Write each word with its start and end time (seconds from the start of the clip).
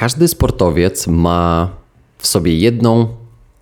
Każdy 0.00 0.28
sportowiec 0.28 1.06
ma 1.06 1.70
w 2.18 2.26
sobie 2.26 2.56
jedną 2.56 3.08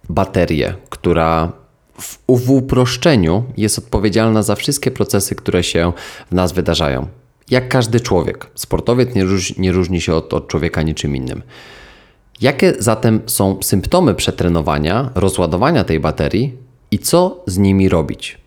baterię, 0.09 0.75
która 0.89 1.53
w, 2.01 2.19
w 2.29 2.51
uproszczeniu 2.51 3.45
jest 3.57 3.79
odpowiedzialna 3.79 4.43
za 4.43 4.55
wszystkie 4.55 4.91
procesy, 4.91 5.35
które 5.35 5.63
się 5.63 5.93
w 6.31 6.35
nas 6.35 6.53
wydarzają. 6.53 7.07
Jak 7.51 7.69
każdy 7.69 8.01
człowiek. 8.01 8.51
Sportowiec 8.55 9.15
nie, 9.15 9.25
róż, 9.25 9.57
nie 9.57 9.73
różni 9.73 10.01
się 10.01 10.15
od, 10.15 10.35
od 10.35 10.49
człowieka 10.49 10.83
niczym 10.83 11.17
innym. 11.17 11.43
Jakie 12.41 12.75
zatem 12.79 13.21
są 13.27 13.63
symptomy 13.63 14.15
przetrenowania, 14.15 15.11
rozładowania 15.15 15.85
tej 15.85 16.01
baterii 16.01 16.57
i 16.91 16.99
co 16.99 17.43
z 17.47 17.59
nimi 17.59 17.89
robić? 17.89 18.39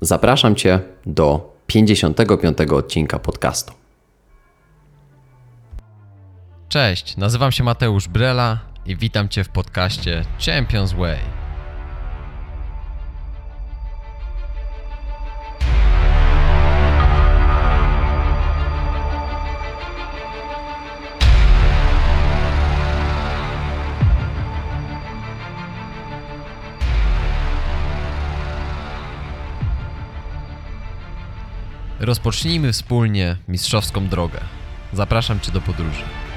Zapraszam 0.00 0.54
Cię 0.54 0.80
do 1.06 1.54
55 1.66 2.58
odcinka 2.60 3.18
podcastu. 3.18 3.79
Cześć, 6.70 7.16
nazywam 7.16 7.52
się 7.52 7.64
Mateusz 7.64 8.08
Brela 8.08 8.58
i 8.86 8.96
witam 8.96 9.28
Cię 9.28 9.44
w 9.44 9.48
podcaście 9.48 10.24
Champions 10.46 10.92
Way. 10.92 11.18
Rozpocznijmy 32.00 32.72
wspólnie 32.72 33.36
mistrzowską 33.48 34.08
drogę. 34.08 34.40
Zapraszam 34.92 35.40
Cię 35.40 35.52
do 35.52 35.60
podróży. 35.60 36.29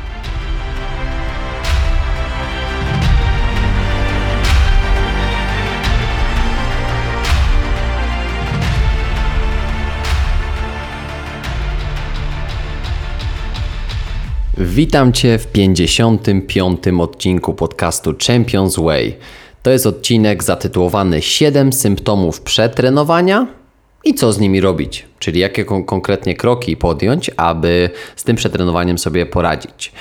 Witam 14.57 15.13
Cię 15.13 15.37
w 15.37 15.47
55. 15.47 16.79
odcinku 16.99 17.53
podcastu 17.53 18.13
Champions 18.27 18.75
Way. 18.75 19.15
To 19.63 19.71
jest 19.71 19.85
odcinek 19.85 20.43
zatytułowany 20.43 21.21
7 21.21 21.73
symptomów 21.73 22.41
przetrenowania 22.41 23.47
i 24.03 24.13
co 24.13 24.33
z 24.33 24.39
nimi 24.39 24.61
robić, 24.61 25.05
czyli 25.19 25.39
jakie 25.39 25.65
kon 25.65 25.83
konkretnie 25.83 26.35
kroki 26.35 26.77
podjąć, 26.77 27.31
aby 27.37 27.89
z 28.15 28.23
tym 28.23 28.35
przetrenowaniem 28.35 28.97
sobie 28.97 29.25
poradzić. 29.25 29.91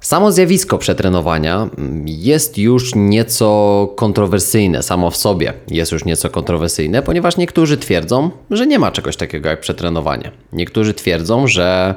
Samo 0.00 0.32
zjawisko 0.32 0.78
przetrenowania 0.78 1.68
jest 2.04 2.58
już 2.58 2.94
nieco 2.94 3.88
kontrowersyjne 3.96 4.82
samo 4.82 5.10
w 5.10 5.16
sobie. 5.16 5.52
Jest 5.68 5.92
już 5.92 6.04
nieco 6.04 6.30
kontrowersyjne, 6.30 7.02
ponieważ 7.02 7.36
niektórzy 7.36 7.76
twierdzą, 7.76 8.30
że 8.50 8.66
nie 8.66 8.78
ma 8.78 8.90
czegoś 8.90 9.16
takiego 9.16 9.48
jak 9.48 9.60
przetrenowanie. 9.60 10.30
Niektórzy 10.52 10.94
twierdzą, 10.94 11.46
że 11.46 11.94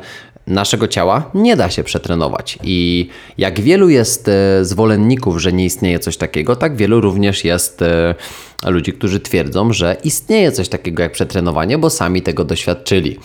naszego 0.47 0.87
ciała 0.87 1.31
nie 1.33 1.55
da 1.55 1.69
się 1.69 1.83
przetrenować. 1.83 2.59
I 2.63 3.09
jak 3.37 3.61
wielu 3.61 3.89
jest 3.89 4.27
e, 4.27 4.65
zwolenników, 4.65 5.41
że 5.41 5.53
nie 5.53 5.65
istnieje 5.65 5.99
coś 5.99 6.17
takiego, 6.17 6.55
tak 6.55 6.75
wielu 6.75 7.01
również 7.01 7.43
jest 7.43 7.81
e, 7.81 8.15
ludzi, 8.65 8.93
którzy 8.93 9.19
twierdzą, 9.19 9.73
że 9.73 9.97
istnieje 10.03 10.51
coś 10.51 10.69
takiego 10.69 11.03
jak 11.03 11.11
przetrenowanie, 11.11 11.77
bo 11.77 11.89
sami 11.89 12.21
tego 12.21 12.45
doświadczyli. 12.45 13.19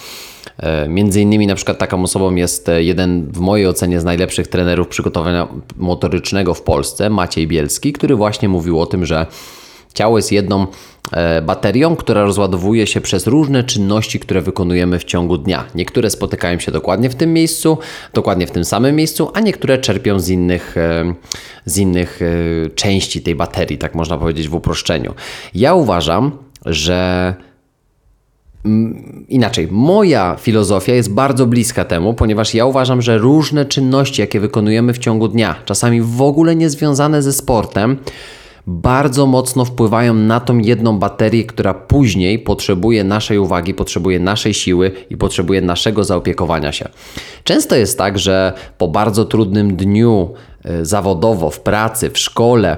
E, 0.59 0.89
między 0.89 1.21
innymi 1.21 1.47
na 1.47 1.55
przykład 1.55 1.79
taką 1.79 2.03
osobą 2.03 2.35
jest 2.35 2.71
jeden 2.79 3.33
w 3.33 3.39
mojej 3.39 3.67
ocenie 3.67 4.01
z 4.01 4.05
najlepszych 4.05 4.49
trenerów 4.49 4.89
przygotowania 4.89 5.49
motorycznego 5.77 6.55
w 6.55 6.63
Polsce, 6.63 7.11
Maciej 7.11 7.47
Bielski, 7.47 7.93
który 7.93 8.17
właśnie 8.17 8.49
mówił 8.49 8.81
o 8.81 8.87
tym, 8.87 9.07
że 9.07 9.27
ciało 9.95 10.19
jest 10.19 10.33
jedną 10.33 10.67
E, 11.13 11.43
baterią, 11.43 11.97
która 11.97 12.23
rozładowuje 12.23 12.87
się 12.87 13.01
przez 13.01 13.27
różne 13.27 13.65
czynności, 13.65 14.21
które 14.21 14.41
wykonujemy 14.41 14.99
w 14.99 15.05
ciągu 15.05 15.39
dnia. 15.39 15.65
Niektóre 15.75 16.11
spotykają 16.11 16.59
się 16.59 16.73
dokładnie 16.73 17.11
w 17.11 17.15
tym 17.15 17.33
miejscu, 17.33 17.79
dokładnie 18.15 18.47
w 18.47 18.51
tym 18.51 18.65
samym 18.65 18.97
miejscu, 18.97 19.31
a 19.35 19.41
niektóre 19.41 19.79
czerpią 19.79 20.21
z 20.21 20.29
innych, 20.29 20.77
e, 20.77 21.15
z 21.65 21.79
innych 21.79 22.21
e, 22.23 22.71
części 22.71 23.23
tej 23.23 23.35
baterii, 23.35 23.79
tak 23.79 23.95
można 23.95 24.19
powiedzieć 24.19 24.49
w 24.49 24.55
uproszczeniu. 24.55 25.15
Ja 25.55 25.75
uważam, 25.75 26.33
że 26.67 27.35
Inaczej, 29.29 29.69
moja 29.71 30.37
filozofia 30.41 30.95
jest 30.95 31.13
bardzo 31.13 31.47
bliska 31.47 31.85
temu, 31.85 32.15
ponieważ 32.15 32.55
ja 32.55 32.67
uważam, 32.67 33.03
że 33.03 33.19
różne 33.19 33.65
czynności, 33.65 34.21
jakie 34.21 34.41
wykonujemy 34.41 34.93
w 34.93 34.99
ciągu 34.99 35.29
dnia, 35.29 35.55
czasami 35.65 36.03
w 36.03 36.23
ogóle 36.23 36.57
niezwiązane 36.57 37.23
ze 37.23 37.33
sportem, 37.33 37.99
bardzo 38.67 39.27
mocno 39.27 39.65
wpływają 39.65 40.15
na 40.15 40.41
tą 40.41 40.59
jedną 40.59 40.99
baterię, 40.99 41.45
która 41.45 41.75
później 41.75 42.39
potrzebuje 42.39 43.05
naszej 43.05 43.39
uwagi, 43.39 43.75
potrzebuje 43.75 44.21
naszej 44.21 44.55
siły 44.55 44.93
i 45.11 45.17
potrzebuje 45.17 45.61
naszego 45.61 46.05
zaopiekowania 46.05 46.73
się. 46.73 46.89
Często 47.45 47.77
jest 47.77 47.99
tak, 47.99 48.19
że 48.19 48.53
po 48.79 48.89
bardzo 48.89 49.25
trudnym 49.25 49.77
dniu 49.77 50.31
e, 50.65 50.85
zawodowo, 50.85 51.51
w 51.51 51.61
pracy, 51.61 52.11
w 52.11 52.19
szkole, 52.19 52.77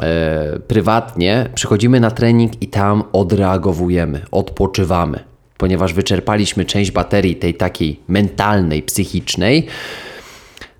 e, 0.00 0.58
prywatnie, 0.58 1.48
przychodzimy 1.54 2.00
na 2.00 2.10
trening 2.10 2.62
i 2.62 2.68
tam 2.68 3.02
odreagowujemy, 3.12 4.20
odpoczywamy, 4.30 5.20
ponieważ 5.58 5.92
wyczerpaliśmy 5.92 6.64
część 6.64 6.90
baterii 6.90 7.36
tej 7.36 7.54
takiej 7.54 8.00
mentalnej, 8.08 8.82
psychicznej 8.82 9.66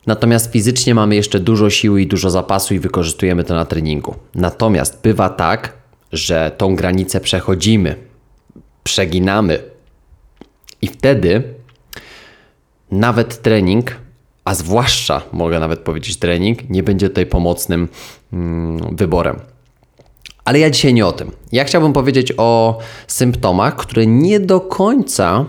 Natomiast 0.06 0.52
fizycznie 0.52 0.94
mamy 0.94 1.14
jeszcze 1.14 1.40
dużo 1.40 1.70
siły 1.70 2.02
i 2.02 2.06
dużo 2.06 2.30
zapasu 2.30 2.74
i 2.74 2.78
wykorzystujemy 2.78 3.44
to 3.44 3.54
na 3.54 3.64
treningu. 3.64 4.14
Natomiast 4.34 5.02
bywa 5.02 5.28
tak, 5.28 5.72
że 6.12 6.52
tą 6.56 6.76
granicę 6.76 7.20
przechodzimy, 7.20 7.96
przeginamy 8.84 9.58
i 10.82 10.86
wtedy 10.86 11.42
nawet 12.90 13.42
trening, 13.42 13.96
a 14.44 14.54
zwłaszcza 14.54 15.22
mogę 15.32 15.60
nawet 15.60 15.80
powiedzieć 15.80 16.16
trening, 16.16 16.70
nie 16.70 16.82
będzie 16.82 17.08
tutaj 17.08 17.26
pomocnym 17.26 17.88
mm, 18.32 18.96
wyborem. 18.96 19.40
Ale 20.44 20.58
ja 20.58 20.70
dzisiaj 20.70 20.94
nie 20.94 21.06
o 21.06 21.12
tym. 21.12 21.30
Ja 21.52 21.64
chciałbym 21.64 21.92
powiedzieć 21.92 22.32
o 22.36 22.78
symptomach, 23.06 23.76
które 23.76 24.06
nie 24.06 24.40
do 24.40 24.60
końca 24.60 25.44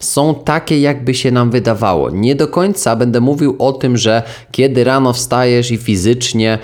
są 0.00 0.34
takie, 0.34 0.80
jakby 0.80 1.14
się 1.14 1.30
nam 1.30 1.50
wydawało. 1.50 2.10
Nie 2.10 2.34
do 2.34 2.48
końca 2.48 2.96
będę 2.96 3.20
mówił 3.20 3.56
o 3.58 3.72
tym, 3.72 3.96
że 3.96 4.22
kiedy 4.50 4.84
rano 4.84 5.12
wstajesz 5.12 5.70
i 5.70 5.76
fizycznie 5.76 6.58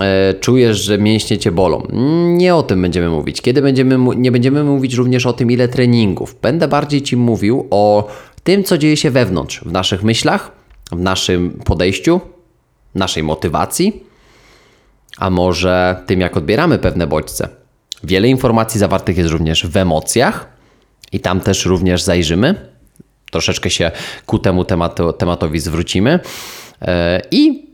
e, 0.00 0.34
czujesz, 0.34 0.80
że 0.80 0.98
mięśnie 0.98 1.38
cię 1.38 1.52
bolą. 1.52 1.86
Nie 2.26 2.54
o 2.54 2.62
tym 2.62 2.82
będziemy 2.82 3.10
mówić. 3.10 3.40
Kiedy 3.40 3.62
będziemy, 3.62 3.98
nie 4.16 4.32
będziemy 4.32 4.64
mówić 4.64 4.94
również 4.94 5.26
o 5.26 5.32
tym, 5.32 5.50
ile 5.50 5.68
treningów. 5.68 6.36
Będę 6.42 6.68
bardziej 6.68 7.02
ci 7.02 7.16
mówił 7.16 7.66
o 7.70 8.08
tym, 8.44 8.64
co 8.64 8.78
dzieje 8.78 8.96
się 8.96 9.10
wewnątrz, 9.10 9.60
w 9.60 9.72
naszych 9.72 10.02
myślach, 10.02 10.52
w 10.92 11.00
naszym 11.00 11.50
podejściu, 11.64 12.20
naszej 12.94 13.22
motywacji, 13.22 14.02
a 15.18 15.30
może 15.30 15.96
tym, 16.06 16.20
jak 16.20 16.36
odbieramy 16.36 16.78
pewne 16.78 17.06
bodźce. 17.06 17.48
Wiele 18.04 18.28
informacji 18.28 18.80
zawartych 18.80 19.18
jest 19.18 19.30
również 19.30 19.66
w 19.66 19.76
emocjach 19.76 20.48
i 21.12 21.20
tam 21.20 21.40
też 21.40 21.66
również 21.66 22.02
zajrzymy 22.02 22.71
troszeczkę 23.32 23.70
się 23.70 23.90
ku 24.26 24.38
temu 24.38 24.64
tematu, 24.64 25.12
tematowi 25.12 25.60
zwrócimy. 25.60 26.20
E, 26.82 27.20
I 27.30 27.66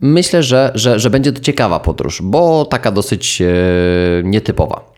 myślę, 0.00 0.42
że, 0.42 0.72
że, 0.74 0.98
że 0.98 1.10
będzie 1.10 1.32
to 1.32 1.40
ciekawa 1.40 1.80
podróż, 1.80 2.22
bo 2.22 2.64
taka 2.64 2.90
dosyć 2.90 3.42
e, 3.42 3.46
nietypowa. 4.24 4.92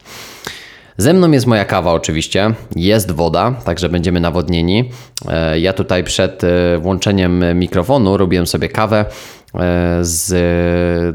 Ze 0.97 1.13
mną 1.13 1.31
jest 1.31 1.47
moja 1.47 1.65
kawa 1.65 1.93
oczywiście, 1.93 2.55
jest 2.77 3.11
woda, 3.11 3.55
także 3.65 3.89
będziemy 3.89 4.21
nawodnieni. 4.21 4.91
E, 5.29 5.61
ja 5.61 5.73
tutaj 5.73 6.05
przed 6.05 6.43
włączeniem 6.79 7.59
mikrofonu 7.59 8.17
robiłem 8.17 8.47
sobie 8.47 8.69
kawę 8.69 9.05
z, 10.03 10.35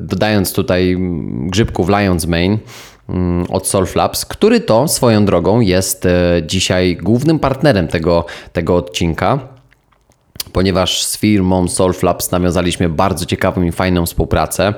dodając 0.02 0.54
tutaj 0.54 0.98
grzybków 1.32 1.88
Lion's 1.90 2.28
Mane 2.28 2.58
Mm, 3.10 3.46
od 3.50 3.68
Solflabs, 3.68 4.26
który 4.26 4.60
to 4.60 4.88
swoją 4.88 5.26
drogą 5.26 5.60
jest 5.60 6.06
e, 6.06 6.42
dzisiaj 6.46 6.98
głównym 6.98 7.40
partnerem 7.40 7.88
tego, 7.88 8.26
tego 8.54 8.76
odcinka 8.76 9.40
ponieważ 10.54 11.04
z 11.04 11.18
firmą 11.18 11.68
Solflabs 11.68 12.32
nawiązaliśmy 12.32 12.90
bardzo 12.90 13.26
ciekawą 13.26 13.64
i 13.64 13.72
fajną 13.72 14.06
współpracę. 14.06 14.74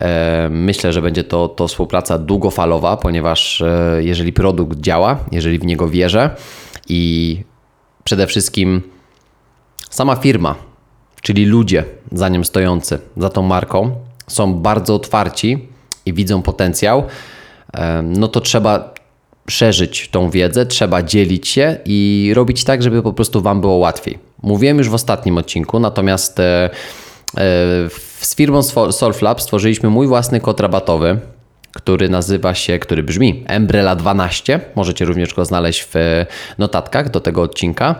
E, 0.00 0.48
myślę, 0.50 0.92
że 0.92 1.02
będzie 1.02 1.24
to, 1.24 1.48
to 1.48 1.68
współpraca 1.68 2.18
długofalowa, 2.18 2.96
ponieważ 2.96 3.60
e, 3.60 4.00
jeżeli 4.00 4.32
produkt 4.32 4.80
działa, 4.80 5.18
jeżeli 5.32 5.58
w 5.58 5.64
niego 5.64 5.88
wierzę 5.88 6.30
i 6.88 7.42
przede 8.04 8.26
wszystkim 8.26 8.82
sama 9.90 10.16
firma, 10.16 10.54
czyli 11.22 11.46
ludzie 11.46 11.84
za 12.12 12.28
nią 12.28 12.44
stojący, 12.44 12.98
za 13.16 13.30
tą 13.30 13.42
marką, 13.42 13.90
są 14.26 14.54
bardzo 14.54 14.94
otwarci 14.94 15.68
i 16.06 16.12
widzą 16.12 16.42
potencjał, 16.42 17.04
no 18.02 18.28
to 18.28 18.40
trzeba 18.40 18.94
szerzyć 19.48 20.08
tą 20.08 20.30
wiedzę, 20.30 20.66
trzeba 20.66 21.02
dzielić 21.02 21.48
się 21.48 21.76
i 21.84 22.32
robić 22.34 22.64
tak, 22.64 22.82
żeby 22.82 23.02
po 23.02 23.12
prostu 23.12 23.42
Wam 23.42 23.60
było 23.60 23.74
łatwiej. 23.74 24.18
Mówiłem 24.42 24.78
już 24.78 24.88
w 24.88 24.94
ostatnim 24.94 25.38
odcinku, 25.38 25.80
natomiast 25.80 26.40
e, 26.40 26.70
z 28.20 28.34
firmą 28.36 28.62
Solflab 28.92 29.42
stworzyliśmy 29.42 29.90
mój 29.90 30.06
własny 30.06 30.40
kod 30.40 30.60
rabatowy, 30.60 31.18
który 31.72 32.08
nazywa 32.08 32.54
się, 32.54 32.78
który 32.78 33.02
brzmi 33.02 33.44
Umbrella 33.56 33.96
12. 33.96 34.60
Możecie 34.74 35.04
również 35.04 35.34
go 35.34 35.44
znaleźć 35.44 35.84
w 35.84 35.96
e, 35.96 36.26
notatkach 36.58 37.10
do 37.10 37.20
tego 37.20 37.42
odcinka. 37.42 37.94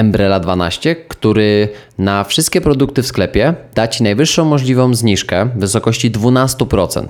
Umbrella 0.00 0.40
12, 0.40 0.96
który 0.96 1.68
na 1.98 2.24
wszystkie 2.24 2.60
produkty 2.60 3.02
w 3.02 3.06
sklepie 3.06 3.54
da 3.74 3.88
Ci 3.88 4.02
najwyższą 4.02 4.44
możliwą 4.44 4.94
zniżkę 4.94 5.48
w 5.56 5.58
wysokości 5.58 6.10
12%. 6.10 7.06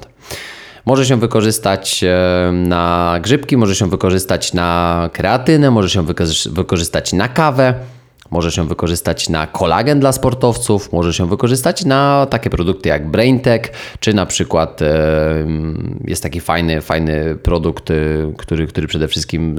Możesz 0.87 1.11
ją 1.11 1.19
wykorzystać 1.19 2.05
e, 2.05 2.52
na 2.52 3.19
grzybki, 3.23 3.56
możesz 3.56 3.81
ją 3.81 3.88
wykorzystać 3.88 4.52
na 4.52 5.11
kreatynę, 5.12 5.67
ją 5.67 5.73
wyko- 6.05 6.49
wykorzystać 6.50 7.12
na 7.12 7.29
kawę, 7.29 7.75
możesz 8.31 8.56
ją 8.56 8.67
wykorzystać 8.67 9.29
na 9.29 9.46
kolagen 9.46 10.00
dla 10.00 10.12
sportowców, 10.12 10.93
możesz 10.93 11.19
ją 11.19 11.26
wykorzystać 11.26 11.84
na 11.84 12.26
takie 12.31 12.50
produkty 12.50 12.88
jak 12.88 13.11
BrainTech, 13.11 13.73
czy 14.00 14.14
na 14.14 14.26
przykład 14.26 14.82
e, 14.82 15.46
jest 16.05 16.23
taki 16.23 16.40
fajny, 16.40 16.81
fajny 16.81 17.37
produkt, 17.37 17.90
e, 17.90 17.94
który, 18.38 18.67
który 18.67 18.87
przede 18.87 19.08
wszystkim 19.08 19.56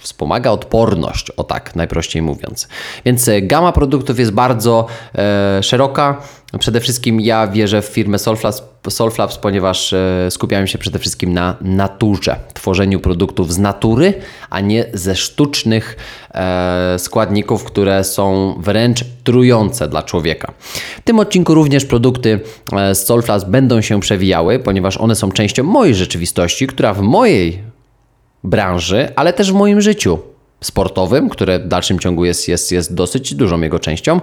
wspomaga 0.00 0.50
odporność, 0.50 1.30
o 1.30 1.44
tak, 1.44 1.76
najprościej 1.76 2.22
mówiąc. 2.22 2.68
Więc 3.04 3.30
gama 3.42 3.72
produktów 3.72 4.18
jest 4.18 4.32
bardzo 4.32 4.86
szeroka. 5.60 6.22
Przede 6.58 6.80
wszystkim 6.80 7.20
ja 7.20 7.46
wierzę 7.46 7.82
w 7.82 7.84
firmę 7.84 8.18
Solflabs, 8.18 8.62
Solflabs 8.88 9.38
ponieważ 9.38 9.92
e, 9.92 10.28
skupiałem 10.30 10.66
się 10.66 10.78
przede 10.78 10.98
wszystkim 10.98 11.32
na 11.32 11.56
naturze, 11.60 12.36
tworzeniu 12.54 13.00
produktów 13.00 13.52
z 13.52 13.58
natury, 13.58 14.14
a 14.50 14.60
nie 14.60 14.84
ze 14.94 15.16
sztucznych 15.16 15.96
e, 16.34 16.96
składników, 16.98 17.64
które 17.64 18.04
są 18.04 18.54
wręcz 18.60 19.04
trujące 19.24 19.88
dla 19.88 20.02
człowieka. 20.02 20.52
W 20.98 21.00
tym 21.04 21.18
odcinku 21.18 21.54
również 21.54 21.84
produkty 21.84 22.40
e, 22.72 22.94
z 22.94 23.06
Solflabs 23.06 23.44
będą 23.44 23.80
się 23.80 24.00
przewijały, 24.00 24.58
ponieważ 24.58 24.96
one 24.96 25.14
są 25.14 25.32
częścią 25.32 25.64
mojej 25.64 25.94
rzeczywistości, 25.94 26.66
która 26.66 26.94
w 26.94 27.00
mojej 27.00 27.62
branży, 28.44 29.12
ale 29.16 29.32
też 29.32 29.52
w 29.52 29.54
moim 29.54 29.80
życiu 29.80 30.18
sportowym, 30.60 31.28
które 31.28 31.58
w 31.58 31.68
dalszym 31.68 31.98
ciągu 31.98 32.24
jest, 32.24 32.48
jest, 32.48 32.72
jest 32.72 32.94
dosyć 32.94 33.34
dużą 33.34 33.60
jego 33.60 33.78
częścią, 33.78 34.20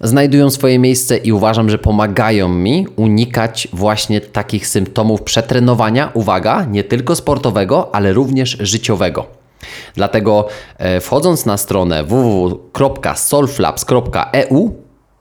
znajdują 0.00 0.50
swoje 0.50 0.78
miejsce 0.78 1.16
i 1.16 1.32
uważam, 1.32 1.70
że 1.70 1.78
pomagają 1.78 2.48
mi 2.48 2.86
unikać 2.96 3.68
właśnie 3.72 4.20
takich 4.20 4.66
symptomów 4.66 5.22
przetrenowania, 5.22 6.10
uwaga, 6.14 6.64
nie 6.64 6.84
tylko 6.84 7.16
sportowego, 7.16 7.94
ale 7.94 8.12
również 8.12 8.56
życiowego. 8.60 9.26
Dlatego 9.94 10.48
e, 10.78 11.00
wchodząc 11.00 11.46
na 11.46 11.56
stronę 11.56 12.04
www.solflabs.eu 12.04 14.74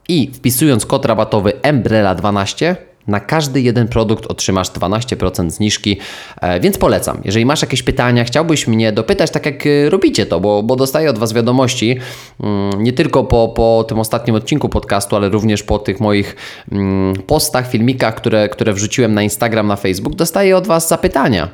i 0.09 0.31
wpisując 0.33 0.85
kod 0.85 1.05
rabatowy 1.05 1.51
Umbrella12 1.51 2.75
na 3.09 3.19
każdy 3.19 3.61
jeden 3.61 3.88
produkt 3.88 4.25
otrzymasz 4.25 4.69
12% 4.69 5.50
zniżki, 5.50 5.97
e, 6.41 6.59
więc 6.59 6.77
polecam. 6.77 7.21
Jeżeli 7.25 7.45
masz 7.45 7.61
jakieś 7.61 7.83
pytania, 7.83 8.23
chciałbyś 8.23 8.67
mnie 8.67 8.91
dopytać, 8.91 9.31
tak 9.31 9.45
jak 9.45 9.65
e, 9.65 9.89
robicie 9.89 10.25
to, 10.25 10.39
bo, 10.39 10.63
bo 10.63 10.75
dostaję 10.75 11.09
od 11.09 11.17
Was 11.17 11.33
wiadomości, 11.33 11.97
mm, 12.44 12.83
nie 12.83 12.94
tylko 12.94 13.23
po, 13.23 13.47
po 13.47 13.85
tym 13.88 14.00
ostatnim 14.00 14.35
odcinku 14.35 14.69
podcastu, 14.69 15.15
ale 15.15 15.29
również 15.29 15.63
po 15.63 15.79
tych 15.79 16.00
moich 16.00 16.35
mm, 16.71 17.15
postach, 17.15 17.69
filmikach, 17.69 18.15
które, 18.15 18.50
które 18.50 18.73
wrzuciłem 18.73 19.13
na 19.13 19.21
Instagram, 19.21 19.67
na 19.67 19.75
Facebook, 19.75 20.15
dostaję 20.15 20.57
od 20.57 20.67
Was 20.67 20.88
zapytania. 20.88 21.50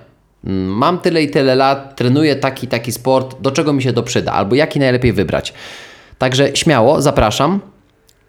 Mm, 0.46 0.68
Mam 0.68 1.00
tyle 1.00 1.24
i 1.24 1.30
tyle 1.30 1.56
lat, 1.56 1.96
trenuję 1.96 2.36
taki 2.36 2.68
taki 2.68 2.92
sport, 2.92 3.42
do 3.42 3.52
czego 3.52 3.74
mi 3.74 3.84
się 3.84 3.94
to 3.94 4.04
przyda, 4.04 4.32
albo 4.32 4.56
jaki 4.56 4.80
najlepiej 4.80 5.14
wybrać. 5.14 5.54
Także 6.18 6.56
śmiało, 6.56 7.02
zapraszam, 7.02 7.60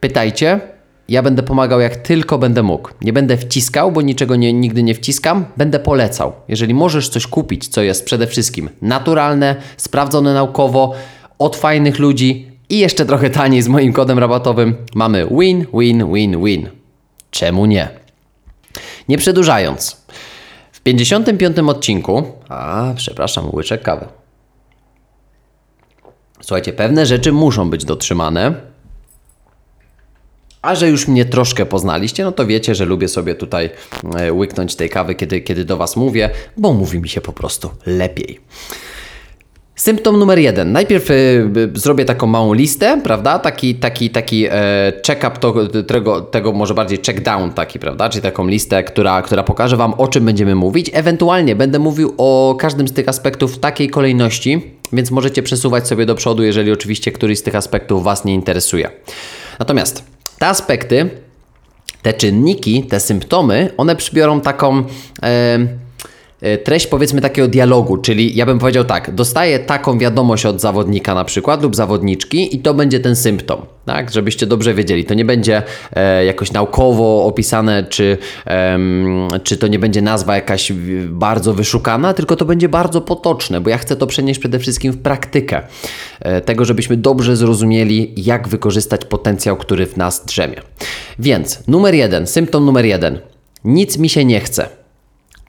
pytajcie. 0.00 0.75
Ja 1.08 1.22
będę 1.22 1.42
pomagał 1.42 1.80
jak 1.80 1.96
tylko 1.96 2.38
będę 2.38 2.62
mógł. 2.62 2.90
Nie 3.02 3.12
będę 3.12 3.36
wciskał, 3.36 3.92
bo 3.92 4.02
niczego 4.02 4.36
nie, 4.36 4.52
nigdy 4.52 4.82
nie 4.82 4.94
wciskam. 4.94 5.44
Będę 5.56 5.78
polecał. 5.78 6.32
Jeżeli 6.48 6.74
możesz 6.74 7.08
coś 7.08 7.26
kupić, 7.26 7.68
co 7.68 7.82
jest 7.82 8.04
przede 8.04 8.26
wszystkim 8.26 8.70
naturalne, 8.82 9.56
sprawdzone 9.76 10.34
naukowo, 10.34 10.94
od 11.38 11.56
fajnych 11.56 11.98
ludzi 11.98 12.50
i 12.68 12.78
jeszcze 12.78 13.06
trochę 13.06 13.30
taniej 13.30 13.62
z 13.62 13.68
moim 13.68 13.92
kodem 13.92 14.18
rabatowym, 14.18 14.74
mamy 14.94 15.26
win, 15.30 15.66
win, 15.74 16.12
win, 16.12 16.44
win. 16.44 16.68
Czemu 17.30 17.66
nie? 17.66 17.88
Nie 19.08 19.18
przedłużając. 19.18 20.06
W 20.72 20.80
55 20.80 21.58
odcinku, 21.58 22.22
a 22.48 22.92
przepraszam, 22.96 23.54
łyczek 23.54 23.82
kawy. 23.82 24.06
Słuchajcie, 26.40 26.72
pewne 26.72 27.06
rzeczy 27.06 27.32
muszą 27.32 27.70
być 27.70 27.84
dotrzymane. 27.84 28.54
A 30.66 30.74
że 30.74 30.88
już 30.88 31.08
mnie 31.08 31.24
troszkę 31.24 31.66
poznaliście, 31.66 32.24
no 32.24 32.32
to 32.32 32.46
wiecie, 32.46 32.74
że 32.74 32.84
lubię 32.84 33.08
sobie 33.08 33.34
tutaj 33.34 33.70
e, 34.18 34.32
łyknąć 34.32 34.76
tej 34.76 34.90
kawy, 34.90 35.14
kiedy, 35.14 35.40
kiedy 35.40 35.64
do 35.64 35.76
Was 35.76 35.96
mówię, 35.96 36.30
bo 36.56 36.72
mówi 36.72 37.00
mi 37.00 37.08
się 37.08 37.20
po 37.20 37.32
prostu 37.32 37.70
lepiej. 37.86 38.40
Symptom 39.76 40.18
numer 40.18 40.38
jeden. 40.38 40.72
Najpierw 40.72 41.10
y, 41.10 41.70
zrobię 41.74 42.04
taką 42.04 42.26
małą 42.26 42.52
listę, 42.52 43.00
prawda? 43.04 43.38
Taki, 43.38 43.74
taki, 43.74 44.10
taki 44.10 44.46
e, 44.50 44.92
check-up 45.06 45.38
tego, 45.86 46.20
tego, 46.20 46.52
może 46.52 46.74
bardziej 46.74 46.98
check-down 46.98 47.52
taki, 47.52 47.78
prawda? 47.78 48.08
Czyli 48.08 48.22
taką 48.22 48.46
listę, 48.46 48.84
która, 48.84 49.22
która 49.22 49.42
pokaże 49.42 49.76
Wam, 49.76 49.94
o 49.94 50.08
czym 50.08 50.24
będziemy 50.24 50.54
mówić. 50.54 50.90
Ewentualnie 50.92 51.56
będę 51.56 51.78
mówił 51.78 52.14
o 52.18 52.56
każdym 52.60 52.88
z 52.88 52.92
tych 52.92 53.08
aspektów 53.08 53.54
w 53.54 53.58
takiej 53.58 53.90
kolejności, 53.90 54.70
więc 54.92 55.10
możecie 55.10 55.42
przesuwać 55.42 55.88
sobie 55.88 56.06
do 56.06 56.14
przodu, 56.14 56.42
jeżeli 56.42 56.72
oczywiście 56.72 57.12
któryś 57.12 57.38
z 57.38 57.42
tych 57.42 57.54
aspektów 57.54 58.04
Was 58.04 58.24
nie 58.24 58.34
interesuje. 58.34 58.90
Natomiast 59.58 60.15
te 60.38 60.46
aspekty, 60.46 61.10
te 62.02 62.12
czynniki, 62.12 62.82
te 62.82 63.00
symptomy, 63.00 63.70
one 63.76 63.96
przybiorą 63.96 64.40
taką... 64.40 64.84
E, 65.22 65.85
treść 66.64 66.86
powiedzmy 66.86 67.20
takiego 67.20 67.48
dialogu, 67.48 67.96
czyli 67.96 68.36
ja 68.36 68.46
bym 68.46 68.58
powiedział 68.58 68.84
tak, 68.84 69.14
dostaję 69.14 69.58
taką 69.58 69.98
wiadomość 69.98 70.46
od 70.46 70.60
zawodnika 70.60 71.14
na 71.14 71.24
przykład 71.24 71.62
lub 71.62 71.76
zawodniczki 71.76 72.56
i 72.56 72.58
to 72.58 72.74
będzie 72.74 73.00
ten 73.00 73.16
symptom, 73.16 73.62
tak, 73.84 74.10
żebyście 74.10 74.46
dobrze 74.46 74.74
wiedzieli, 74.74 75.04
to 75.04 75.14
nie 75.14 75.24
będzie 75.24 75.62
e, 75.92 76.24
jakoś 76.24 76.52
naukowo 76.52 77.24
opisane, 77.24 77.84
czy, 77.88 78.18
em, 78.44 79.28
czy 79.42 79.56
to 79.56 79.66
nie 79.66 79.78
będzie 79.78 80.02
nazwa 80.02 80.34
jakaś 80.34 80.72
bardzo 81.08 81.54
wyszukana, 81.54 82.14
tylko 82.14 82.36
to 82.36 82.44
będzie 82.44 82.68
bardzo 82.68 83.00
potoczne, 83.00 83.60
bo 83.60 83.70
ja 83.70 83.78
chcę 83.78 83.96
to 83.96 84.06
przenieść 84.06 84.40
przede 84.40 84.58
wszystkim 84.58 84.92
w 84.92 84.98
praktykę, 84.98 85.62
e, 86.20 86.40
tego 86.40 86.64
żebyśmy 86.64 86.96
dobrze 86.96 87.36
zrozumieli, 87.36 88.14
jak 88.16 88.48
wykorzystać 88.48 89.04
potencjał, 89.04 89.56
który 89.56 89.86
w 89.86 89.96
nas 89.96 90.24
drzemie. 90.24 90.56
Więc 91.18 91.68
numer 91.68 91.94
jeden, 91.94 92.26
symptom 92.26 92.64
numer 92.64 92.84
jeden, 92.84 93.18
nic 93.64 93.98
mi 93.98 94.08
się 94.08 94.24
nie 94.24 94.40
chce. 94.40 94.85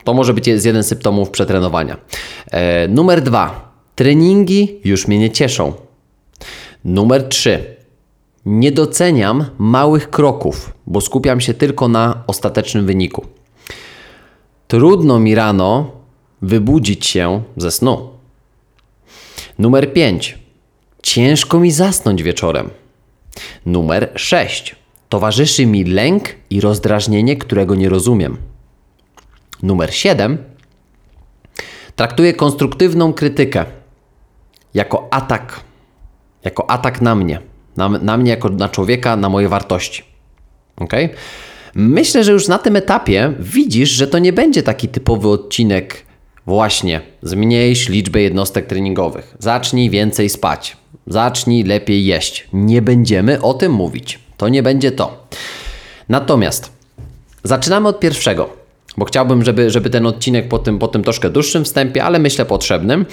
To 0.07 0.13
może 0.13 0.33
być 0.33 0.47
jeden 0.47 0.83
z 0.83 0.87
symptomów 0.87 1.29
przetrenowania. 1.29 1.97
E, 2.51 2.87
numer 2.87 3.21
dwa. 3.21 3.71
Treningi 3.95 4.79
już 4.83 5.07
mnie 5.07 5.19
nie 5.19 5.31
cieszą. 5.31 5.73
Numer 6.85 7.23
trzy. 7.29 7.75
Nie 8.45 8.71
doceniam 8.71 9.45
małych 9.57 10.09
kroków, 10.09 10.73
bo 10.85 11.01
skupiam 11.01 11.41
się 11.41 11.53
tylko 11.53 11.87
na 11.87 12.23
ostatecznym 12.27 12.85
wyniku. 12.85 13.25
Trudno 14.67 15.19
mi 15.19 15.35
rano 15.35 15.91
wybudzić 16.41 17.05
się 17.05 17.43
ze 17.57 17.71
snu. 17.71 18.09
Numer 19.59 19.93
5. 19.93 20.37
Ciężko 21.03 21.59
mi 21.59 21.71
zasnąć 21.71 22.23
wieczorem. 22.23 22.69
Numer 23.65 24.11
6. 24.15 24.75
Towarzyszy 25.09 25.65
mi 25.65 25.83
lęk 25.83 26.23
i 26.49 26.61
rozdrażnienie, 26.61 27.37
którego 27.37 27.75
nie 27.75 27.89
rozumiem. 27.89 28.37
Numer 29.63 29.93
7. 29.93 30.37
Traktuję 31.95 32.33
konstruktywną 32.33 33.13
krytykę 33.13 33.65
jako 34.73 35.07
atak. 35.11 35.59
Jako 36.43 36.69
atak 36.69 37.01
na 37.01 37.15
mnie. 37.15 37.41
Na, 37.77 37.89
na 37.89 38.17
mnie 38.17 38.31
jako 38.31 38.49
na 38.49 38.69
człowieka, 38.69 39.15
na 39.15 39.29
moje 39.29 39.49
wartości. 39.49 40.03
Ok? 40.75 40.93
Myślę, 41.75 42.23
że 42.23 42.31
już 42.31 42.47
na 42.47 42.57
tym 42.57 42.75
etapie 42.75 43.33
widzisz, 43.39 43.89
że 43.89 44.07
to 44.07 44.19
nie 44.19 44.33
będzie 44.33 44.63
taki 44.63 44.87
typowy 44.87 45.29
odcinek 45.29 46.05
właśnie 46.45 47.01
zmniejsz 47.21 47.89
liczbę 47.89 48.21
jednostek 48.21 48.65
treningowych, 48.65 49.35
zacznij 49.39 49.89
więcej 49.89 50.29
spać, 50.29 50.77
zacznij 51.07 51.63
lepiej 51.63 52.05
jeść. 52.05 52.47
Nie 52.53 52.81
będziemy 52.81 53.41
o 53.41 53.53
tym 53.53 53.71
mówić. 53.71 54.19
To 54.37 54.49
nie 54.49 54.63
będzie 54.63 54.91
to. 54.91 55.27
Natomiast 56.09 56.77
Zaczynamy 57.47 57.87
od 57.87 57.99
pierwszego, 57.99 58.49
bo 58.97 59.05
chciałbym, 59.05 59.43
żeby, 59.43 59.69
żeby 59.69 59.89
ten 59.89 60.05
odcinek 60.05 60.47
po 60.47 60.59
tym, 60.59 60.79
po 60.79 60.87
tym 60.87 61.03
troszkę 61.03 61.29
dłuższym 61.29 61.63
wstępie, 61.65 62.03
ale 62.03 62.19
myślę 62.19 62.45
potrzebnym, 62.45 63.05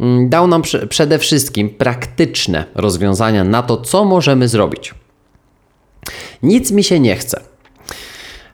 mm, 0.00 0.28
dał 0.28 0.46
nam 0.46 0.62
prze- 0.62 0.86
przede 0.86 1.18
wszystkim 1.18 1.70
praktyczne 1.70 2.64
rozwiązania 2.74 3.44
na 3.44 3.62
to, 3.62 3.76
co 3.76 4.04
możemy 4.04 4.48
zrobić. 4.48 4.94
Nic 6.42 6.70
mi 6.70 6.84
się 6.84 7.00
nie 7.00 7.16
chce. 7.16 7.40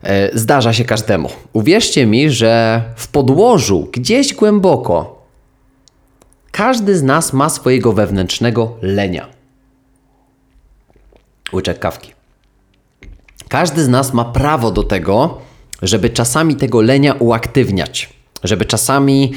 E, 0.02 0.38
Zdarza 0.38 0.72
się 0.72 0.84
każdemu. 0.84 1.28
Uwierzcie 1.52 2.06
mi, 2.06 2.30
że 2.30 2.82
w 2.96 3.08
podłożu, 3.08 3.88
gdzieś 3.92 4.34
głęboko, 4.34 5.22
każdy 6.52 6.96
z 6.96 7.02
nas 7.02 7.32
ma 7.32 7.48
swojego 7.48 7.92
wewnętrznego 7.92 8.76
lenia. 8.82 9.26
Łyczek 11.52 11.78
kawki. 11.78 12.12
Każdy 13.48 13.84
z 13.84 13.88
nas 13.88 14.12
ma 14.14 14.24
prawo 14.24 14.70
do 14.70 14.82
tego, 14.82 15.38
żeby 15.82 16.10
czasami 16.10 16.56
tego 16.56 16.80
lenia 16.80 17.14
uaktywniać, 17.18 18.12
żeby 18.44 18.64
czasami 18.64 19.32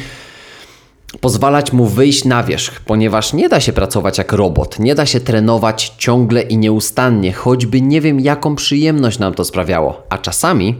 pozwalać 1.22 1.74
mu 1.74 1.86
wyjść 1.86 2.26
na 2.26 2.44
wierzch, 2.44 2.80
ponieważ 2.80 3.34
nie 3.34 3.50
da 3.50 3.60
się 3.60 3.74
pracować 3.74 4.18
jak 4.18 4.32
robot, 4.34 4.80
nie 4.80 4.96
da 4.96 5.06
się 5.06 5.20
trenować 5.20 5.94
ciągle 5.98 6.42
i 6.42 6.58
nieustannie, 6.58 7.34
choćby 7.34 7.82
nie 7.82 8.02
wiem 8.02 8.20
jaką 8.20 8.56
przyjemność 8.56 9.20
nam 9.20 9.34
to 9.34 9.46
sprawiało. 9.46 10.04
A 10.10 10.18
czasami 10.18 10.76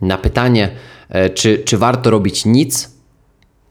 na 0.00 0.18
pytanie, 0.18 0.70
e, 1.08 1.30
czy, 1.30 1.58
czy 1.58 1.78
warto 1.78 2.10
robić 2.10 2.44
nic, 2.44 2.90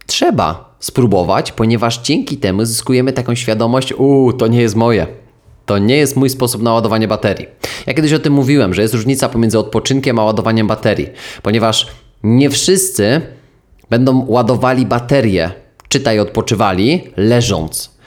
trzeba 0.05 0.75
spróbować, 0.79 1.51
ponieważ 1.51 2.01
dzięki 2.01 2.37
temu 2.37 2.65
zyskujemy 2.65 3.13
taką 3.13 3.35
świadomość, 3.35 3.93
uuu, 3.93 4.33
to 4.33 4.47
nie 4.47 4.61
jest 4.61 4.75
moje. 4.75 5.07
To 5.67 5.77
nie 5.77 5.97
jest 5.97 6.15
mój 6.15 6.29
sposób 6.29 6.61
na 6.61 6.73
ładowanie 6.73 7.07
baterii. 7.07 7.47
Ja 7.87 7.93
kiedyś 7.93 8.13
o 8.13 8.19
tym 8.19 8.33
mówiłem, 8.33 8.73
że 8.73 8.81
jest 8.81 8.93
różnica 8.93 9.29
pomiędzy 9.29 9.59
odpoczynkiem 9.59 10.19
a 10.19 10.23
ładowaniem 10.23 10.67
baterii, 10.67 11.09
ponieważ 11.43 11.87
nie 12.23 12.49
wszyscy 12.49 13.21
będą 13.89 14.25
ładowali 14.27 14.85
baterię, 14.85 15.51
czytaj 15.89 16.19
odpoczywali, 16.19 17.03
leżąc. 17.17 17.97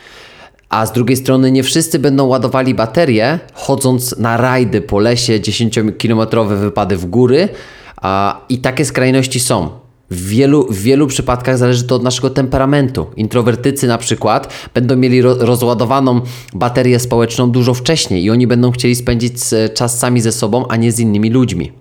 A 0.68 0.86
z 0.86 0.92
drugiej 0.92 1.16
strony 1.16 1.52
nie 1.52 1.62
wszyscy 1.62 1.98
będą 1.98 2.26
ładowali 2.26 2.74
baterie, 2.74 3.38
chodząc 3.54 4.18
na 4.18 4.36
rajdy 4.36 4.80
po 4.80 4.98
lesie, 4.98 5.40
10-kilometrowe 5.40 6.56
wypady 6.56 6.96
w 6.96 7.06
góry. 7.06 7.48
A, 7.96 8.40
I 8.48 8.58
takie 8.58 8.84
skrajności 8.84 9.40
są. 9.40 9.79
W 10.10 10.26
wielu, 10.26 10.66
w 10.72 10.78
wielu 10.82 11.06
przypadkach 11.06 11.58
zależy 11.58 11.84
to 11.84 11.94
od 11.94 12.02
naszego 12.02 12.30
temperamentu. 12.30 13.06
Introwertycy 13.16 13.86
na 13.86 13.98
przykład 13.98 14.52
będą 14.74 14.96
mieli 14.96 15.22
ro, 15.22 15.34
rozładowaną 15.34 16.20
baterię 16.54 16.98
społeczną 16.98 17.50
dużo 17.50 17.74
wcześniej 17.74 18.24
i 18.24 18.30
oni 18.30 18.46
będą 18.46 18.70
chcieli 18.70 18.94
spędzić 18.94 19.34
czas 19.74 19.98
sami 19.98 20.20
ze 20.20 20.32
sobą, 20.32 20.68
a 20.68 20.76
nie 20.76 20.92
z 20.92 21.00
innymi 21.00 21.30
ludźmi. 21.30 21.79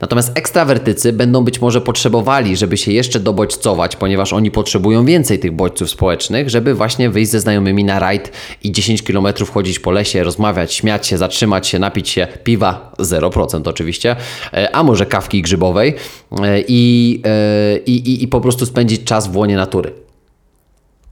Natomiast 0.00 0.38
ekstrawertycy 0.38 1.12
będą 1.12 1.44
być 1.44 1.60
może 1.60 1.80
potrzebowali, 1.80 2.56
żeby 2.56 2.76
się 2.76 2.92
jeszcze 2.92 3.20
dobodźcować, 3.20 3.96
ponieważ 3.96 4.32
oni 4.32 4.50
potrzebują 4.50 5.04
więcej 5.04 5.38
tych 5.38 5.52
bodźców 5.52 5.90
społecznych, 5.90 6.50
żeby 6.50 6.74
właśnie 6.74 7.10
wyjść 7.10 7.30
ze 7.30 7.40
znajomymi 7.40 7.84
na 7.84 7.98
rajd 7.98 8.32
i 8.62 8.72
10 8.72 9.02
km 9.02 9.26
chodzić 9.52 9.78
po 9.78 9.90
lesie, 9.90 10.24
rozmawiać, 10.24 10.74
śmiać 10.74 11.06
się, 11.06 11.18
zatrzymać 11.18 11.68
się, 11.68 11.78
napić 11.78 12.08
się 12.08 12.26
piwa, 12.44 12.92
0% 12.98 13.68
oczywiście, 13.68 14.16
e, 14.52 14.76
a 14.76 14.82
może 14.82 15.06
kawki 15.06 15.42
grzybowej 15.42 15.94
e, 16.42 16.60
i, 16.68 17.22
e, 17.24 17.78
i, 17.78 17.92
i, 17.92 18.24
i 18.24 18.28
po 18.28 18.40
prostu 18.40 18.66
spędzić 18.66 19.04
czas 19.04 19.28
w 19.28 19.36
łonie 19.36 19.56
natury. 19.56 19.92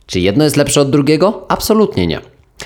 Czy 0.06 0.20
jedno 0.20 0.44
jest 0.44 0.56
lepsze 0.56 0.80
od 0.80 0.90
drugiego? 0.90 1.44
Absolutnie 1.48 2.06
nie. 2.06 2.20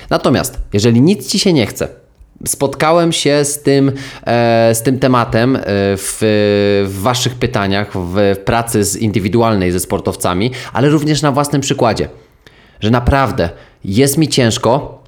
Natomiast, 0.09 0.59
jeżeli 0.73 1.01
nic 1.01 1.27
ci 1.27 1.39
się 1.39 1.53
nie 1.53 1.65
chce, 1.65 2.00
spotkałem 2.45 3.11
się 3.11 3.45
z 3.45 3.61
tym, 3.61 3.91
e, 4.25 4.75
z 4.75 4.83
tym 4.83 4.99
tematem 4.99 5.55
e, 5.55 5.61
w, 5.97 6.17
w 6.87 7.01
Waszych 7.01 7.35
pytaniach, 7.35 7.91
w, 7.93 8.37
pracy 8.45 8.83
z 8.83 8.95
indywidualnej 8.95 9.71
ze 9.71 9.79
sportowcami, 9.79 10.51
ale 10.73 10.89
również 10.89 11.21
na 11.21 11.31
własnym 11.31 11.61
przykładzie, 11.61 12.09
że 12.79 12.91
naprawdę 12.91 13.49
jest 13.83 14.17
mi 14.17 14.27
ciężko, 14.27 15.01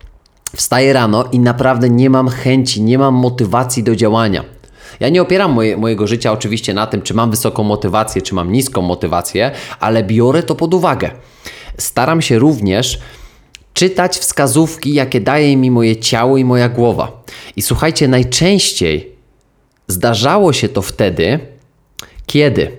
wstaję 0.55 0.93
rano 0.93 1.25
i 1.31 1.39
naprawdę 1.39 1.89
nie 1.89 2.09
mam 2.09 2.29
chęci, 2.29 2.81
nie 2.81 2.97
mam 2.97 3.13
motywacji 3.13 3.83
do 3.83 3.95
działania. 3.95 4.43
Ja 4.99 5.09
nie 5.09 5.21
opieram 5.21 5.51
moje, 5.51 5.77
mojego 5.77 6.07
życia 6.07 6.31
oczywiście 6.31 6.73
na 6.73 6.87
tym, 6.87 7.01
czy 7.01 7.13
mam 7.13 7.31
wysoką 7.31 7.63
motywację, 7.63 8.21
czy 8.21 8.35
mam 8.35 8.51
niską 8.51 8.81
motywację, 8.81 9.51
ale 9.79 10.03
biorę 10.03 10.43
to 10.43 10.55
pod 10.55 10.73
uwagę. 10.73 11.11
Staram 11.77 12.21
się 12.21 12.39
również 12.39 12.99
czytać 13.73 14.17
wskazówki, 14.17 14.93
jakie 14.93 15.21
daje 15.21 15.57
mi 15.57 15.71
moje 15.71 15.95
ciało 15.95 16.37
i 16.37 16.45
moja 16.45 16.69
głowa. 16.69 17.23
I 17.55 17.61
słuchajcie, 17.61 18.07
najczęściej 18.07 19.11
zdarzało 19.87 20.53
się 20.53 20.69
to 20.69 20.81
wtedy, 20.81 21.39
kiedy 22.25 22.71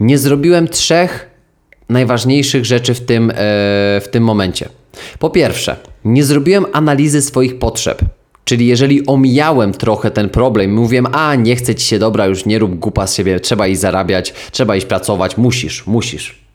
nie 0.00 0.18
zrobiłem 0.18 0.68
trzech 0.68 1.30
najważniejszych 1.88 2.64
rzeczy 2.64 2.94
w 2.94 3.00
tym, 3.00 3.30
e, 3.30 3.34
w 4.00 4.08
tym 4.10 4.24
momencie. 4.24 4.68
Po 5.18 5.30
pierwsze, 5.30 5.76
nie 6.04 6.24
zrobiłem 6.24 6.66
analizy 6.72 7.22
swoich 7.22 7.58
potrzeb. 7.58 8.02
Czyli 8.44 8.66
jeżeli 8.66 9.06
omijałem 9.06 9.72
trochę 9.72 10.10
ten 10.10 10.28
problem, 10.28 10.74
mówiłem, 10.74 11.06
a 11.12 11.34
nie 11.34 11.56
chcę 11.56 11.74
ci 11.74 11.86
się 11.86 11.98
dobra, 11.98 12.26
już 12.26 12.46
nie 12.46 12.58
rób 12.58 12.74
głupa 12.74 13.06
z 13.06 13.14
siebie, 13.14 13.40
trzeba 13.40 13.66
iść 13.66 13.80
zarabiać, 13.80 14.34
trzeba 14.50 14.76
iść 14.76 14.86
pracować, 14.86 15.36
musisz, 15.36 15.86
musisz. 15.86 16.47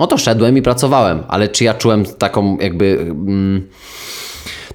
No 0.00 0.06
to 0.06 0.18
szedłem 0.18 0.58
i 0.58 0.62
pracowałem, 0.62 1.22
ale 1.28 1.48
czy 1.48 1.64
ja 1.64 1.74
czułem 1.74 2.04
taką 2.04 2.56
jakby 2.58 2.98
mm, 3.00 3.68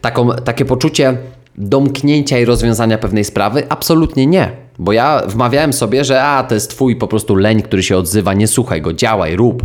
taką, 0.02 0.30
takie 0.30 0.66
poczucie 0.66 1.18
domknięcia 1.56 2.40
i 2.40 2.46
rozwiązania 2.46 2.98
pewnej 2.98 3.24
sprawy? 3.24 3.64
Absolutnie 3.70 4.26
nie. 4.26 4.52
Bo 4.80 4.94
ja 4.94 5.22
wmawiałem 5.28 5.74
sobie, 5.74 6.04
że 6.04 6.24
a, 6.24 6.44
to 6.44 6.56
jest 6.56 6.70
twój 6.70 6.96
po 6.96 7.08
prostu 7.08 7.36
leń, 7.36 7.62
który 7.62 7.84
się 7.84 7.98
odzywa, 7.98 8.34
nie 8.34 8.48
słuchaj 8.48 8.82
go, 8.82 8.94
działaj, 8.94 9.36
rób. 9.36 9.64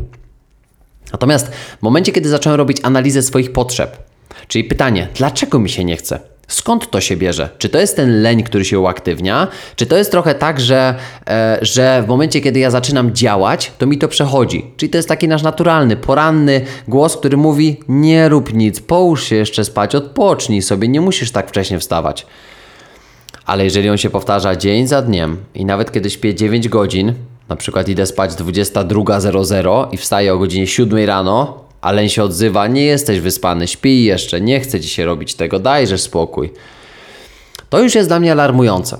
Natomiast 1.12 1.48
w 1.78 1.82
momencie, 1.82 2.12
kiedy 2.12 2.28
zacząłem 2.28 2.58
robić 2.58 2.78
analizę 2.82 3.22
swoich 3.22 3.52
potrzeb, 3.52 3.96
czyli 4.48 4.64
pytanie, 4.64 5.08
dlaczego 5.14 5.58
mi 5.58 5.68
się 5.68 5.84
nie 5.84 5.96
chce? 5.96 6.20
Skąd 6.50 6.90
to 6.90 7.00
się 7.00 7.16
bierze? 7.16 7.48
Czy 7.58 7.68
to 7.68 7.78
jest 7.78 7.96
ten 7.96 8.22
leń, 8.22 8.42
który 8.42 8.64
się 8.64 8.78
uaktywnia? 8.78 9.48
Czy 9.76 9.86
to 9.86 9.96
jest 9.96 10.10
trochę 10.10 10.34
tak, 10.34 10.60
że, 10.60 10.94
e, 11.28 11.58
że 11.62 12.02
w 12.02 12.08
momencie, 12.08 12.40
kiedy 12.40 12.58
ja 12.58 12.70
zaczynam 12.70 13.14
działać, 13.14 13.72
to 13.78 13.86
mi 13.86 13.98
to 13.98 14.08
przechodzi? 14.08 14.66
Czyli 14.76 14.90
to 14.90 14.98
jest 14.98 15.08
taki 15.08 15.28
nasz 15.28 15.42
naturalny, 15.42 15.96
poranny 15.96 16.60
głos, 16.88 17.16
który 17.16 17.36
mówi: 17.36 17.80
Nie 17.88 18.28
rób 18.28 18.54
nic, 18.54 18.80
połóż 18.80 19.24
się 19.24 19.36
jeszcze 19.36 19.64
spać, 19.64 19.94
odpocznij 19.94 20.62
sobie, 20.62 20.88
nie 20.88 21.00
musisz 21.00 21.30
tak 21.30 21.48
wcześnie 21.48 21.78
wstawać. 21.78 22.26
Ale 23.46 23.64
jeżeli 23.64 23.90
on 23.90 23.96
się 23.96 24.10
powtarza 24.10 24.56
dzień 24.56 24.86
za 24.86 25.02
dniem 25.02 25.36
i 25.54 25.64
nawet 25.64 25.92
kiedy 25.92 26.10
śpię 26.10 26.34
9 26.34 26.68
godzin, 26.68 27.14
na 27.48 27.56
przykład 27.56 27.88
idę 27.88 28.06
spać 28.06 28.30
22.00 28.30 29.88
i 29.92 29.96
wstaję 29.96 30.34
o 30.34 30.38
godzinie 30.38 30.66
7 30.66 31.06
rano, 31.06 31.64
Alen 31.80 32.08
się 32.08 32.22
odzywa, 32.22 32.66
nie 32.66 32.84
jesteś 32.84 33.20
wyspany, 33.20 33.68
śpij 33.68 34.04
jeszcze, 34.04 34.40
nie 34.40 34.60
chcę 34.60 34.80
dzisiaj 34.80 35.06
robić 35.06 35.34
tego, 35.34 35.58
dajże 35.58 35.98
spokój. 35.98 36.52
To 37.70 37.82
już 37.82 37.94
jest 37.94 38.08
dla 38.08 38.20
mnie 38.20 38.32
alarmujące. 38.32 38.96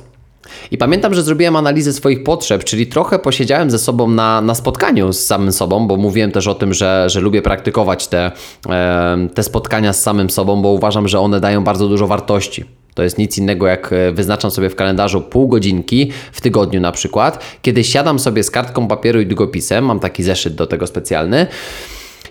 I 0.70 0.78
pamiętam, 0.78 1.14
że 1.14 1.22
zrobiłem 1.22 1.56
analizę 1.56 1.92
swoich 1.92 2.24
potrzeb, 2.24 2.64
czyli 2.64 2.86
trochę 2.86 3.18
posiedziałem 3.18 3.70
ze 3.70 3.78
sobą 3.78 4.08
na, 4.08 4.40
na 4.40 4.54
spotkaniu 4.54 5.12
z 5.12 5.26
samym 5.26 5.52
sobą, 5.52 5.86
bo 5.86 5.96
mówiłem 5.96 6.32
też 6.32 6.46
o 6.46 6.54
tym, 6.54 6.74
że, 6.74 7.04
że 7.10 7.20
lubię 7.20 7.42
praktykować 7.42 8.08
te, 8.08 8.32
e, 8.68 9.28
te 9.34 9.42
spotkania 9.42 9.92
z 9.92 10.02
samym 10.02 10.30
sobą, 10.30 10.62
bo 10.62 10.68
uważam, 10.68 11.08
że 11.08 11.20
one 11.20 11.40
dają 11.40 11.64
bardzo 11.64 11.88
dużo 11.88 12.06
wartości. 12.06 12.64
To 12.94 13.02
jest 13.02 13.18
nic 13.18 13.38
innego, 13.38 13.66
jak 13.66 13.92
e, 13.92 14.12
wyznaczam 14.12 14.50
sobie 14.50 14.70
w 14.70 14.76
kalendarzu 14.76 15.20
pół 15.20 15.48
godzinki 15.48 16.12
w 16.32 16.40
tygodniu 16.40 16.80
na 16.80 16.92
przykład, 16.92 17.44
kiedy 17.62 17.84
siadam 17.84 18.18
sobie 18.18 18.42
z 18.42 18.50
kartką 18.50 18.88
papieru 18.88 19.20
i 19.20 19.26
długopisem, 19.26 19.84
mam 19.84 20.00
taki 20.00 20.22
zeszyt 20.22 20.54
do 20.54 20.66
tego 20.66 20.86
specjalny 20.86 21.46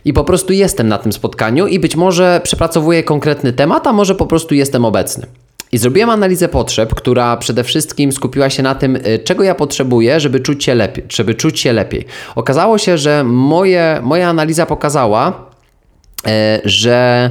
i 0.06 0.14
po 0.14 0.24
prostu 0.24 0.54
jestem 0.54 0.88
na 0.88 0.98
tym 0.98 1.14
spotkaniu 1.14 1.68
i 1.68 1.80
być 1.80 1.96
może 1.96 2.42
przepracowuję 2.44 3.04
konkretny 3.04 3.54
temat, 3.54 3.88
a 3.88 3.94
może 3.94 4.16
po 4.16 4.26
prostu 4.26 4.56
jestem 4.56 4.86
obecny. 4.86 5.26
I 5.72 5.78
zrobiłem 5.78 6.10
analizę 6.10 6.48
potrzeb, 6.48 6.96
która 6.96 7.38
przede 7.38 7.64
wszystkim 7.64 8.12
skupiła 8.12 8.50
się 8.50 8.64
na 8.64 8.76
tym, 8.76 8.96
y, 8.96 9.20
czego 9.24 9.44
ja 9.44 9.56
potrzebuję, 9.56 10.20
żeby 10.20 10.40
czuć 10.40 10.64
się 10.64 10.76
lepiej. 10.76 11.04
Żeby 11.10 11.36
czuć 11.36 11.60
się 11.60 11.74
lepiej. 11.74 12.06
Okazało 12.36 12.78
się, 12.78 12.98
że 12.98 13.24
moje, 13.24 14.00
moja 14.04 14.30
analiza 14.30 14.66
pokazała, 14.66 15.50
e, 16.28 16.62
że 16.66 17.30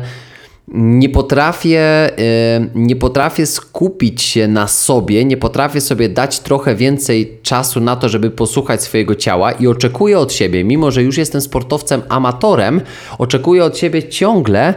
nie 0.73 1.09
potrafię, 1.09 2.11
y, 2.19 2.71
nie 2.75 2.97
potrafię 2.97 3.47
skupić 3.47 4.23
się 4.23 4.49
na 4.49 4.69
sobie, 4.69 5.25
nie 5.25 5.37
potrafię 5.37 5.81
sobie 5.81 6.09
dać 6.09 6.41
trochę 6.41 6.75
więcej 6.75 7.39
czasu 7.43 7.81
na 7.81 7.97
to, 7.97 8.09
żeby 8.09 8.31
posłuchać 8.31 8.83
swojego 8.83 9.15
ciała 9.15 9.53
i 9.53 9.67
oczekuję 9.67 10.19
od 10.19 10.33
siebie, 10.33 10.65
mimo 10.65 10.91
że 10.91 11.03
już 11.03 11.17
jestem 11.19 11.41
sportowcem 11.41 12.03
amatorem, 12.09 12.81
oczekuję 13.19 13.65
od 13.65 13.79
siebie 13.79 14.09
ciągle 14.09 14.75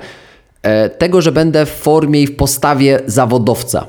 e, 0.62 0.90
tego, 0.90 1.22
że 1.22 1.32
będę 1.32 1.66
w 1.66 1.72
formie 1.72 2.22
i 2.22 2.28
w 2.28 2.36
postawie 2.36 3.00
zawodowca. 3.06 3.88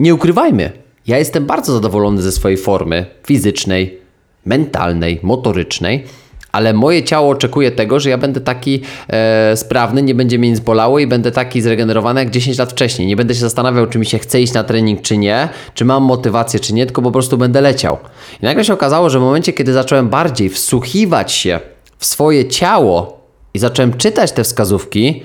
Nie 0.00 0.14
ukrywajmy, 0.14 0.72
ja 1.06 1.18
jestem 1.18 1.46
bardzo 1.46 1.72
zadowolony 1.72 2.22
ze 2.22 2.32
swojej 2.32 2.58
formy 2.58 3.06
fizycznej, 3.26 3.98
mentalnej, 4.44 5.20
motorycznej 5.22 6.04
ale 6.52 6.72
moje 6.72 7.02
ciało 7.02 7.30
oczekuje 7.30 7.70
tego, 7.70 8.00
że 8.00 8.10
ja 8.10 8.18
będę 8.18 8.40
taki 8.40 8.82
e, 9.08 9.56
sprawny, 9.56 10.02
nie 10.02 10.14
będzie 10.14 10.38
mnie 10.38 10.50
nic 10.50 10.60
bolało 10.60 10.98
i 10.98 11.06
będę 11.06 11.32
taki 11.32 11.62
zregenerowany 11.62 12.20
jak 12.20 12.30
10 12.30 12.58
lat 12.58 12.72
wcześniej. 12.72 13.08
Nie 13.08 13.16
będę 13.16 13.34
się 13.34 13.40
zastanawiał, 13.40 13.86
czy 13.86 13.98
mi 13.98 14.06
się 14.06 14.18
chce 14.18 14.40
iść 14.40 14.52
na 14.52 14.64
trening, 14.64 15.02
czy 15.02 15.18
nie, 15.18 15.48
czy 15.74 15.84
mam 15.84 16.02
motywację, 16.02 16.60
czy 16.60 16.74
nie, 16.74 16.86
tylko 16.86 17.02
po 17.02 17.10
prostu 17.10 17.38
będę 17.38 17.60
leciał. 17.60 17.98
I 18.42 18.44
nagle 18.44 18.64
się 18.64 18.72
okazało, 18.72 19.10
że 19.10 19.18
w 19.18 19.22
momencie, 19.22 19.52
kiedy 19.52 19.72
zacząłem 19.72 20.08
bardziej 20.08 20.48
wsłuchiwać 20.48 21.32
się 21.32 21.60
w 21.98 22.06
swoje 22.06 22.48
ciało 22.48 23.20
i 23.54 23.58
zacząłem 23.58 23.96
czytać 23.96 24.32
te 24.32 24.44
wskazówki, 24.44 25.22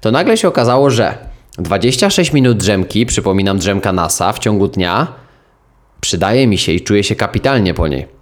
to 0.00 0.10
nagle 0.10 0.36
się 0.36 0.48
okazało, 0.48 0.90
że 0.90 1.18
26 1.58 2.32
minut 2.32 2.56
drzemki, 2.56 3.06
przypominam 3.06 3.58
drzemka 3.58 3.92
NASA 3.92 4.32
w 4.32 4.38
ciągu 4.38 4.68
dnia, 4.68 5.06
przydaje 6.00 6.46
mi 6.46 6.58
się 6.58 6.72
i 6.72 6.80
czuję 6.80 7.04
się 7.04 7.16
kapitalnie 7.16 7.74
po 7.74 7.88
niej. 7.88 8.19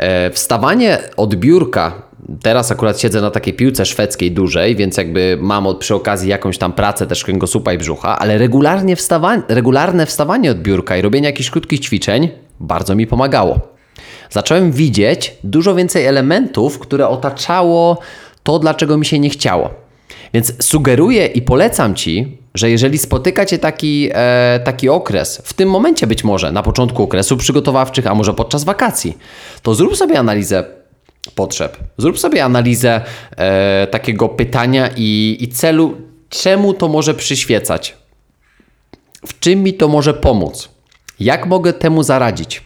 E, 0.00 0.30
wstawanie 0.30 0.98
od 1.16 1.34
biurka 1.34 2.10
Teraz 2.42 2.72
akurat 2.72 3.00
siedzę 3.00 3.20
na 3.20 3.30
takiej 3.30 3.54
piłce 3.54 3.86
szwedzkiej 3.86 4.32
dużej, 4.32 4.76
więc 4.76 4.96
jakby 4.96 5.38
mam 5.40 5.66
od, 5.66 5.78
przy 5.78 5.94
okazji 5.94 6.30
jakąś 6.30 6.58
tam 6.58 6.72
pracę 6.72 7.06
też 7.06 7.24
kręgosłupa 7.24 7.72
i 7.72 7.78
brzucha, 7.78 8.18
ale 8.18 8.38
regularnie 8.38 8.96
wstawa- 8.96 9.42
regularne 9.48 10.06
wstawanie 10.06 10.50
od 10.50 10.58
biurka 10.58 10.96
i 10.96 11.02
robienie 11.02 11.26
jakichś 11.26 11.50
krótkich 11.50 11.80
ćwiczeń 11.80 12.28
bardzo 12.60 12.94
mi 12.94 13.06
pomagało. 13.06 13.60
Zacząłem 14.30 14.72
widzieć 14.72 15.36
dużo 15.44 15.74
więcej 15.74 16.06
elementów, 16.06 16.78
które 16.78 17.08
otaczało 17.08 17.98
to, 18.42 18.58
dlaczego 18.58 18.98
mi 18.98 19.06
się 19.06 19.18
nie 19.18 19.30
chciało. 19.30 19.70
Więc 20.34 20.64
sugeruję 20.64 21.26
i 21.26 21.42
polecam 21.42 21.94
Ci, 21.94 22.38
że 22.54 22.70
jeżeli 22.70 22.98
spotyka 22.98 23.46
Cię 23.46 23.58
taki, 23.58 24.08
e, 24.12 24.60
taki 24.64 24.88
okres, 24.88 25.42
w 25.44 25.52
tym 25.52 25.70
momencie 25.70 26.06
być 26.06 26.24
może, 26.24 26.52
na 26.52 26.62
początku 26.62 27.02
okresu 27.02 27.36
przygotowawczych, 27.36 28.06
a 28.06 28.14
może 28.14 28.34
podczas 28.34 28.64
wakacji, 28.64 29.18
to 29.62 29.74
zrób 29.74 29.96
sobie 29.96 30.18
analizę 30.18 30.64
potrzeb. 31.34 31.76
Zrób 31.98 32.18
sobie 32.18 32.44
analizę 32.44 33.00
e, 33.36 33.86
takiego 33.86 34.28
pytania 34.28 34.90
i, 34.96 35.36
i 35.40 35.48
celu, 35.48 35.96
czemu 36.28 36.74
to 36.74 36.88
może 36.88 37.14
przyświecać. 37.14 37.96
W 39.26 39.40
czym 39.40 39.62
mi 39.62 39.74
to 39.74 39.88
może 39.88 40.14
pomóc? 40.14 40.68
Jak 41.20 41.46
mogę 41.46 41.72
temu 41.72 42.02
zaradzić? 42.02 42.62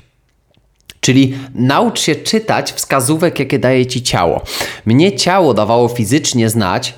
Czyli 1.00 1.35
naucz 1.54 2.00
się 2.00 2.14
czytać 2.14 2.73
wskazówek, 2.73 3.38
jakie 3.38 3.59
daje 3.59 3.87
ci 3.87 4.02
ciało. 4.02 4.42
Mnie 4.87 5.16
ciało 5.16 5.54
dawało 5.54 5.88
fizycznie 5.88 6.50
znać, 6.50 6.94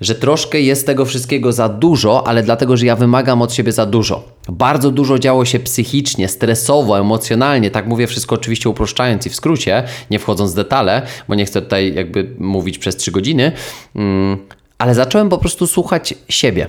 że 0.00 0.14
troszkę 0.14 0.60
jest 0.60 0.86
tego 0.86 1.04
wszystkiego 1.04 1.52
za 1.52 1.68
dużo, 1.68 2.26
ale 2.26 2.42
dlatego, 2.42 2.76
że 2.76 2.86
ja 2.86 2.96
wymagam 2.96 3.42
od 3.42 3.52
siebie 3.54 3.72
za 3.72 3.86
dużo. 3.86 4.28
Bardzo 4.48 4.90
dużo 4.90 5.18
działo 5.18 5.44
się 5.44 5.58
psychicznie, 5.58 6.28
stresowo, 6.28 6.98
emocjonalnie, 6.98 7.70
tak 7.70 7.86
mówię 7.86 8.06
wszystko 8.06 8.34
oczywiście 8.34 8.68
uproszczając 8.68 9.26
i 9.26 9.30
w 9.30 9.34
skrócie, 9.34 9.82
nie 10.10 10.18
wchodząc 10.18 10.52
w 10.52 10.56
detale, 10.56 11.02
bo 11.28 11.34
nie 11.34 11.44
chcę 11.44 11.62
tutaj 11.62 11.94
jakby 11.94 12.34
mówić 12.38 12.78
przez 12.78 12.96
3 12.96 13.10
godziny, 13.10 13.52
mm, 13.96 14.38
ale 14.78 14.94
zacząłem 14.94 15.28
po 15.28 15.38
prostu 15.38 15.66
słuchać 15.66 16.14
siebie. 16.28 16.68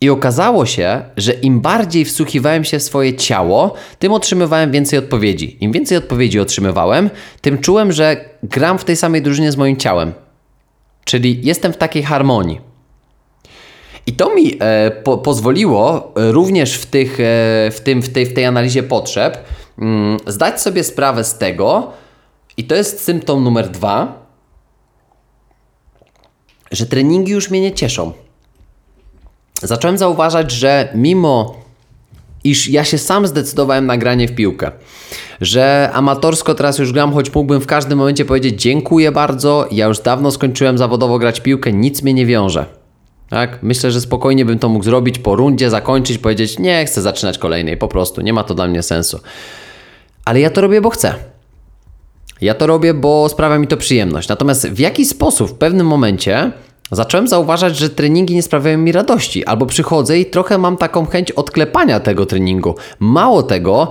I 0.00 0.10
okazało 0.10 0.66
się, 0.66 1.02
że 1.16 1.32
im 1.32 1.60
bardziej 1.60 2.04
wsłuchiwałem 2.04 2.64
się 2.64 2.78
w 2.78 2.82
swoje 2.82 3.14
ciało, 3.14 3.74
tym 3.98 4.12
otrzymywałem 4.12 4.70
więcej 4.70 4.98
odpowiedzi. 4.98 5.56
Im 5.60 5.72
więcej 5.72 5.98
odpowiedzi 5.98 6.40
otrzymywałem, 6.40 7.10
tym 7.40 7.58
czułem, 7.58 7.92
że 7.92 8.24
gram 8.42 8.78
w 8.78 8.84
tej 8.84 8.96
samej 8.96 9.22
drużynie 9.22 9.52
z 9.52 9.56
moim 9.56 9.76
ciałem. 9.76 10.12
Czyli 11.06 11.40
jestem 11.42 11.72
w 11.72 11.76
takiej 11.76 12.02
harmonii. 12.02 12.60
I 14.06 14.12
to 14.12 14.34
mi 14.34 14.56
e, 14.60 14.90
po, 14.90 15.18
pozwoliło 15.18 16.12
e, 16.16 16.32
również 16.32 16.74
w, 16.74 16.86
tych, 16.86 17.20
e, 17.20 17.24
w, 17.70 17.80
tym, 17.84 18.02
w, 18.02 18.12
tej, 18.12 18.26
w 18.26 18.34
tej 18.34 18.44
analizie 18.44 18.82
potrzeb 18.82 19.38
mm, 19.78 20.18
zdać 20.26 20.60
sobie 20.60 20.84
sprawę 20.84 21.24
z 21.24 21.38
tego, 21.38 21.92
i 22.56 22.64
to 22.64 22.74
jest 22.74 23.04
symptom 23.04 23.44
numer 23.44 23.68
dwa, 23.68 24.26
że 26.72 26.86
treningi 26.86 27.32
już 27.32 27.50
mnie 27.50 27.60
nie 27.60 27.72
cieszą. 27.72 28.12
Zacząłem 29.62 29.98
zauważać, 29.98 30.50
że 30.50 30.88
mimo 30.94 31.65
iż 32.50 32.68
ja 32.68 32.84
się 32.84 32.98
sam 32.98 33.26
zdecydowałem 33.26 33.86
na 33.86 33.96
granie 33.96 34.28
w 34.28 34.34
piłkę, 34.34 34.70
że 35.40 35.90
amatorsko 35.92 36.54
teraz 36.54 36.78
już 36.78 36.92
gram, 36.92 37.12
choć 37.12 37.34
mógłbym 37.34 37.60
w 37.60 37.66
każdym 37.66 37.98
momencie 37.98 38.24
powiedzieć 38.24 38.62
dziękuję 38.62 39.12
bardzo, 39.12 39.68
ja 39.70 39.86
już 39.86 40.00
dawno 40.00 40.30
skończyłem 40.30 40.78
zawodowo 40.78 41.18
grać 41.18 41.40
piłkę, 41.40 41.72
nic 41.72 42.02
mnie 42.02 42.14
nie 42.14 42.26
wiąże. 42.26 42.66
Tak? 43.28 43.58
Myślę, 43.62 43.90
że 43.90 44.00
spokojnie 44.00 44.44
bym 44.44 44.58
to 44.58 44.68
mógł 44.68 44.84
zrobić 44.84 45.18
po 45.18 45.36
rundzie, 45.36 45.70
zakończyć, 45.70 46.18
powiedzieć 46.18 46.58
nie 46.58 46.84
chcę 46.84 47.02
zaczynać 47.02 47.38
kolejnej, 47.38 47.76
po 47.76 47.88
prostu, 47.88 48.20
nie 48.20 48.32
ma 48.32 48.44
to 48.44 48.54
dla 48.54 48.66
mnie 48.66 48.82
sensu. 48.82 49.20
Ale 50.24 50.40
ja 50.40 50.50
to 50.50 50.60
robię, 50.60 50.80
bo 50.80 50.90
chcę. 50.90 51.14
Ja 52.40 52.54
to 52.54 52.66
robię, 52.66 52.94
bo 52.94 53.28
sprawia 53.28 53.58
mi 53.58 53.66
to 53.66 53.76
przyjemność. 53.76 54.28
Natomiast 54.28 54.68
w 54.68 54.78
jaki 54.78 55.04
sposób 55.04 55.50
w 55.50 55.54
pewnym 55.54 55.86
momencie 55.86 56.52
zacząłem 56.90 57.28
zauważać, 57.28 57.76
że 57.76 57.90
treningi 57.90 58.34
nie 58.34 58.42
sprawiają 58.42 58.78
mi 58.78 58.92
radości, 58.92 59.44
albo 59.44 59.66
przychodzę 59.66 60.18
i 60.18 60.26
trochę 60.26 60.58
mam 60.58 60.76
taką 60.76 61.06
chęć 61.06 61.32
odklepania 61.32 62.00
tego 62.00 62.26
treningu. 62.26 62.74
Mało 63.00 63.42
tego, 63.42 63.90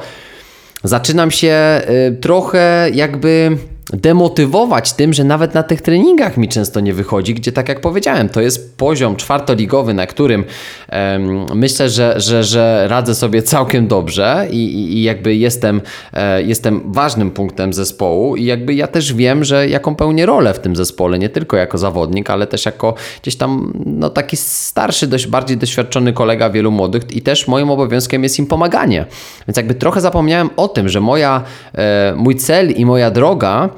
zaczynam 0.83 1.31
się 1.31 1.81
y, 2.09 2.17
trochę 2.21 2.89
jakby 2.93 3.57
demotywować 3.93 4.93
tym, 4.93 5.13
że 5.13 5.23
nawet 5.23 5.53
na 5.53 5.63
tych 5.63 5.81
treningach 5.81 6.37
mi 6.37 6.49
często 6.49 6.79
nie 6.79 6.93
wychodzi, 6.93 7.33
gdzie 7.33 7.51
tak 7.51 7.69
jak 7.69 7.81
powiedziałem, 7.81 8.29
to 8.29 8.41
jest 8.41 8.77
poziom 8.77 9.15
czwartoligowy, 9.15 9.93
na 9.93 10.07
którym 10.07 10.43
em, 10.89 11.45
myślę, 11.55 11.89
że, 11.89 12.13
że, 12.17 12.43
że 12.43 12.85
radzę 12.87 13.15
sobie 13.15 13.43
całkiem 13.43 13.87
dobrze 13.87 14.47
i, 14.51 14.93
i, 14.97 15.03
jakby 15.03 15.35
jestem, 15.35 15.81
e, 16.13 16.43
jestem 16.43 16.81
ważnym 16.85 17.31
punktem 17.31 17.73
zespołu 17.73 18.35
i 18.35 18.45
jakby 18.45 18.73
ja 18.73 18.87
też 18.87 19.13
wiem, 19.13 19.43
że 19.43 19.69
jaką 19.69 19.95
pełnię 19.95 20.25
rolę 20.25 20.53
w 20.53 20.59
tym 20.59 20.75
zespole, 20.75 21.19
nie 21.19 21.29
tylko 21.29 21.57
jako 21.57 21.77
zawodnik, 21.77 22.29
ale 22.29 22.47
też 22.47 22.65
jako 22.65 22.93
gdzieś 23.21 23.35
tam 23.35 23.73
no, 23.85 24.09
taki 24.09 24.37
starszy, 24.37 25.07
dość 25.07 25.27
bardziej 25.27 25.57
doświadczony 25.57 26.13
kolega 26.13 26.49
wielu 26.49 26.71
młodych 26.71 27.03
i 27.11 27.21
też 27.21 27.47
moim 27.47 27.69
obowiązkiem 27.69 28.23
jest 28.23 28.39
im 28.39 28.47
pomaganie. 28.47 29.05
Więc 29.47 29.57
jakby 29.57 29.75
trochę 29.75 30.01
zapomniałem 30.01 30.49
o 30.57 30.67
tym, 30.67 30.89
że 30.89 31.01
moja, 31.01 31.43
e, 31.73 32.13
mój 32.17 32.35
cel 32.35 32.71
i 32.71 32.85
moja 32.85 33.11
droga 33.11 33.74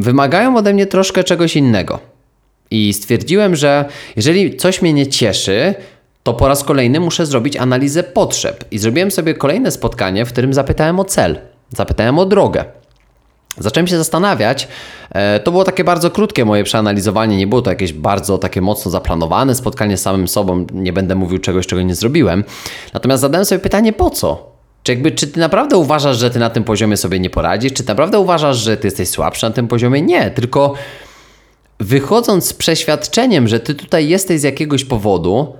wymagają 0.00 0.56
ode 0.56 0.72
mnie 0.72 0.86
troszkę 0.86 1.24
czegoś 1.24 1.56
innego. 1.56 1.98
I 2.70 2.92
stwierdziłem, 2.92 3.56
że 3.56 3.84
jeżeli 4.16 4.56
coś 4.56 4.82
mnie 4.82 4.92
nie 4.92 5.06
cieszy, 5.06 5.74
to 6.22 6.34
po 6.34 6.48
raz 6.48 6.64
kolejny 6.64 7.00
muszę 7.00 7.26
zrobić 7.26 7.56
analizę 7.56 8.02
potrzeb. 8.02 8.64
I 8.70 8.78
zrobiłem 8.78 9.10
sobie 9.10 9.34
kolejne 9.34 9.70
spotkanie, 9.70 10.24
w 10.24 10.32
którym 10.32 10.54
zapytałem 10.54 11.00
o 11.00 11.04
cel, 11.04 11.38
zapytałem 11.76 12.18
o 12.18 12.26
drogę. 12.26 12.64
Zacząłem 13.58 13.86
się 13.86 13.98
zastanawiać. 13.98 14.68
e, 15.10 15.40
To 15.40 15.50
było 15.50 15.64
takie 15.64 15.84
bardzo 15.84 16.10
krótkie 16.10 16.44
moje 16.44 16.64
przeanalizowanie, 16.64 17.36
nie 17.36 17.46
było 17.46 17.62
to 17.62 17.70
jakieś 17.70 17.92
bardzo 17.92 18.38
takie 18.38 18.60
mocno 18.60 18.90
zaplanowane 18.90 19.54
spotkanie 19.54 19.96
z 19.96 20.02
samym 20.02 20.28
sobą. 20.28 20.66
Nie 20.72 20.92
będę 20.92 21.14
mówił 21.14 21.38
czegoś, 21.38 21.66
czego 21.66 21.82
nie 21.82 21.94
zrobiłem. 21.94 22.44
Natomiast 22.94 23.20
zadałem 23.20 23.44
sobie 23.44 23.58
pytanie, 23.58 23.92
po 23.92 24.10
co? 24.10 24.55
Czy, 24.86 24.92
jakby, 24.92 25.10
czy 25.10 25.26
ty 25.26 25.40
naprawdę 25.40 25.76
uważasz, 25.76 26.18
że 26.18 26.30
ty 26.30 26.38
na 26.38 26.50
tym 26.50 26.64
poziomie 26.64 26.96
sobie 26.96 27.20
nie 27.20 27.30
poradzisz? 27.30 27.72
Czy 27.72 27.86
naprawdę 27.88 28.18
uważasz, 28.18 28.56
że 28.56 28.76
ty 28.76 28.86
jesteś 28.86 29.08
słabszy 29.08 29.46
na 29.46 29.52
tym 29.52 29.68
poziomie? 29.68 30.02
Nie, 30.02 30.30
tylko 30.30 30.74
wychodząc 31.80 32.44
z 32.44 32.52
przeświadczeniem, 32.52 33.48
że 33.48 33.60
ty 33.60 33.74
tutaj 33.74 34.08
jesteś 34.08 34.40
z 34.40 34.42
jakiegoś 34.42 34.84
powodu 34.84 35.56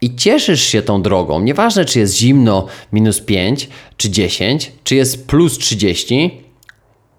i 0.00 0.16
cieszysz 0.16 0.62
się 0.62 0.82
tą 0.82 1.02
drogą, 1.02 1.40
nieważne 1.40 1.84
czy 1.84 1.98
jest 1.98 2.16
zimno 2.16 2.66
minus 2.92 3.20
5 3.20 3.68
czy 3.96 4.10
10, 4.10 4.72
czy 4.84 4.94
jest 4.94 5.26
plus 5.26 5.58
30, 5.58 6.40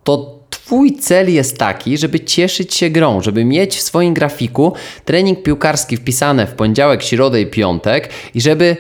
to 0.04 0.36
Twój 0.66 0.98
cel 0.98 1.34
jest 1.34 1.58
taki, 1.58 1.98
żeby 1.98 2.20
cieszyć 2.20 2.76
się 2.76 2.90
grą, 2.90 3.22
żeby 3.22 3.46
mieć 3.46 3.76
w 3.76 3.82
swoim 3.82 4.14
grafiku 4.14 4.74
trening 5.06 5.44
piłkarski 5.44 5.98
wpisane 5.98 6.48
w 6.48 6.54
poniedziałek, 6.54 7.04
środę 7.04 7.42
i 7.42 7.48
piątek 7.48 8.10
i 8.34 8.42
żeby, 8.42 8.78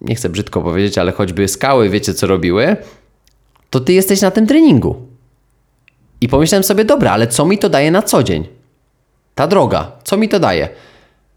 nie 0.00 0.14
chcę 0.14 0.28
brzydko 0.28 0.62
powiedzieć, 0.62 0.98
ale 0.98 1.12
choćby 1.12 1.48
skały 1.48 1.90
wiecie 1.90 2.14
co 2.14 2.26
robiły, 2.26 2.76
to 3.70 3.80
Ty 3.80 3.92
jesteś 3.92 4.20
na 4.20 4.30
tym 4.30 4.46
treningu. 4.46 5.08
I 6.20 6.28
pomyślałem 6.28 6.64
sobie, 6.64 6.84
dobra, 6.84 7.12
ale 7.12 7.26
co 7.26 7.44
mi 7.44 7.58
to 7.58 7.68
daje 7.68 7.90
na 7.90 8.02
co 8.02 8.22
dzień? 8.22 8.46
Ta 9.34 9.46
droga, 9.46 9.92
co 10.04 10.16
mi 10.16 10.28
to 10.28 10.40
daje? 10.40 10.68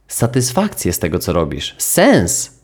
Satysfakcję 0.07 0.93
z 0.93 0.99
tego, 0.99 1.19
co 1.19 1.33
robisz, 1.33 1.75
sens. 1.77 2.61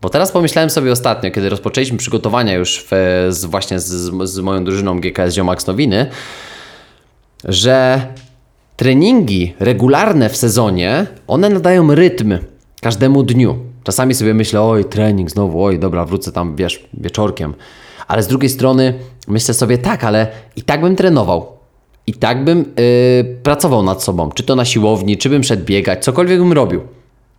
Bo 0.00 0.08
teraz 0.08 0.32
pomyślałem 0.32 0.70
sobie 0.70 0.92
ostatnio, 0.92 1.30
kiedy 1.30 1.48
rozpoczęliśmy 1.48 1.98
przygotowania 1.98 2.54
już 2.54 2.86
w, 2.90 3.26
z, 3.30 3.44
właśnie 3.44 3.80
z, 3.80 3.86
z, 4.30 4.38
moją 4.38 4.64
drużyną 4.64 5.00
GKS 5.00 5.34
Ziomax 5.34 5.66
Nowiny, 5.66 6.10
że 7.44 8.06
treningi 8.76 9.54
regularne 9.60 10.28
w 10.28 10.36
sezonie, 10.36 11.06
one 11.26 11.48
nadają 11.48 11.94
rytm 11.94 12.38
każdemu 12.80 13.22
dniu. 13.22 13.67
Czasami 13.88 14.14
sobie 14.14 14.34
myślę, 14.34 14.62
oj, 14.62 14.84
trening 14.84 15.30
znowu, 15.30 15.64
oj, 15.64 15.78
dobra, 15.78 16.04
wrócę 16.04 16.32
tam, 16.32 16.56
wiesz, 16.56 16.84
wieczorkiem. 16.94 17.54
Ale 18.08 18.22
z 18.22 18.26
drugiej 18.26 18.50
strony 18.50 18.94
myślę 19.28 19.54
sobie, 19.54 19.78
tak, 19.78 20.04
ale 20.04 20.26
i 20.56 20.62
tak 20.62 20.80
bym 20.80 20.96
trenował. 20.96 21.46
I 22.06 22.14
tak 22.14 22.44
bym 22.44 22.58
yy, 22.58 23.36
pracował 23.42 23.82
nad 23.82 24.02
sobą. 24.02 24.30
Czy 24.30 24.42
to 24.42 24.56
na 24.56 24.64
siłowni, 24.64 25.16
czy 25.16 25.28
bym 25.28 25.44
szedł 25.44 25.64
biegać, 25.64 26.04
cokolwiek 26.04 26.38
bym 26.38 26.52
robił. 26.52 26.80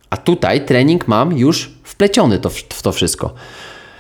A 0.10 0.18
tutaj 0.18 0.66
trening 0.66 1.08
mam 1.08 1.38
już 1.38 1.72
wpleciony 1.84 2.40
to, 2.40 2.50
w 2.50 2.82
to 2.82 2.92
wszystko. 2.92 3.34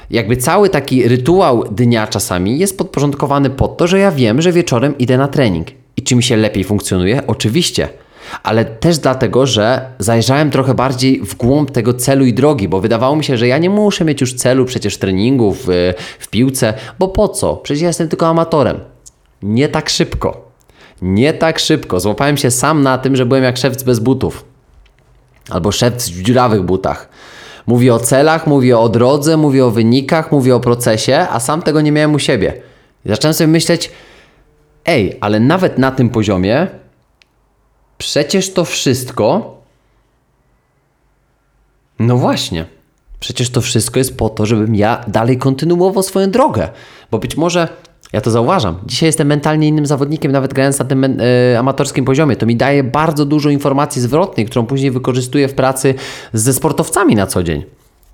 Jakby 0.09 0.37
cały 0.37 0.69
taki 0.69 1.07
rytuał 1.07 1.63
dnia 1.63 2.07
czasami 2.07 2.59
jest 2.59 2.77
podporządkowany 2.77 3.49
pod 3.49 3.77
to, 3.77 3.87
że 3.87 3.99
ja 3.99 4.11
wiem, 4.11 4.41
że 4.41 4.51
wieczorem 4.51 4.97
idę 4.97 5.17
na 5.17 5.27
trening. 5.27 5.67
I 5.97 6.01
czy 6.01 6.15
mi 6.15 6.23
się 6.23 6.37
lepiej 6.37 6.63
funkcjonuje? 6.63 7.27
Oczywiście. 7.27 7.89
Ale 8.43 8.65
też 8.65 8.97
dlatego, 8.97 9.45
że 9.45 9.85
zajrzałem 9.99 10.51
trochę 10.51 10.73
bardziej 10.73 11.21
w 11.25 11.35
głąb 11.35 11.71
tego 11.71 11.93
celu 11.93 12.25
i 12.25 12.33
drogi, 12.33 12.67
bo 12.67 12.81
wydawało 12.81 13.15
mi 13.15 13.23
się, 13.23 13.37
że 13.37 13.47
ja 13.47 13.57
nie 13.57 13.69
muszę 13.69 14.05
mieć 14.05 14.21
już 14.21 14.33
celu 14.33 14.65
przecież 14.65 14.97
treningu 14.97 15.53
w, 15.53 15.67
w 16.19 16.27
piłce, 16.27 16.73
bo 16.99 17.07
po 17.07 17.29
co? 17.29 17.55
Przecież 17.55 17.81
ja 17.81 17.87
jestem 17.87 18.07
tylko 18.07 18.27
amatorem. 18.27 18.79
Nie 19.43 19.69
tak 19.69 19.89
szybko. 19.89 20.49
Nie 21.01 21.33
tak 21.33 21.59
szybko. 21.59 21.99
Złapałem 21.99 22.37
się 22.37 22.51
sam 22.51 22.81
na 22.81 22.97
tym, 22.97 23.15
że 23.15 23.25
byłem 23.25 23.43
jak 23.43 23.57
szewc 23.57 23.83
bez 23.83 23.99
butów 23.99 24.45
albo 25.49 25.71
szewc 25.71 26.09
w 26.09 26.21
dziurawych 26.21 26.63
butach. 26.63 27.09
Mówię 27.67 27.93
o 27.93 27.99
celach, 27.99 28.47
mówię 28.47 28.77
o 28.77 28.89
drodze, 28.89 29.37
mówię 29.37 29.65
o 29.65 29.71
wynikach, 29.71 30.31
mówię 30.31 30.55
o 30.55 30.59
procesie, 30.59 31.27
a 31.31 31.39
sam 31.39 31.61
tego 31.61 31.81
nie 31.81 31.91
miałem 31.91 32.13
u 32.13 32.19
siebie. 32.19 32.53
I 33.05 33.09
zacząłem 33.09 33.33
sobie 33.33 33.47
myśleć, 33.47 33.91
ej, 34.85 35.17
ale 35.21 35.39
nawet 35.39 35.77
na 35.77 35.91
tym 35.91 36.09
poziomie 36.09 36.67
przecież 37.99 38.53
to 38.53 38.65
wszystko. 38.65 39.57
No 41.99 42.17
właśnie. 42.17 42.65
Przecież 43.19 43.49
to 43.49 43.61
wszystko 43.61 43.99
jest 43.99 44.17
po 44.17 44.29
to, 44.29 44.45
żebym 44.45 44.75
ja 44.75 45.05
dalej 45.07 45.37
kontynuował 45.37 46.03
swoją 46.03 46.31
drogę. 46.31 46.69
Bo 47.11 47.19
być 47.19 47.37
może, 47.37 47.67
ja 48.13 48.21
to 48.21 48.31
zauważam, 48.31 48.79
dzisiaj 48.85 49.07
jestem 49.07 49.27
mentalnie 49.27 49.67
innym 49.67 49.85
zawodnikiem, 49.85 50.31
nawet 50.31 50.53
grając 50.53 50.79
na 50.79 50.85
tym 50.85 51.03
e, 51.03 51.59
amatorskim 51.59 52.05
poziomie. 52.05 52.35
To 52.35 52.45
mi 52.45 52.55
daje 52.55 52.83
bardzo 52.83 53.25
dużo 53.25 53.49
informacji 53.49 54.01
zwrotnej, 54.01 54.45
którą 54.45 54.65
później 54.65 54.91
wykorzystuję 54.91 55.47
w 55.47 55.53
pracy 55.53 55.95
ze 56.33 56.53
sportowcami 56.53 57.15
na 57.15 57.27
co 57.27 57.43
dzień. 57.43 57.63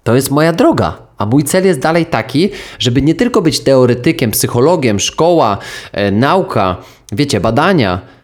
To 0.04 0.16
jest 0.16 0.32
moja 0.32 0.54
droga. 0.54 0.98
A 1.18 1.26
mój 1.26 1.44
cel 1.44 1.66
jest 1.66 1.80
dalej 1.80 2.06
taki, 2.06 2.50
żeby 2.80 3.02
nie 3.02 3.16
tylko 3.16 3.42
być 3.42 3.60
teoretykiem, 3.60 4.32
psychologiem, 4.32 5.00
szkoła, 5.00 5.58
e, 5.92 6.12
nauka, 6.12 6.78
wiecie, 7.12 7.40
badania, 7.40 8.15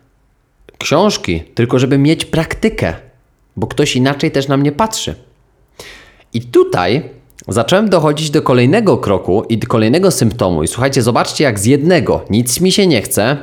książki, 0.81 1.43
tylko 1.55 1.79
żeby 1.79 1.97
mieć 1.97 2.25
praktykę, 2.25 2.93
bo 3.55 3.67
ktoś 3.67 3.95
inaczej 3.95 4.31
też 4.31 4.47
na 4.47 4.57
mnie 4.57 4.71
patrzy. 4.71 5.15
I 6.33 6.41
tutaj 6.41 7.09
zacząłem 7.47 7.89
dochodzić 7.89 8.29
do 8.29 8.41
kolejnego 8.41 8.97
kroku 8.97 9.43
i 9.49 9.57
do 9.57 9.67
kolejnego 9.67 10.11
symptomu. 10.11 10.63
I 10.63 10.67
słuchajcie, 10.67 11.01
zobaczcie, 11.01 11.43
jak 11.43 11.59
z 11.59 11.65
jednego 11.65 12.25
nic 12.29 12.61
mi 12.61 12.71
się 12.71 12.87
nie 12.87 13.01
chce, 13.01 13.37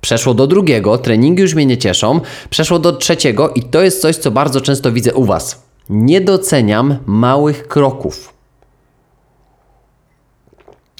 przeszło 0.00 0.34
do 0.34 0.46
drugiego, 0.46 0.98
treningi 0.98 1.42
już 1.42 1.54
mnie 1.54 1.66
nie 1.66 1.78
cieszą, 1.78 2.20
przeszło 2.50 2.78
do 2.78 2.92
trzeciego, 2.92 3.50
i 3.50 3.62
to 3.62 3.82
jest 3.82 4.00
coś, 4.00 4.16
co 4.16 4.30
bardzo 4.30 4.60
często 4.60 4.92
widzę 4.92 5.14
u 5.14 5.24
Was. 5.24 5.62
Nie 5.88 6.20
doceniam 6.20 6.98
małych 7.06 7.68
kroków. 7.68 8.32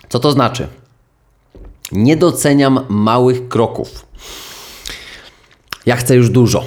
Co 0.08 0.18
to 0.18 0.32
znaczy? 0.32 0.68
Nie 1.92 2.16
doceniam 2.16 2.80
małych 2.88 3.48
kroków. 3.48 4.06
Ja 5.86 5.96
chcę 5.96 6.16
już 6.16 6.30
dużo. 6.30 6.64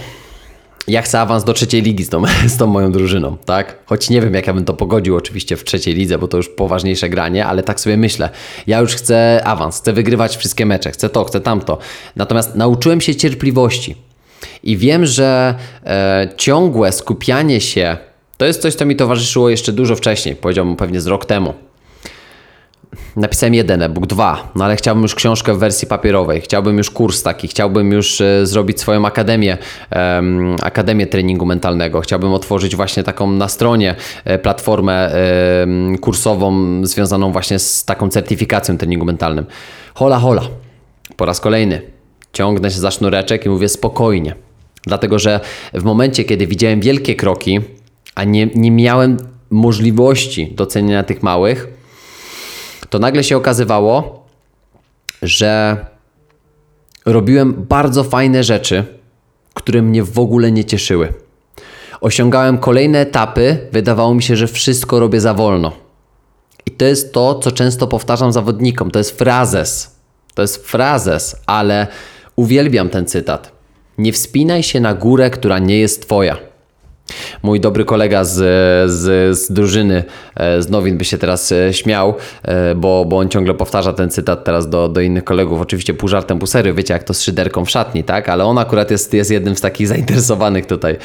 Ja 0.87 1.01
chcę 1.01 1.19
awans 1.19 1.43
do 1.43 1.53
trzeciej 1.53 1.81
ligi 1.81 2.03
z 2.03 2.09
tą, 2.09 2.23
z 2.47 2.57
tą 2.57 2.67
moją 2.67 2.91
drużyną, 2.91 3.37
tak? 3.45 3.75
Choć 3.85 4.09
nie 4.09 4.21
wiem, 4.21 4.33
jak 4.33 4.47
ja 4.47 4.53
bym 4.53 4.65
to 4.65 4.73
pogodził 4.73 5.15
oczywiście 5.15 5.57
w 5.57 5.63
trzeciej 5.63 5.95
lidze, 5.95 6.17
bo 6.17 6.27
to 6.27 6.37
już 6.37 6.49
poważniejsze 6.49 7.09
granie, 7.09 7.45
ale 7.45 7.63
tak 7.63 7.79
sobie 7.79 7.97
myślę. 7.97 8.29
Ja 8.67 8.79
już 8.79 8.95
chcę 8.95 9.41
awans, 9.45 9.77
chcę 9.77 9.93
wygrywać 9.93 10.37
wszystkie 10.37 10.65
mecze, 10.65 10.91
chcę 10.91 11.09
to, 11.09 11.23
chcę 11.23 11.41
tamto. 11.41 11.77
Natomiast 12.15 12.55
nauczyłem 12.55 13.01
się 13.01 13.15
cierpliwości. 13.15 13.95
I 14.63 14.77
wiem, 14.77 15.05
że 15.05 15.55
e, 15.85 16.29
ciągłe 16.37 16.91
skupianie 16.91 17.61
się 17.61 17.97
to 18.39 18.45
jest 18.45 18.61
coś, 18.61 18.75
co 18.75 18.85
mi 18.85 18.95
towarzyszyło 18.95 19.49
jeszcze 19.49 19.73
dużo 19.73 19.95
wcześniej, 19.95 20.35
powiedziałbym 20.35 20.75
pewnie 20.75 21.01
z 21.01 21.07
rok 21.07 21.25
temu. 21.25 21.53
Napisałem 23.15 23.53
jeden 23.53 23.81
e-book, 23.81 24.07
dwa, 24.07 24.51
no 24.55 24.65
ale 24.65 24.75
chciałbym 24.75 25.01
już 25.01 25.15
książkę 25.15 25.53
w 25.53 25.57
wersji 25.57 25.87
papierowej, 25.87 26.41
chciałbym 26.41 26.77
już 26.77 26.89
kurs 26.89 27.23
taki, 27.23 27.47
chciałbym 27.47 27.91
już 27.91 28.21
e, 28.21 28.45
zrobić 28.45 28.79
swoją 28.79 29.05
akademię, 29.05 29.57
em, 29.89 30.55
akademię 30.61 31.07
treningu 31.07 31.45
mentalnego, 31.45 32.01
chciałbym 32.01 32.33
otworzyć 32.33 32.75
właśnie 32.75 33.03
taką 33.03 33.31
na 33.31 33.47
stronie 33.47 33.95
e, 34.25 34.39
platformę 34.39 35.11
em, 35.13 35.97
kursową 35.97 36.81
związaną 36.85 37.31
właśnie 37.31 37.59
z 37.59 37.85
taką 37.85 38.09
certyfikacją 38.09 38.77
treningu 38.77 39.05
mentalnym. 39.05 39.45
Hola, 39.93 40.19
hola, 40.19 40.41
po 41.17 41.25
raz 41.25 41.39
kolejny. 41.39 41.81
Ciągnę 42.33 42.71
się 42.71 42.79
za 42.79 42.91
sznureczek 42.91 43.45
i 43.45 43.49
mówię 43.49 43.69
spokojnie, 43.69 44.35
dlatego 44.83 45.19
że 45.19 45.39
w 45.73 45.83
momencie, 45.83 46.23
kiedy 46.23 46.47
widziałem 46.47 46.79
wielkie 46.79 47.15
kroki, 47.15 47.59
a 48.15 48.23
nie, 48.23 48.45
nie 48.45 48.71
miałem 48.71 49.17
możliwości 49.49 50.53
docenienia 50.55 51.03
tych 51.03 51.23
małych, 51.23 51.78
to 52.89 52.99
nagle 52.99 53.23
się 53.23 53.37
okazywało, 53.37 54.25
że 55.21 55.77
robiłem 57.05 57.53
bardzo 57.53 58.03
fajne 58.03 58.43
rzeczy, 58.43 58.85
które 59.53 59.81
mnie 59.81 60.03
w 60.03 60.19
ogóle 60.19 60.51
nie 60.51 60.65
cieszyły. 60.65 61.13
Osiągałem 62.01 62.57
kolejne 62.57 62.99
etapy, 62.99 63.67
wydawało 63.71 64.13
mi 64.13 64.23
się, 64.23 64.35
że 64.35 64.47
wszystko 64.47 64.99
robię 64.99 65.21
za 65.21 65.33
wolno. 65.33 65.71
I 66.65 66.71
to 66.71 66.85
jest 66.85 67.13
to, 67.13 67.39
co 67.39 67.51
często 67.51 67.87
powtarzam 67.87 68.31
zawodnikom. 68.31 68.91
To 68.91 68.99
jest 68.99 69.17
frazes. 69.17 69.95
To 70.33 70.41
jest 70.41 70.67
frazes, 70.67 71.35
ale 71.45 71.87
uwielbiam 72.35 72.89
ten 72.89 73.05
cytat. 73.05 73.51
Nie 73.97 74.13
wspinaj 74.13 74.63
się 74.63 74.79
na 74.79 74.93
górę, 74.93 75.29
która 75.29 75.59
nie 75.59 75.79
jest 75.79 76.01
twoja. 76.01 76.48
Mój 77.43 77.59
dobry 77.59 77.85
kolega 77.85 78.23
z, 78.23 78.35
z, 78.91 79.37
z 79.37 79.51
drużyny, 79.51 80.03
e, 80.35 80.61
z 80.61 80.69
Nowin 80.69 80.97
by 80.97 81.05
się 81.05 81.17
teraz 81.17 81.51
e, 81.51 81.73
śmiał, 81.73 82.13
e, 82.43 82.75
bo, 82.75 83.05
bo 83.05 83.17
on 83.17 83.29
ciągle 83.29 83.53
powtarza 83.53 83.93
ten 83.93 84.09
cytat 84.09 84.43
teraz 84.43 84.69
do, 84.69 84.89
do 84.89 85.01
innych 85.01 85.23
kolegów. 85.23 85.61
Oczywiście 85.61 85.93
pół 85.93 86.09
żartem, 86.09 86.39
pół 86.39 86.47
serio, 86.47 86.73
wiecie 86.73 86.93
jak 86.93 87.03
to 87.03 87.13
z 87.13 87.21
szyderką 87.21 87.65
w 87.65 87.69
szatni, 87.69 88.03
tak? 88.03 88.29
Ale 88.29 88.45
on 88.45 88.57
akurat 88.57 88.91
jest, 88.91 89.13
jest 89.13 89.31
jednym 89.31 89.55
z 89.55 89.61
takich 89.61 89.87
zainteresowanych 89.93 90.65
tutaj 90.65 90.97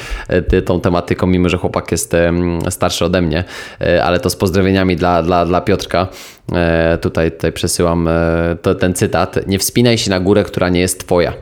tą 0.65 0.81
tematyką, 0.81 1.27
mimo 1.27 1.49
że 1.49 1.57
chłopak 1.57 1.91
jest 1.91 2.15
starszy 2.69 3.05
ode 3.05 3.21
mnie, 3.21 3.43
ale 4.03 4.19
to 4.19 4.29
z 4.29 4.35
pozdrowieniami 4.35 4.95
dla, 4.95 5.23
dla, 5.23 5.45
dla 5.45 5.61
Piotrka. 5.61 6.07
Tutaj, 7.01 7.31
tutaj 7.31 7.51
przesyłam 7.51 8.09
to, 8.61 8.75
ten 8.75 8.93
cytat. 8.93 9.47
Nie 9.47 9.59
wspinaj 9.59 9.97
się 9.97 10.09
na 10.09 10.19
górę, 10.19 10.43
która 10.43 10.69
nie 10.69 10.79
jest 10.79 11.05
twoja. 11.05 11.33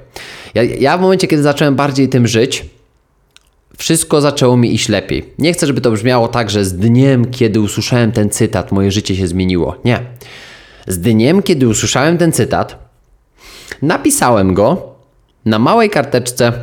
Ja, 0.54 0.63
ja 0.63 0.97
w 0.97 1.02
momencie, 1.02 1.28
kiedy 1.28 1.43
zacząłem 1.43 1.76
bardziej 1.76 2.10
tym 2.10 2.28
żyć, 2.28 2.65
wszystko 3.77 4.21
zaczęło 4.21 4.57
mi 4.57 4.73
iść 4.73 4.89
lepiej. 4.89 5.33
Nie 5.39 5.53
chcę, 5.53 5.67
żeby 5.67 5.81
to 5.81 5.91
brzmiało 5.91 6.27
tak, 6.27 6.49
że 6.49 6.65
z 6.65 6.73
dniem, 6.73 7.31
kiedy 7.31 7.59
usłyszałem 7.59 8.12
ten 8.12 8.29
cytat, 8.29 8.71
moje 8.71 8.91
życie 8.91 9.15
się 9.15 9.27
zmieniło. 9.27 9.75
Nie. 9.86 9.99
Z 10.88 10.99
dniem, 10.99 11.43
kiedy 11.43 11.67
usłyszałem 11.67 12.17
ten 12.17 12.31
cytat, 12.31 12.89
napisałem 13.81 14.53
go 14.53 14.95
na 15.45 15.59
małej 15.59 15.89
karteczce 15.89 16.53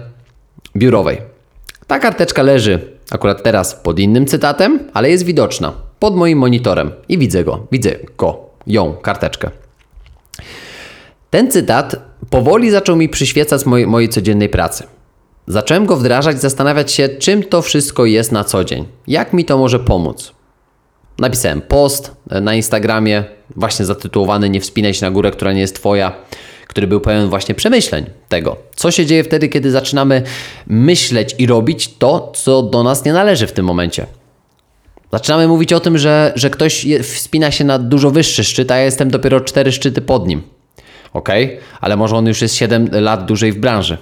biurowej. 0.76 1.18
Ta 1.86 1.98
karteczka 1.98 2.42
leży 2.42 2.80
akurat 3.10 3.42
teraz 3.42 3.74
pod 3.74 3.98
innym 3.98 4.26
cytatem, 4.26 4.78
ale 4.92 5.10
jest 5.10 5.24
widoczna 5.24 5.72
pod 5.98 6.16
moim 6.16 6.38
monitorem 6.38 6.90
i 7.08 7.18
widzę 7.18 7.44
go, 7.44 7.66
widzę 7.72 7.90
go, 8.16 8.46
ją, 8.66 8.92
karteczkę. 8.92 9.50
Ten 11.30 11.50
cytat 11.50 11.96
powoli 12.30 12.70
zaczął 12.70 12.96
mi 12.96 13.08
przyświecać 13.08 13.66
mojej, 13.66 13.86
mojej 13.86 14.08
codziennej 14.08 14.48
pracy. 14.48 14.84
Zacząłem 15.46 15.86
go 15.86 15.96
wdrażać, 15.96 16.40
zastanawiać 16.40 16.92
się, 16.92 17.08
czym 17.08 17.42
to 17.42 17.62
wszystko 17.62 18.06
jest 18.06 18.32
na 18.32 18.44
co 18.44 18.64
dzień. 18.64 18.86
Jak 19.06 19.32
mi 19.32 19.44
to 19.44 19.58
może 19.58 19.78
pomóc? 19.78 20.32
Napisałem 21.18 21.60
post 21.60 22.16
na 22.40 22.54
Instagramie, 22.54 23.24
właśnie 23.56 23.84
zatytułowany 23.84 24.50
Nie 24.50 24.60
wspinaj 24.60 24.94
się 24.94 25.06
na 25.06 25.10
górę, 25.10 25.30
która 25.30 25.52
nie 25.52 25.60
jest 25.60 25.74
Twoja, 25.74 26.12
który 26.68 26.86
był 26.86 27.00
pełen 27.00 27.28
właśnie 27.28 27.54
przemyśleń 27.54 28.06
tego, 28.28 28.56
co 28.76 28.90
się 28.90 29.06
dzieje 29.06 29.24
wtedy, 29.24 29.48
kiedy 29.48 29.70
zaczynamy 29.70 30.22
myśleć 30.66 31.34
i 31.38 31.46
robić 31.46 31.94
to, 31.98 32.32
co 32.34 32.62
do 32.62 32.82
nas 32.82 33.04
nie 33.04 33.12
należy 33.12 33.46
w 33.46 33.52
tym 33.52 33.66
momencie. 33.66 34.06
Zaczynamy 35.12 35.48
mówić 35.48 35.72
o 35.72 35.80
tym, 35.80 35.98
że, 35.98 36.32
że 36.36 36.50
ktoś 36.50 36.86
wspina 37.02 37.50
się 37.50 37.64
na 37.64 37.78
dużo 37.78 38.10
wyższy 38.10 38.44
szczyt, 38.44 38.70
a 38.70 38.76
ja 38.76 38.84
jestem 38.84 39.10
dopiero 39.10 39.40
cztery 39.40 39.72
szczyty 39.72 40.00
pod 40.00 40.26
nim. 40.26 40.42
Ok, 41.12 41.28
ale 41.80 41.96
może 41.96 42.16
on 42.16 42.26
już 42.26 42.42
jest 42.42 42.54
7 42.54 42.88
lat 42.92 43.26
dłużej 43.26 43.52
w 43.52 43.58
branży 43.58 43.98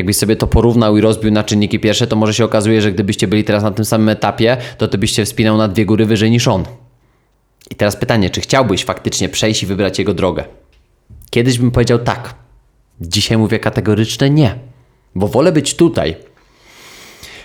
jakbyś 0.00 0.16
sobie 0.16 0.36
to 0.36 0.46
porównał 0.46 0.96
i 0.96 1.00
rozbił 1.00 1.30
na 1.30 1.44
czynniki 1.44 1.78
pierwsze, 1.78 2.06
to 2.06 2.16
może 2.16 2.34
się 2.34 2.44
okazuje, 2.44 2.82
że 2.82 2.92
gdybyście 2.92 3.28
byli 3.28 3.44
teraz 3.44 3.62
na 3.62 3.70
tym 3.70 3.84
samym 3.84 4.08
etapie, 4.08 4.56
to 4.78 4.88
ty 4.88 4.98
byś 4.98 5.12
się 5.12 5.24
wspinał 5.24 5.56
na 5.56 5.68
dwie 5.68 5.86
góry 5.86 6.06
wyżej 6.06 6.30
niż 6.30 6.48
on. 6.48 6.64
I 7.70 7.74
teraz 7.74 7.96
pytanie, 7.96 8.30
czy 8.30 8.40
chciałbyś 8.40 8.84
faktycznie 8.84 9.28
przejść 9.28 9.62
i 9.62 9.66
wybrać 9.66 9.98
jego 9.98 10.14
drogę? 10.14 10.44
Kiedyś 11.30 11.58
bym 11.58 11.70
powiedział 11.70 11.98
tak. 11.98 12.34
Dzisiaj 13.00 13.38
mówię 13.38 13.58
kategoryczne 13.58 14.30
nie, 14.30 14.58
bo 15.14 15.28
wolę 15.28 15.52
być 15.52 15.74
tutaj. 15.74 16.16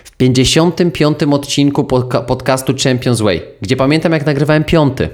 W 0.04 0.16
55. 0.16 1.18
odcinku 1.30 1.84
podcastu 2.26 2.74
Champions 2.84 3.20
Way, 3.20 3.42
gdzie 3.60 3.76
pamiętam 3.76 4.12
jak 4.12 4.26
nagrywałem 4.26 4.64
piąty 4.64 5.08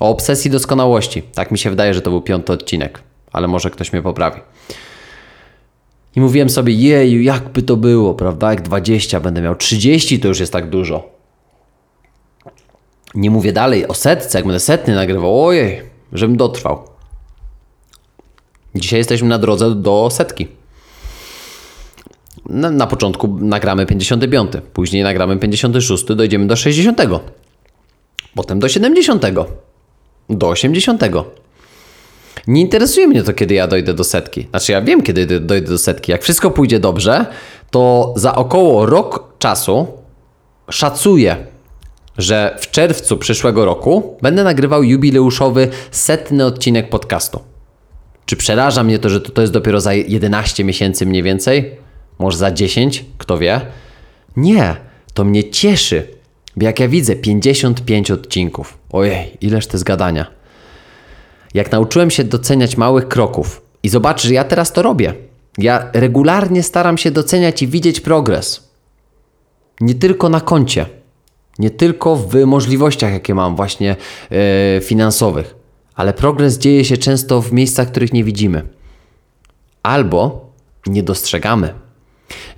o 0.00 0.08
obsesji 0.08 0.50
doskonałości. 0.50 1.22
Tak 1.22 1.50
mi 1.50 1.58
się 1.58 1.70
wydaje, 1.70 1.94
że 1.94 2.00
to 2.02 2.10
był 2.10 2.22
piąty 2.22 2.52
odcinek, 2.52 3.02
ale 3.32 3.48
może 3.48 3.70
ktoś 3.70 3.92
mnie 3.92 4.02
poprawi. 4.02 4.40
I 6.16 6.20
mówiłem 6.20 6.50
sobie, 6.50 6.72
jeju, 6.72 7.22
jakby 7.22 7.62
to 7.62 7.76
było, 7.76 8.14
prawda? 8.14 8.50
Jak 8.50 8.62
20 8.62 9.20
będę 9.20 9.42
miał, 9.42 9.56
30 9.56 10.20
to 10.20 10.28
już 10.28 10.40
jest 10.40 10.52
tak 10.52 10.70
dużo. 10.70 11.08
Nie 13.14 13.30
mówię 13.30 13.52
dalej 13.52 13.88
o 13.88 13.94
setce, 13.94 14.38
jak 14.38 14.46
będę 14.46 14.60
setny 14.60 14.94
nagrywał, 14.94 15.44
ojej, 15.44 15.82
żebym 16.12 16.36
dotrwał. 16.36 16.82
Dzisiaj 18.74 18.98
jesteśmy 18.98 19.28
na 19.28 19.38
drodze 19.38 19.74
do 19.74 20.08
setki. 20.10 20.48
Na, 22.48 22.70
na 22.70 22.86
początku 22.86 23.28
nagramy 23.28 23.86
55, 23.86 24.52
później 24.72 25.02
nagramy 25.02 25.36
56, 25.36 26.04
dojdziemy 26.04 26.46
do 26.46 26.56
60, 26.56 27.00
potem 28.34 28.58
do 28.58 28.68
70, 28.68 29.24
do 30.30 30.48
80. 30.48 31.02
Nie 32.46 32.60
interesuje 32.60 33.08
mnie 33.08 33.22
to, 33.22 33.32
kiedy 33.32 33.54
ja 33.54 33.66
dojdę 33.66 33.94
do 33.94 34.04
setki. 34.04 34.46
Znaczy, 34.50 34.72
ja 34.72 34.82
wiem, 34.82 35.02
kiedy 35.02 35.40
dojdę 35.40 35.68
do 35.68 35.78
setki. 35.78 36.12
Jak 36.12 36.22
wszystko 36.22 36.50
pójdzie 36.50 36.80
dobrze, 36.80 37.26
to 37.70 38.14
za 38.16 38.34
około 38.34 38.86
rok 38.86 39.38
czasu 39.38 39.86
szacuję, 40.70 41.36
że 42.18 42.56
w 42.60 42.70
czerwcu 42.70 43.16
przyszłego 43.16 43.64
roku 43.64 44.16
będę 44.22 44.44
nagrywał 44.44 44.82
jubileuszowy 44.82 45.68
setny 45.90 46.44
odcinek 46.44 46.88
podcastu. 46.90 47.40
Czy 48.26 48.36
przeraża 48.36 48.84
mnie 48.84 48.98
to, 48.98 49.08
że 49.08 49.20
to, 49.20 49.40
jest 49.40 49.52
dopiero 49.52 49.80
za 49.80 49.94
11 49.94 50.64
miesięcy 50.64 51.06
mniej 51.06 51.22
więcej? 51.22 51.76
Może 52.18 52.38
za 52.38 52.50
10? 52.50 53.04
Kto 53.18 53.38
wie? 53.38 53.60
Nie, 54.36 54.76
to 55.14 55.24
mnie 55.24 55.50
cieszy. 55.50 56.08
Bo 56.56 56.64
jak 56.64 56.80
ja 56.80 56.88
widzę 56.88 57.16
55 57.16 58.10
odcinków, 58.10 58.78
ojej, 58.90 59.38
ileż 59.40 59.66
to 59.66 59.78
zgadania. 59.78 60.26
Jak 61.54 61.72
nauczyłem 61.72 62.10
się 62.10 62.24
doceniać 62.24 62.76
małych 62.76 63.08
kroków 63.08 63.62
i 63.82 63.88
zobacz, 63.88 64.22
że 64.22 64.34
ja 64.34 64.44
teraz 64.44 64.72
to 64.72 64.82
robię. 64.82 65.14
Ja 65.58 65.90
regularnie 65.92 66.62
staram 66.62 66.98
się 66.98 67.10
doceniać 67.10 67.62
i 67.62 67.68
widzieć 67.68 68.00
progres. 68.00 68.68
Nie 69.80 69.94
tylko 69.94 70.28
na 70.28 70.40
koncie, 70.40 70.86
nie 71.58 71.70
tylko 71.70 72.16
w 72.16 72.44
możliwościach, 72.46 73.12
jakie 73.12 73.34
mam, 73.34 73.56
właśnie 73.56 73.96
e, 74.30 74.80
finansowych, 74.80 75.54
ale 75.94 76.12
progres 76.12 76.58
dzieje 76.58 76.84
się 76.84 76.96
często 76.96 77.42
w 77.42 77.52
miejscach, 77.52 77.88
których 77.88 78.12
nie 78.12 78.24
widzimy 78.24 78.62
albo 79.84 80.50
nie 80.86 81.02
dostrzegamy. 81.02 81.74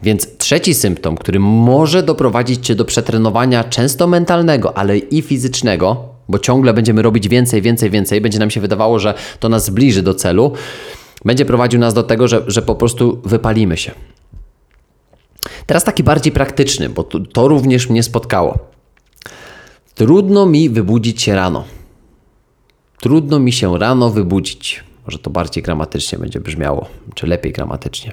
Więc 0.02 0.36
trzeci 0.38 0.74
symptom, 0.74 1.16
który 1.16 1.40
może 1.40 2.02
doprowadzić 2.02 2.66
Cię 2.66 2.74
do 2.74 2.84
przetrenowania 2.84 3.64
często 3.64 4.06
mentalnego, 4.06 4.78
ale 4.78 4.98
i 4.98 5.22
fizycznego, 5.22 6.15
bo 6.28 6.38
ciągle 6.38 6.74
będziemy 6.74 7.02
robić 7.02 7.28
więcej, 7.28 7.62
więcej, 7.62 7.90
więcej, 7.90 8.20
będzie 8.20 8.38
nam 8.38 8.50
się 8.50 8.60
wydawało, 8.60 8.98
że 8.98 9.14
to 9.40 9.48
nas 9.48 9.64
zbliży 9.64 10.02
do 10.02 10.14
celu, 10.14 10.52
będzie 11.24 11.44
prowadził 11.44 11.80
nas 11.80 11.94
do 11.94 12.02
tego, 12.02 12.28
że, 12.28 12.42
że 12.46 12.62
po 12.62 12.74
prostu 12.74 13.22
wypalimy 13.24 13.76
się. 13.76 13.92
Teraz 15.66 15.84
taki 15.84 16.02
bardziej 16.02 16.32
praktyczny, 16.32 16.88
bo 16.88 17.04
to, 17.04 17.20
to 17.20 17.48
również 17.48 17.88
mnie 17.88 18.02
spotkało. 18.02 18.58
Trudno 19.94 20.46
mi 20.46 20.70
wybudzić 20.70 21.22
się 21.22 21.34
rano. 21.34 21.64
Trudno 23.00 23.38
mi 23.38 23.52
się 23.52 23.78
rano 23.78 24.10
wybudzić. 24.10 24.84
Może 25.06 25.18
to 25.18 25.30
bardziej 25.30 25.62
gramatycznie 25.62 26.18
będzie 26.18 26.40
brzmiało, 26.40 26.88
czy 27.14 27.26
lepiej 27.26 27.52
gramatycznie. 27.52 28.12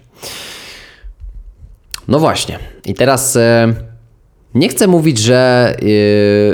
No 2.08 2.20
właśnie. 2.20 2.60
I 2.86 2.94
teraz 2.94 3.36
e, 3.36 3.74
nie 4.56 4.70
chcę 4.70 4.88
mówić, 4.88 5.18
że, 5.18 5.76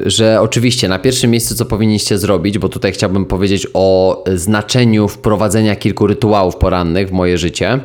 e, 0.05 0.09
że 0.09 0.41
oczywiście 0.41 0.87
na 0.87 0.99
pierwszym 0.99 1.31
miejscu 1.31 1.55
co 1.55 1.65
powinniście 1.65 2.17
zrobić, 2.17 2.57
bo 2.57 2.69
tutaj 2.69 2.91
chciałbym 2.91 3.25
powiedzieć 3.25 3.67
o 3.73 4.23
znaczeniu 4.35 5.07
wprowadzenia 5.07 5.75
kilku 5.75 6.07
rytuałów 6.07 6.55
porannych 6.55 7.09
w 7.09 7.11
moje 7.11 7.37
życie. 7.37 7.79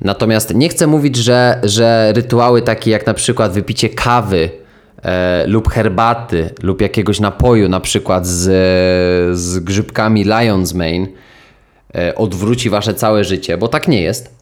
Natomiast 0.00 0.54
nie 0.54 0.68
chcę 0.68 0.86
mówić, 0.86 1.16
że, 1.16 1.60
że 1.62 2.12
rytuały 2.16 2.62
takie 2.62 2.90
jak 2.90 3.06
na 3.06 3.14
przykład 3.14 3.52
wypicie 3.52 3.88
kawy 3.88 4.50
e, 5.02 5.46
lub 5.46 5.68
herbaty 5.68 6.50
lub 6.62 6.80
jakiegoś 6.80 7.20
napoju, 7.20 7.68
na 7.68 7.80
przykład 7.80 8.26
z, 8.26 8.44
z 9.38 9.58
grzybkami 9.58 10.26
Lion's 10.26 10.74
Mane, 10.74 11.06
e, 11.94 12.14
odwróci 12.14 12.70
wasze 12.70 12.94
całe 12.94 13.24
życie, 13.24 13.58
bo 13.58 13.68
tak 13.68 13.88
nie 13.88 14.02
jest. 14.02 14.38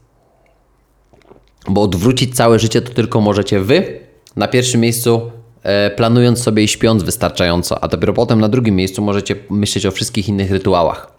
Bo 1.68 1.82
odwrócić 1.82 2.34
całe 2.34 2.58
życie 2.58 2.82
to 2.82 2.94
tylko 2.94 3.20
możecie 3.20 3.60
wy 3.60 4.05
na 4.36 4.48
pierwszym 4.48 4.80
miejscu, 4.80 5.30
e, 5.62 5.90
planując 5.90 6.42
sobie 6.42 6.62
i 6.62 6.68
śpiąc 6.68 7.02
wystarczająco, 7.02 7.84
a 7.84 7.88
dopiero 7.88 8.12
potem 8.12 8.40
na 8.40 8.48
drugim 8.48 8.76
miejscu 8.76 9.02
możecie 9.02 9.36
myśleć 9.50 9.86
o 9.86 9.90
wszystkich 9.90 10.28
innych 10.28 10.50
rytuałach. 10.50 11.12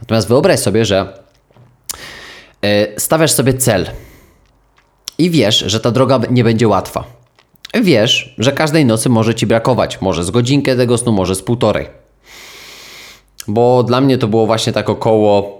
Natomiast 0.00 0.28
wyobraź 0.28 0.60
sobie, 0.60 0.84
że 0.84 1.18
e, 2.62 3.00
stawiasz 3.00 3.32
sobie 3.32 3.54
cel 3.54 3.90
i 5.18 5.30
wiesz, 5.30 5.58
że 5.66 5.80
ta 5.80 5.90
droga 5.90 6.20
nie 6.30 6.44
będzie 6.44 6.68
łatwa. 6.68 7.04
Wiesz, 7.82 8.34
że 8.38 8.52
każdej 8.52 8.84
nocy 8.84 9.08
może 9.08 9.34
ci 9.34 9.46
brakować, 9.46 10.00
może 10.00 10.24
z 10.24 10.30
godzinkę 10.30 10.76
tego 10.76 10.98
snu, 10.98 11.12
może 11.12 11.34
z 11.34 11.42
półtorej. 11.42 11.86
Bo 13.48 13.82
dla 13.82 14.00
mnie 14.00 14.18
to 14.18 14.28
było 14.28 14.46
właśnie 14.46 14.72
tak 14.72 14.90
około 14.90 15.59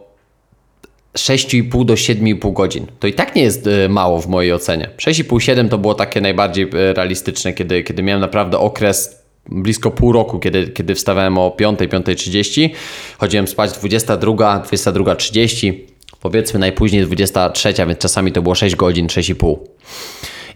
6,5 1.19 1.85
do 1.85 1.95
7,5 1.95 2.53
godzin. 2.53 2.87
To 3.01 3.07
i 3.07 3.13
tak 3.13 3.35
nie 3.35 3.43
jest 3.43 3.67
e, 3.67 3.89
mało 3.89 4.21
w 4.21 4.29
mojej 4.29 4.53
ocenie. 4.53 4.91
6,5-7 4.99 5.69
to 5.69 5.79
było 5.79 5.95
takie 5.95 6.21
najbardziej 6.21 6.65
e, 6.65 6.93
realistyczne, 6.93 7.53
kiedy, 7.53 7.83
kiedy 7.83 8.03
miałem 8.03 8.21
naprawdę 8.21 8.59
okres 8.59 9.21
blisko 9.49 9.91
pół 9.91 10.13
roku, 10.13 10.39
kiedy, 10.39 10.69
kiedy 10.69 10.95
wstawałem 10.95 11.39
o 11.39 11.51
5, 11.51 11.79
5.30, 11.79 12.71
chodziłem 13.19 13.49
spać 13.49 13.73
22, 13.73 14.33
22.30, 14.33 15.73
powiedzmy 16.21 16.61
najpóźniej 16.61 17.03
23, 17.03 17.75
więc 17.87 17.99
czasami 17.99 18.33
to 18.33 18.43
było 18.43 18.55
6 18.55 18.77
godzin, 18.77 19.07
6,5. 19.07 19.57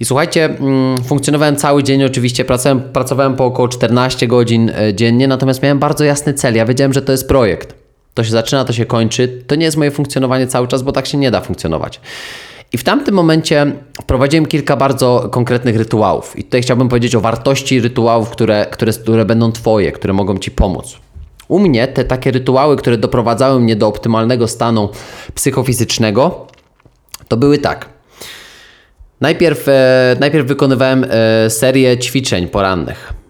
I 0.01 0.05
słuchajcie, 0.05 0.45
mm, 0.45 1.05
funkcjonowałem 1.05 1.57
cały 1.57 1.83
dzień, 1.83 2.05
oczywiście 2.05 2.45
pracowałem, 2.45 2.93
pracowałem 2.93 3.37
po 3.37 3.45
około 3.45 3.69
14 3.69 4.27
godzin 4.27 4.71
e, 4.71 4.95
dziennie, 4.95 5.29
natomiast 5.29 5.63
miałem 5.63 5.79
bardzo 5.79 6.05
jasny 6.05 6.35
cel. 6.35 6.55
Ja 6.55 6.67
wiedziałem, 6.67 6.93
że 6.93 7.03
to 7.03 7.13
jest 7.13 7.29
projekt. 7.29 7.84
To 8.15 8.25
się 8.25 8.31
zaczyna, 8.31 8.65
to 8.65 8.73
się 8.73 8.87
kończy. 8.87 9.45
To 9.47 9.55
nie 9.55 9.65
jest 9.65 9.77
moje 9.77 9.91
funkcjonowanie 9.91 10.47
cały 10.47 10.69
czas, 10.69 10.83
bo 10.83 10.93
tak 10.93 11.07
się 11.07 11.19
nie 11.19 11.31
da 11.31 11.41
funkcjonować. 11.41 12.01
I 12.73 12.79
w 12.79 12.85
tamtym 12.85 13.15
momencie 13.15 13.73
wprowadziłem 14.03 14.47
kilka 14.47 14.77
bardzo 14.77 15.29
konkretnych 15.33 15.77
rytuałów. 15.77 16.39
I 16.39 16.45
tutaj 16.45 16.63
chciałbym 16.63 16.89
powiedzieć 16.89 17.15
o 17.15 17.21
wartości 17.21 17.81
rytuałów, 17.81 18.31
które, 18.31 18.67
które, 18.71 18.93
które 18.93 19.25
będą 19.25 19.53
Twoje, 19.53 19.93
które 19.93 20.13
mogą 20.13 20.39
Ci 20.39 20.51
pomóc. 20.51 20.97
U 21.49 21.59
mnie 21.59 21.89
te 21.89 22.05
takie 22.05 22.31
rytuały, 22.31 22.77
które 22.77 22.99
doprowadzały 22.99 23.61
mnie 23.61 23.77
do 23.77 23.89
optymalnego 23.89 24.49
stanu 24.49 24.89
psychofizycznego, 25.35 26.47
to 27.29 27.37
były 27.37 27.59
tak. 27.59 27.89
Najpierw, 29.21 29.69
e, 29.69 30.17
najpierw 30.21 30.47
wykonywałem 30.47 31.07
e, 31.09 31.51
serię 31.51 31.99
ćwiczeń 31.99 32.49
porannych. 32.49 33.24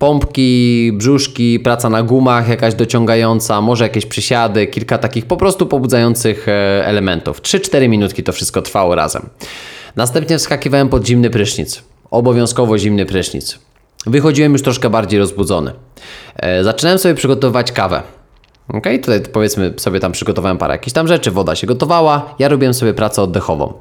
Pompki, 0.00 0.92
brzuszki, 0.94 1.60
praca 1.60 1.90
na 1.90 2.02
gumach, 2.02 2.48
jakaś 2.48 2.74
dociągająca, 2.74 3.60
może 3.60 3.84
jakieś 3.84 4.06
przysiady, 4.06 4.66
kilka 4.66 4.98
takich 4.98 5.26
po 5.26 5.36
prostu 5.36 5.66
pobudzających 5.66 6.48
e, 6.48 6.86
elementów. 6.86 7.42
3-4 7.42 7.88
minutki 7.88 8.22
to 8.22 8.32
wszystko 8.32 8.62
trwało 8.62 8.94
razem. 8.94 9.28
Następnie 9.96 10.38
wskakiwałem 10.38 10.88
pod 10.88 11.06
zimny 11.06 11.30
prysznic. 11.30 11.82
Obowiązkowo 12.10 12.78
zimny 12.78 13.06
prysznic. 13.06 13.58
Wychodziłem 14.06 14.52
już 14.52 14.62
troszkę 14.62 14.90
bardziej 14.90 15.20
rozbudzony. 15.20 15.72
E, 16.36 16.64
zaczynałem 16.64 16.98
sobie 16.98 17.14
przygotowywać 17.14 17.72
kawę. 17.72 18.02
Ok, 18.68 18.84
tutaj 19.02 19.20
powiedzmy 19.32 19.74
sobie 19.76 20.00
tam 20.00 20.12
przygotowałem 20.12 20.58
parę 20.58 20.74
jakichś 20.74 20.94
tam 20.94 21.08
rzeczy, 21.08 21.30
woda 21.30 21.56
się 21.56 21.66
gotowała, 21.66 22.34
ja 22.38 22.48
robiłem 22.48 22.74
sobie 22.74 22.94
pracę 22.94 23.22
oddechową. 23.22 23.72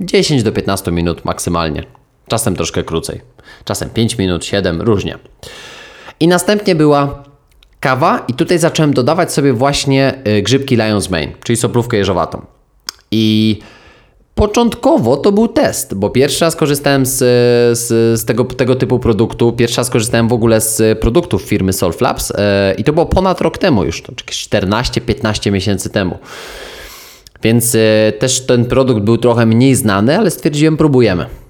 10 0.00 0.42
do 0.42 0.52
15 0.52 0.92
minut 0.92 1.24
maksymalnie. 1.24 2.01
Czasem 2.32 2.56
troszkę 2.56 2.82
krócej. 2.82 3.20
Czasem 3.64 3.90
5 3.90 4.18
minut, 4.18 4.44
7, 4.44 4.82
różnie. 4.82 5.18
I 6.20 6.28
następnie 6.28 6.74
była 6.74 7.24
kawa 7.80 8.24
i 8.28 8.34
tutaj 8.34 8.58
zacząłem 8.58 8.94
dodawać 8.94 9.32
sobie 9.32 9.52
właśnie 9.52 10.14
y, 10.38 10.42
grzybki 10.42 10.76
Lion's 10.76 11.10
Mane, 11.10 11.32
czyli 11.44 11.56
soplówkę 11.56 11.96
jeżowatą. 11.96 12.46
I 13.10 13.58
początkowo 14.34 15.16
to 15.16 15.32
był 15.32 15.48
test, 15.48 15.94
bo 15.94 16.10
pierwszy 16.10 16.44
raz 16.44 16.56
korzystałem 16.56 17.06
z, 17.06 17.18
z, 17.78 18.20
z 18.20 18.24
tego, 18.24 18.44
tego 18.44 18.74
typu 18.74 18.98
produktu, 18.98 19.52
pierwszy 19.52 19.76
raz 19.76 19.90
korzystałem 19.90 20.28
w 20.28 20.32
ogóle 20.32 20.60
z 20.60 20.98
produktów 20.98 21.42
firmy 21.42 21.72
Solflabs 21.72 22.30
yy, 22.30 22.36
i 22.78 22.84
to 22.84 22.92
było 22.92 23.06
ponad 23.06 23.40
rok 23.40 23.58
temu 23.58 23.84
już, 23.84 24.02
to 24.02 24.12
14-15 24.12 25.52
miesięcy 25.52 25.90
temu. 25.90 26.18
Więc 27.42 27.74
yy, 27.74 27.80
też 28.18 28.46
ten 28.46 28.64
produkt 28.64 29.02
był 29.02 29.18
trochę 29.18 29.46
mniej 29.46 29.74
znany, 29.74 30.18
ale 30.18 30.30
stwierdziłem, 30.30 30.76
próbujemy. 30.76 31.41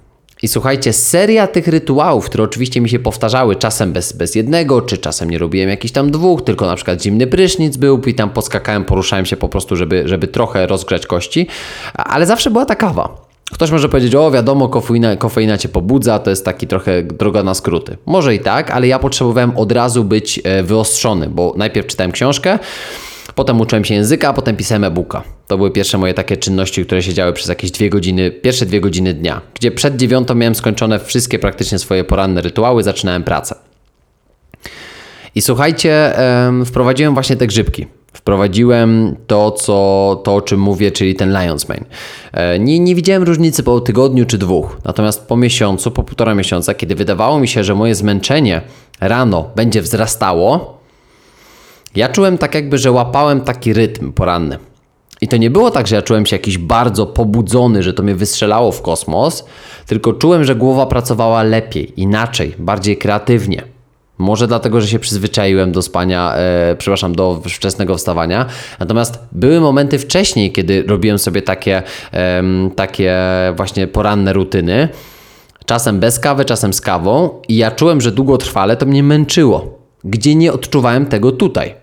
I 0.43 0.49
słuchajcie, 0.49 0.93
seria 0.93 1.47
tych 1.47 1.69
rytuałów, 1.69 2.27
które 2.27 2.45
oczywiście 2.45 2.81
mi 2.81 2.89
się 2.89 2.99
powtarzały, 2.99 3.57
czasem 3.57 3.93
bez, 3.93 4.13
bez 4.13 4.35
jednego, 4.35 4.83
czy 4.83 4.99
czasem 4.99 5.31
nie 5.31 5.39
robiłem 5.39 5.69
jakichś 5.69 5.93
tam 5.93 6.11
dwóch, 6.11 6.45
tylko 6.45 6.67
na 6.67 6.77
przykład 6.77 7.03
zimny 7.03 7.27
prysznic 7.27 7.77
był 7.77 8.01
i 8.07 8.15
tam 8.15 8.31
podskakałem, 8.31 8.85
poruszałem 8.85 9.27
się 9.27 9.37
po 9.37 9.49
prostu, 9.49 9.77
żeby, 9.77 10.03
żeby 10.09 10.29
trochę 10.29 10.67
rozgrzać 10.67 11.07
kości, 11.07 11.47
ale 11.95 12.27
zawsze 12.27 12.51
była 12.51 12.65
ta 12.65 12.75
kawa. 12.75 13.33
Ktoś 13.53 13.71
może 13.71 13.89
powiedzieć, 13.89 14.15
o 14.15 14.31
wiadomo, 14.31 14.69
kofeina, 14.69 15.17
kofeina 15.17 15.59
cię 15.59 15.69
pobudza, 15.69 16.19
to 16.19 16.31
jest 16.31 16.45
taki 16.45 16.67
trochę 16.67 17.03
droga 17.03 17.43
na 17.43 17.55
skróty. 17.55 17.97
Może 18.07 18.35
i 18.35 18.41
tak, 18.41 18.71
ale 18.71 18.89
ja 18.89 18.99
potrzebowałem 18.99 19.57
od 19.57 19.73
razu 19.73 20.05
być 20.05 20.41
e, 20.45 20.63
wyostrzony, 20.63 21.29
bo 21.29 21.55
najpierw 21.57 21.87
czytałem 21.87 22.13
książkę, 22.13 22.59
Potem 23.35 23.61
uczyłem 23.61 23.85
się 23.85 23.95
języka, 23.95 24.29
a 24.29 24.33
potem 24.33 24.57
pisałem 24.57 24.85
e-booka. 24.85 25.23
To 25.47 25.57
były 25.57 25.71
pierwsze 25.71 25.99
moje 25.99 26.15
takie 26.15 26.37
czynności, 26.37 26.87
które 26.87 27.03
się 27.03 27.15
działy 27.15 27.33
przez 27.33 27.49
jakieś 27.49 27.71
dwie 27.71 27.91
godziny, 27.91 28.31
pierwsze 28.31 28.67
dwie 28.67 28.81
godziny 28.81 29.15
dnia, 29.15 29.41
gdzie 29.55 29.71
przed 29.71 29.97
dziewiątą 29.97 30.35
miałem 30.35 30.55
skończone 30.55 30.99
wszystkie 30.99 31.39
praktycznie 31.39 31.79
swoje 31.79 32.05
poranne 32.05 32.41
rytuały, 32.41 32.83
zaczynałem 32.83 33.23
pracę. 33.25 33.55
I 35.35 35.43
słuchajcie, 35.43 36.13
wprowadziłem 36.67 37.15
właśnie 37.15 37.37
te 37.37 37.47
grzybki. 37.47 37.87
Wprowadziłem 38.13 39.17
to, 39.27 39.51
co, 39.51 40.21
to, 40.25 40.35
o 40.35 40.41
czym 40.43 40.61
mówię, 40.61 40.91
czyli 40.91 41.15
ten 41.15 41.33
Lion's 41.33 41.69
Mane. 41.69 41.85
E, 42.33 42.59
nie, 42.59 42.79
nie 42.79 42.95
widziałem 42.95 43.23
różnicy 43.23 43.63
po 43.63 43.81
tygodniu 43.81 44.27
czy 44.27 44.39
dwóch. 44.39 44.79
Natomiast 44.85 45.27
po 45.27 45.37
miesiącu, 45.37 45.91
po 45.91 46.03
półtora 46.03 46.35
miesiąca, 46.35 46.75
kiedy 46.75 46.95
wydawało 46.95 47.41
mi 47.41 47.49
się, 47.49 47.65
że 47.65 47.75
moje 47.75 47.95
zmęczenie 47.95 48.63
rano 49.01 49.51
będzie 49.57 49.83
wzrastało, 49.83 50.82
ja 51.95 52.09
czułem 52.09 52.39
tak 52.39 52.55
jakby, 52.55 52.79
że 52.79 52.93
łapałem 52.93 53.41
taki 53.41 53.73
rytm 53.73 54.13
poranny. 54.13 54.59
I 55.21 55.29
to 55.29 55.37
nie 55.37 55.51
było 55.51 55.71
tak, 55.71 55.87
że 55.87 55.97
ja 55.97 56.03
czułem 56.03 56.27
się 56.27 56.37
jakiś 56.37 56.59
bardzo 56.59 57.07
pobudzony, 57.07 57.83
że 57.83 57.95
to 57.95 58.03
mnie 58.03 58.15
wystrzelało 58.15 58.73
w 58.73 58.83
kosmos, 58.83 59.45
tylko 59.87 60.13
czułem, 60.13 60.45
że 60.45 60.55
głowa 60.55 60.87
pracowała 60.87 61.43
lepiej, 61.43 62.01
inaczej, 62.01 62.55
bardziej 62.59 62.97
kreatywnie. 62.97 63.63
Może 64.19 64.47
dlatego, 64.47 64.81
że 64.81 64.89
się 64.89 64.99
przyzwyczaiłem 64.99 65.73
do 65.73 65.83
spania, 65.83 66.35
e, 66.37 66.77
przepraszam, 66.79 67.15
do 67.15 67.43
wczesnego 67.45 67.97
wstawania. 67.97 68.47
Natomiast 68.81 69.19
były 69.33 69.61
momenty 69.61 69.99
wcześniej, 69.99 70.53
kiedy 70.53 70.83
robiłem 70.83 71.19
sobie 71.19 71.43
takie, 71.43 71.83
em, 72.13 72.71
takie 72.77 73.17
właśnie 73.57 73.87
poranne 73.87 74.33
rutyny. 74.33 74.89
Czasem 75.67 76.01
bez 76.01 76.19
kawy, 76.19 76.45
czasem 76.45 76.73
z 76.73 76.81
kawą, 76.81 77.31
i 77.49 77.57
ja 77.57 77.71
czułem, 77.71 78.01
że 78.01 78.13
długotrwale 78.13 78.77
to 78.77 78.87
mnie 78.87 79.03
męczyło, 79.03 79.79
gdzie 80.05 80.35
nie 80.35 80.53
odczuwałem 80.53 81.07
tego 81.07 81.33
tutaj. 81.33 81.82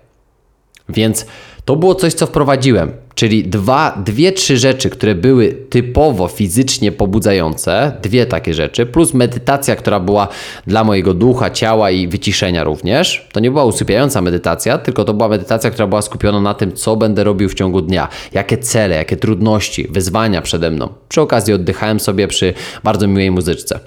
Więc 0.90 1.26
to 1.66 1.76
było 1.76 1.96
coś, 1.96 2.14
co 2.14 2.28
wprowadziłem, 2.28 2.92
czyli 3.16 3.44
dwa, 3.44 4.02
dwie, 4.06 4.32
trzy 4.32 4.58
rzeczy, 4.58 4.90
które 4.90 5.16
były 5.16 5.56
typowo 5.70 6.28
fizycznie 6.28 6.92
pobudzające, 6.92 7.92
dwie 8.02 8.26
takie 8.26 8.54
rzeczy, 8.54 8.86
plus 8.86 9.14
medytacja, 9.14 9.76
która 9.76 10.00
była 10.00 10.28
dla 10.68 10.84
mojego 10.84 11.14
ducha, 11.14 11.50
ciała 11.50 11.92
i 11.92 12.08
wyciszenia 12.08 12.64
również. 12.64 13.28
To 13.32 13.40
nie 13.40 13.52
była 13.52 13.66
usypiająca 13.66 14.22
medytacja, 14.22 14.78
tylko 14.78 15.06
to 15.06 15.14
była 15.14 15.30
medytacja, 15.30 15.72
która 15.72 15.88
była 15.88 16.02
skupiona 16.02 16.42
na 16.42 16.54
tym, 16.54 16.74
co 16.74 16.96
będę 16.96 17.24
robił 17.24 17.50
w 17.50 17.54
ciągu 17.54 17.82
dnia, 17.82 18.08
jakie 18.34 18.58
cele, 18.58 18.96
jakie 18.96 19.18
trudności, 19.18 19.88
wyzwania 19.90 20.42
przede 20.42 20.72
mną. 20.72 20.90
Przy 21.10 21.22
okazji 21.22 21.54
oddychałem 21.54 22.00
sobie 22.00 22.28
przy 22.28 22.54
bardzo 22.84 23.08
miłej 23.08 23.32
muzyczce. 23.32 23.80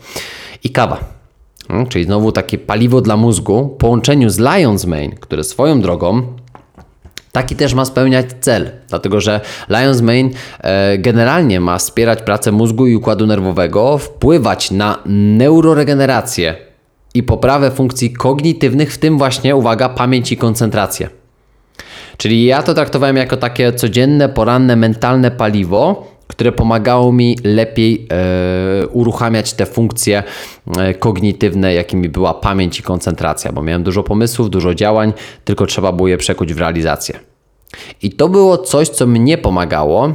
I 0.65 0.71
kawa. 0.71 1.05
Mm, 1.71 1.87
Czyli 1.87 2.05
znowu 2.05 2.33
takie 2.33 2.59
paliwo 2.59 3.01
dla 3.01 3.17
mózgu 3.17 3.75
w 3.75 3.79
połączeniu 3.79 4.31
z 4.31 4.39
Lion's 4.39 4.87
Mane, 4.87 5.17
które 5.21 5.45
swoją 5.45 5.81
drogą 5.81 6.23
Taki 7.33 7.57
też 7.57 7.75
ma 7.75 7.85
spełniać 7.85 8.27
cel, 8.41 8.71
dlatego 8.89 9.21
że 9.21 9.41
Lion's 9.71 10.03
Mane 10.03 10.31
generalnie 10.99 11.61
ma 11.61 11.79
wspierać 11.79 12.23
pracę 12.23 12.53
mózgu 12.53 12.87
i 12.87 12.97
układu 12.97 13.27
nerwowego, 13.27 13.99
wpływać 13.99 14.71
na 14.71 14.99
neuroregenerację 15.07 16.57
i 17.15 17.23
poprawę 17.23 17.71
funkcji 17.71 18.13
kognitywnych, 18.13 18.95
w 18.95 18.99
tym 18.99 19.19
właśnie, 19.19 19.57
uwaga, 19.57 19.89
pamięć 19.89 20.33
i 20.33 20.37
koncentrację. 20.37 21.09
Czyli 22.17 22.45
ja 22.45 22.63
to 22.63 22.75
traktowałem 22.75 23.17
jako 23.17 23.37
takie 23.37 23.73
codzienne, 23.73 24.29
poranne, 24.29 24.77
mentalne 24.77 25.31
paliwo, 25.31 26.12
które 26.33 26.53
pomagało 26.53 27.13
mi 27.13 27.39
lepiej 27.45 28.07
e, 28.83 28.87
uruchamiać 28.87 29.53
te 29.53 29.67
funkcje 29.67 30.23
e, 30.79 30.95
kognitywne, 30.95 31.75
jakimi 31.75 32.09
była 32.09 32.35
pamięć 32.35 32.81
i 32.81 32.83
koncentracja, 32.83 33.53
bo 33.53 33.63
miałem 33.63 33.83
dużo 33.83 34.03
pomysłów, 34.03 34.51
dużo 34.51 34.75
działań, 34.75 35.13
tylko 35.45 35.67
trzeba 35.67 35.93
było 35.93 36.09
je 36.09 36.17
przekuć 36.17 36.55
w 36.55 36.59
realizację. 36.59 37.19
I 38.03 38.11
to 38.11 38.29
było 38.29 38.59
coś, 38.59 38.89
co 38.89 39.07
mnie 39.07 39.39
pomagało 39.39 40.13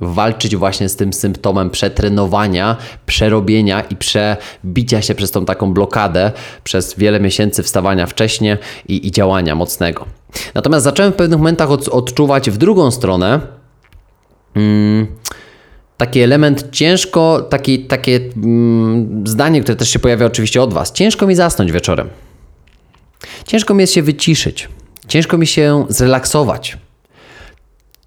walczyć 0.00 0.56
właśnie 0.56 0.88
z 0.88 0.96
tym 0.96 1.12
symptomem 1.12 1.70
przetrenowania, 1.70 2.76
przerobienia 3.06 3.80
i 3.80 3.96
przebicia 3.96 5.02
się 5.02 5.14
przez 5.14 5.30
tą 5.30 5.44
taką 5.44 5.72
blokadę 5.72 6.32
przez 6.64 6.94
wiele 6.98 7.20
miesięcy 7.20 7.62
wstawania 7.62 8.06
wcześnie 8.06 8.58
i, 8.88 9.06
i 9.06 9.10
działania 9.10 9.54
mocnego. 9.54 10.06
Natomiast 10.54 10.84
zacząłem 10.84 11.12
w 11.12 11.16
pewnych 11.16 11.38
momentach 11.38 11.70
od, 11.70 11.88
odczuwać 11.88 12.50
w 12.50 12.56
drugą 12.56 12.90
stronę, 12.90 13.40
taki 15.96 16.20
element 16.20 16.68
ciężko, 16.72 17.46
taki, 17.50 17.84
takie 17.84 18.20
mm, 18.36 19.26
zdanie, 19.26 19.60
które 19.60 19.76
też 19.76 19.90
się 19.90 19.98
pojawia 19.98 20.26
oczywiście 20.26 20.62
od 20.62 20.74
Was. 20.74 20.92
Ciężko 20.92 21.26
mi 21.26 21.34
zasnąć 21.34 21.72
wieczorem. 21.72 22.08
Ciężko 23.46 23.74
mi 23.74 23.80
jest 23.80 23.92
się 23.92 24.02
wyciszyć. 24.02 24.68
Ciężko 25.08 25.38
mi 25.38 25.46
się 25.46 25.86
zrelaksować. 25.88 26.78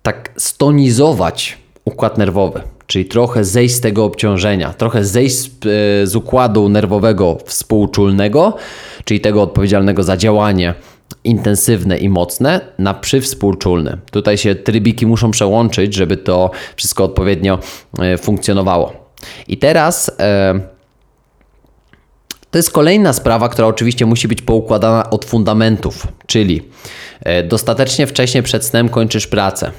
Tak 0.02 0.30
stonizować 0.38 1.58
układ 1.86 2.18
nerwowy, 2.18 2.62
czyli 2.88 3.06
trochę 3.06 3.44
zejść 3.44 3.76
z 3.76 3.82
tego 3.82 4.06
obciążenia, 4.06 4.74
trochę 4.74 5.06
zejść 5.06 5.36
z, 5.36 5.48
e, 5.48 6.08
z 6.08 6.16
układu 6.16 6.70
nerwowego 6.70 7.38
współczulnego, 7.46 8.58
czyli 9.06 9.20
tego 9.20 9.42
odpowiedzialnego 9.42 10.04
za 10.04 10.18
działanie 10.18 10.74
intensywne 11.24 11.98
i 11.98 12.10
mocne 12.10 12.62
na 12.78 12.94
przywspółczulny. 12.94 13.98
Tutaj 14.12 14.38
się 14.38 14.56
trybiki 14.56 15.06
muszą 15.06 15.32
przełączyć, 15.32 15.94
żeby 15.94 16.18
to 16.18 16.52
wszystko 16.76 17.04
odpowiednio 17.04 17.60
e, 18.00 18.18
funkcjonowało. 18.18 18.94
I 19.48 19.58
teraz 19.58 20.12
e, 20.20 20.60
to 22.52 22.58
jest 22.58 22.72
kolejna 22.72 23.14
sprawa, 23.14 23.50
która 23.50 23.68
oczywiście 23.68 24.06
musi 24.06 24.28
być 24.28 24.42
poukładana 24.42 25.10
od 25.10 25.26
fundamentów, 25.26 26.08
czyli 26.28 26.70
e, 27.22 27.44
dostatecznie 27.44 28.08
wcześnie 28.08 28.44
przed 28.44 28.66
snem 28.66 28.90
kończysz 28.90 29.28
pracę, 29.28 29.72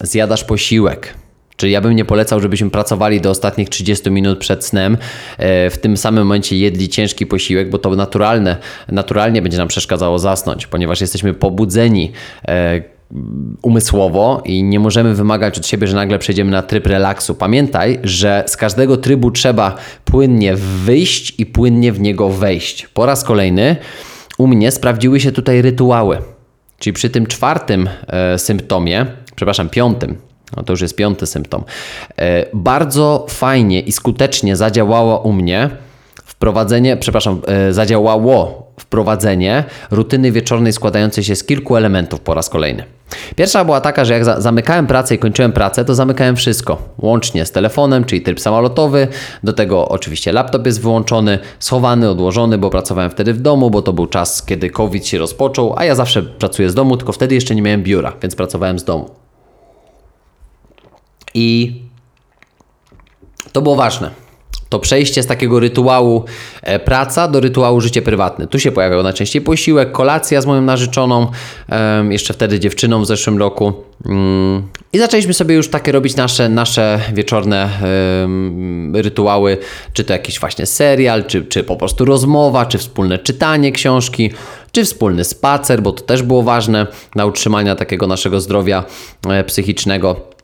zjadasz 0.00 0.44
posiłek, 0.44 1.14
Czyli 1.56 1.72
ja 1.72 1.80
bym 1.80 1.96
nie 1.96 2.04
polecał, 2.04 2.40
żebyśmy 2.40 2.70
pracowali 2.70 3.20
do 3.20 3.30
ostatnich 3.30 3.68
30 3.68 4.10
minut 4.10 4.38
przed 4.38 4.64
snem, 4.64 4.96
e, 5.38 5.70
w 5.70 5.78
tym 5.78 5.96
samym 5.96 6.24
momencie 6.24 6.56
jedli 6.56 6.88
ciężki 6.88 7.26
posiłek, 7.26 7.70
bo 7.70 7.78
to 7.78 7.90
naturalne, 7.90 8.56
naturalnie 8.88 9.42
będzie 9.42 9.58
nam 9.58 9.68
przeszkadzało 9.68 10.18
zasnąć, 10.18 10.66
ponieważ 10.66 11.00
jesteśmy 11.00 11.34
pobudzeni 11.34 12.12
e, 12.48 12.96
umysłowo 13.62 14.42
i 14.44 14.62
nie 14.62 14.80
możemy 14.80 15.14
wymagać 15.14 15.58
od 15.58 15.66
siebie, 15.66 15.86
że 15.86 15.96
nagle 15.96 16.18
przejdziemy 16.18 16.50
na 16.50 16.62
tryb 16.62 16.86
relaksu. 16.86 17.34
Pamiętaj, 17.34 17.98
że 18.02 18.44
z 18.46 18.56
każdego 18.56 18.96
trybu 18.96 19.30
trzeba 19.30 19.74
płynnie 20.04 20.56
wyjść 20.56 21.34
i 21.38 21.46
płynnie 21.46 21.92
w 21.92 22.00
niego 22.00 22.28
wejść. 22.28 22.88
Po 22.94 23.06
raz 23.06 23.24
kolejny 23.24 23.76
u 24.38 24.46
mnie 24.46 24.70
sprawdziły 24.70 25.20
się 25.20 25.32
tutaj 25.32 25.62
rytuały. 25.62 26.18
Czyli 26.78 26.94
przy 26.94 27.10
tym 27.10 27.26
czwartym 27.26 27.88
e, 28.06 28.38
symptomie, 28.38 29.06
przepraszam, 29.36 29.68
piątym, 29.68 30.16
no 30.56 30.62
to 30.62 30.72
już 30.72 30.80
jest 30.80 30.96
piąty 30.96 31.26
symptom. 31.26 31.64
E, 32.16 32.46
bardzo 32.54 33.26
fajnie 33.28 33.80
i 33.80 33.92
skutecznie 33.92 34.56
zadziałało 34.56 35.18
u 35.18 35.32
mnie 35.32 35.70
wprowadzenie, 36.24 36.96
przepraszam, 36.96 37.40
e, 37.46 37.72
zadziałało 37.72 38.66
wprowadzenie 38.80 39.64
rutyny 39.90 40.32
wieczornej 40.32 40.72
składającej 40.72 41.24
się 41.24 41.36
z 41.36 41.44
kilku 41.44 41.76
elementów 41.76 42.20
po 42.20 42.34
raz 42.34 42.48
kolejny. 42.48 42.84
Pierwsza 43.36 43.64
była 43.64 43.80
taka, 43.80 44.04
że 44.04 44.12
jak 44.12 44.24
za 44.24 44.40
zamykałem 44.40 44.86
pracę 44.86 45.14
i 45.14 45.18
kończyłem 45.18 45.52
pracę, 45.52 45.84
to 45.84 45.94
zamykałem 45.94 46.36
wszystko, 46.36 46.78
łącznie 46.98 47.46
z 47.46 47.50
telefonem, 47.52 48.04
czyli 48.04 48.22
tryb 48.22 48.40
samolotowy. 48.40 49.08
Do 49.44 49.52
tego 49.52 49.88
oczywiście 49.88 50.32
laptop 50.32 50.66
jest 50.66 50.82
wyłączony, 50.82 51.38
schowany, 51.58 52.10
odłożony, 52.10 52.58
bo 52.58 52.70
pracowałem 52.70 53.10
wtedy 53.10 53.34
w 53.34 53.40
domu, 53.40 53.70
bo 53.70 53.82
to 53.82 53.92
był 53.92 54.06
czas, 54.06 54.42
kiedy 54.42 54.70
COVID 54.70 55.06
się 55.06 55.18
rozpoczął, 55.18 55.74
a 55.76 55.84
ja 55.84 55.94
zawsze 55.94 56.22
pracuję 56.22 56.70
z 56.70 56.74
domu, 56.74 56.96
tylko 56.96 57.12
wtedy 57.12 57.34
jeszcze 57.34 57.54
nie 57.54 57.62
miałem 57.62 57.82
biura, 57.82 58.12
więc 58.22 58.34
pracowałem 58.34 58.78
z 58.78 58.84
domu. 58.84 59.25
I 61.36 61.72
to 63.52 63.62
było 63.62 63.76
ważne. 63.76 64.10
To 64.68 64.78
przejście 64.78 65.22
z 65.22 65.26
takiego 65.26 65.60
rytuału 65.60 66.24
e, 66.62 66.78
praca 66.78 67.28
do 67.28 67.40
rytuału 67.40 67.80
życie 67.80 68.02
prywatne. 68.02 68.46
Tu 68.46 68.58
się 68.58 68.72
pojawiał 68.72 69.02
najczęściej 69.02 69.42
posiłek, 69.42 69.92
kolacja 69.92 70.40
z 70.40 70.46
moją 70.46 70.62
narzeczoną, 70.62 71.26
jeszcze 72.10 72.34
wtedy 72.34 72.60
dziewczyną 72.60 73.02
w 73.02 73.06
zeszłym 73.06 73.38
roku. 73.38 73.72
Mm, 74.06 74.68
I 74.92 74.98
zaczęliśmy 74.98 75.34
sobie 75.34 75.54
już 75.54 75.68
takie 75.68 75.92
robić 75.92 76.16
nasze, 76.16 76.48
nasze 76.48 77.00
wieczorne 77.14 77.70
rytuały, 78.94 79.58
czy 79.92 80.04
to 80.04 80.12
jakiś 80.12 80.40
właśnie 80.40 80.66
serial, 80.66 81.24
czy, 81.24 81.44
czy 81.44 81.64
po 81.64 81.76
prostu 81.76 82.04
rozmowa, 82.04 82.66
czy 82.66 82.78
wspólne 82.78 83.18
czytanie 83.18 83.72
książki, 83.72 84.30
czy 84.72 84.84
wspólny 84.84 85.24
spacer, 85.24 85.82
bo 85.82 85.92
to 85.92 86.02
też 86.02 86.22
było 86.22 86.42
ważne 86.42 86.86
dla 87.12 87.26
utrzymania 87.26 87.76
takiego 87.76 88.06
naszego 88.06 88.40
zdrowia 88.40 88.84
e, 89.28 89.44
psychicznego 89.44 90.35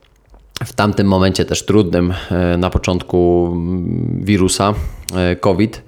w 0.65 0.73
tamtym 0.73 1.07
momencie 1.07 1.45
też 1.45 1.67
trudnym 1.67 2.15
e, 2.31 2.57
na 2.57 2.71
początku 2.71 3.49
mm, 3.53 4.21
wirusa 4.25 4.75
e, 5.17 5.37
COVID, 5.37 5.83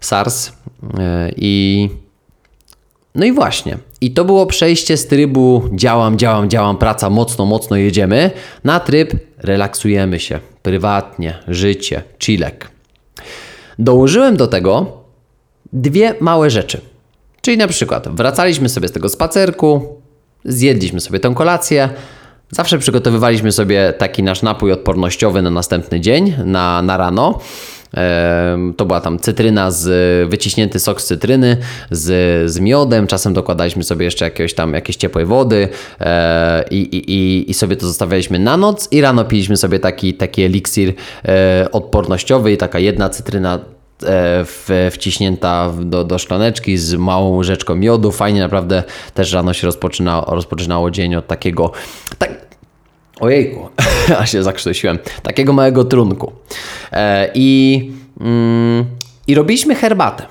SARS 0.00 0.52
e, 0.98 1.30
i 1.36 1.88
no 3.14 3.24
i 3.24 3.32
właśnie. 3.32 3.78
I 4.00 4.10
to 4.10 4.24
było 4.24 4.46
przejście 4.46 4.96
z 4.96 5.06
trybu 5.06 5.62
działam, 5.72 6.18
działam, 6.18 6.50
działam, 6.50 6.78
praca, 6.78 7.10
mocno, 7.10 7.46
mocno 7.46 7.76
jedziemy, 7.76 8.30
na 8.64 8.80
tryb 8.80 9.12
relaksujemy 9.38 10.20
się, 10.20 10.40
prywatnie, 10.62 11.38
życie, 11.48 12.02
chillek. 12.24 12.70
Dołożyłem 13.78 14.36
do 14.36 14.46
tego 14.46 14.86
dwie 15.72 16.14
małe 16.20 16.50
rzeczy. 16.50 16.80
Czyli 17.40 17.56
na 17.56 17.68
przykład 17.68 18.08
wracaliśmy 18.08 18.68
sobie 18.68 18.88
z 18.88 18.92
tego 18.92 19.08
spacerku, 19.08 20.00
zjedliśmy 20.44 21.00
sobie 21.00 21.20
tę 21.20 21.32
kolację, 21.34 21.88
Zawsze 22.54 22.78
przygotowywaliśmy 22.78 23.52
sobie 23.52 23.92
taki 23.98 24.22
nasz 24.22 24.42
napój 24.42 24.72
odpornościowy 24.72 25.42
na 25.42 25.50
następny 25.50 26.00
dzień, 26.00 26.34
na, 26.44 26.82
na 26.82 26.96
rano. 26.96 27.40
To 28.76 28.86
była 28.86 29.00
tam 29.00 29.18
cytryna 29.18 29.70
z 29.70 30.30
wyciśnięty 30.30 30.80
sok 30.80 31.00
z 31.00 31.06
cytryny 31.06 31.56
z, 31.90 32.50
z 32.50 32.60
miodem. 32.60 33.06
Czasem 33.06 33.34
dokładaliśmy 33.34 33.84
sobie 33.84 34.04
jeszcze 34.04 34.24
jakiegoś 34.24 34.54
tam 34.54 34.74
jakieś 34.74 34.96
ciepłej 34.96 35.26
wody 35.26 35.68
e, 36.00 36.64
i, 36.70 36.76
i, 36.76 37.50
i, 37.50 37.54
sobie 37.54 37.76
to 37.76 37.86
zostawialiśmy 37.86 38.38
na 38.38 38.56
noc 38.56 38.88
i 38.90 39.00
rano 39.00 39.24
piliśmy 39.24 39.56
sobie 39.56 39.78
taki, 39.78 40.14
taki 40.14 40.42
eliksir 40.42 40.92
e, 41.24 41.68
odpornościowy 41.72 42.52
i 42.52 42.56
taka 42.56 42.78
jedna 42.78 43.08
cytryna 43.08 43.58
w, 44.44 44.90
wciśnięta 44.92 45.72
do, 45.80 46.04
do 46.04 46.18
szklaneczki 46.18 46.76
z 46.76 46.94
małą 46.94 47.36
łyżeczką 47.36 47.74
miodu. 47.74 48.12
Fajnie 48.12 48.40
naprawdę 48.40 48.82
też 49.14 49.32
rano 49.32 49.52
się 49.52 49.66
rozpoczyna, 49.66 50.24
rozpoczynało 50.26 50.90
dzień 50.90 51.14
od 51.14 51.26
takiego. 51.26 51.72
Tak, 52.18 52.46
ojejku, 53.20 53.68
aż 54.18 54.32
się 54.32 54.42
zakrztusiłem. 54.42 54.98
Takiego 55.22 55.52
małego 55.52 55.84
trunku. 55.84 56.32
E, 56.92 57.30
I, 57.34 57.92
mm, 58.20 58.84
I 59.26 59.34
robiliśmy 59.34 59.74
herbatę. 59.74 60.26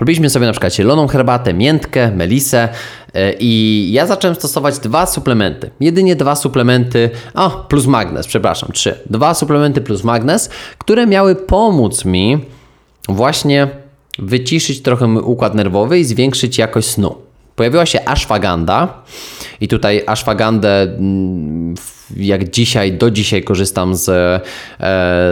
Robiliśmy 0.00 0.30
sobie 0.30 0.46
na 0.46 0.52
przykład 0.52 0.74
zieloną 0.74 1.06
herbatę, 1.06 1.54
miętkę, 1.54 2.10
melisę 2.10 2.68
e, 3.14 3.32
i 3.40 3.92
ja 3.92 4.06
zacząłem 4.06 4.34
stosować 4.34 4.78
dwa 4.78 5.06
suplementy. 5.06 5.70
Jedynie 5.80 6.16
dwa 6.16 6.36
suplementy, 6.36 7.10
a 7.34 7.50
plus 7.50 7.86
magnes, 7.86 8.26
przepraszam, 8.26 8.72
trzy. 8.72 8.98
Dwa 9.10 9.34
suplementy 9.34 9.80
plus 9.80 10.04
magnes, 10.04 10.50
które 10.78 11.06
miały 11.06 11.36
pomóc 11.36 12.04
mi 12.04 12.38
właśnie 13.08 13.68
wyciszyć 14.18 14.82
trochę 14.82 15.06
mój 15.06 15.22
układ 15.22 15.54
nerwowy 15.54 15.98
i 15.98 16.04
zwiększyć 16.04 16.58
jakość 16.58 16.88
snu. 16.88 17.14
Pojawiła 17.56 17.86
się 17.86 18.04
ashwagandha 18.04 19.02
i 19.60 19.68
tutaj 19.68 20.02
ashwagandę 20.06 20.82
mm, 20.82 21.74
jak 22.16 22.50
dzisiaj, 22.50 22.92
do 22.92 23.10
dzisiaj 23.10 23.42
korzystam 23.42 23.94
z, 23.94 24.08
e, 24.08 24.40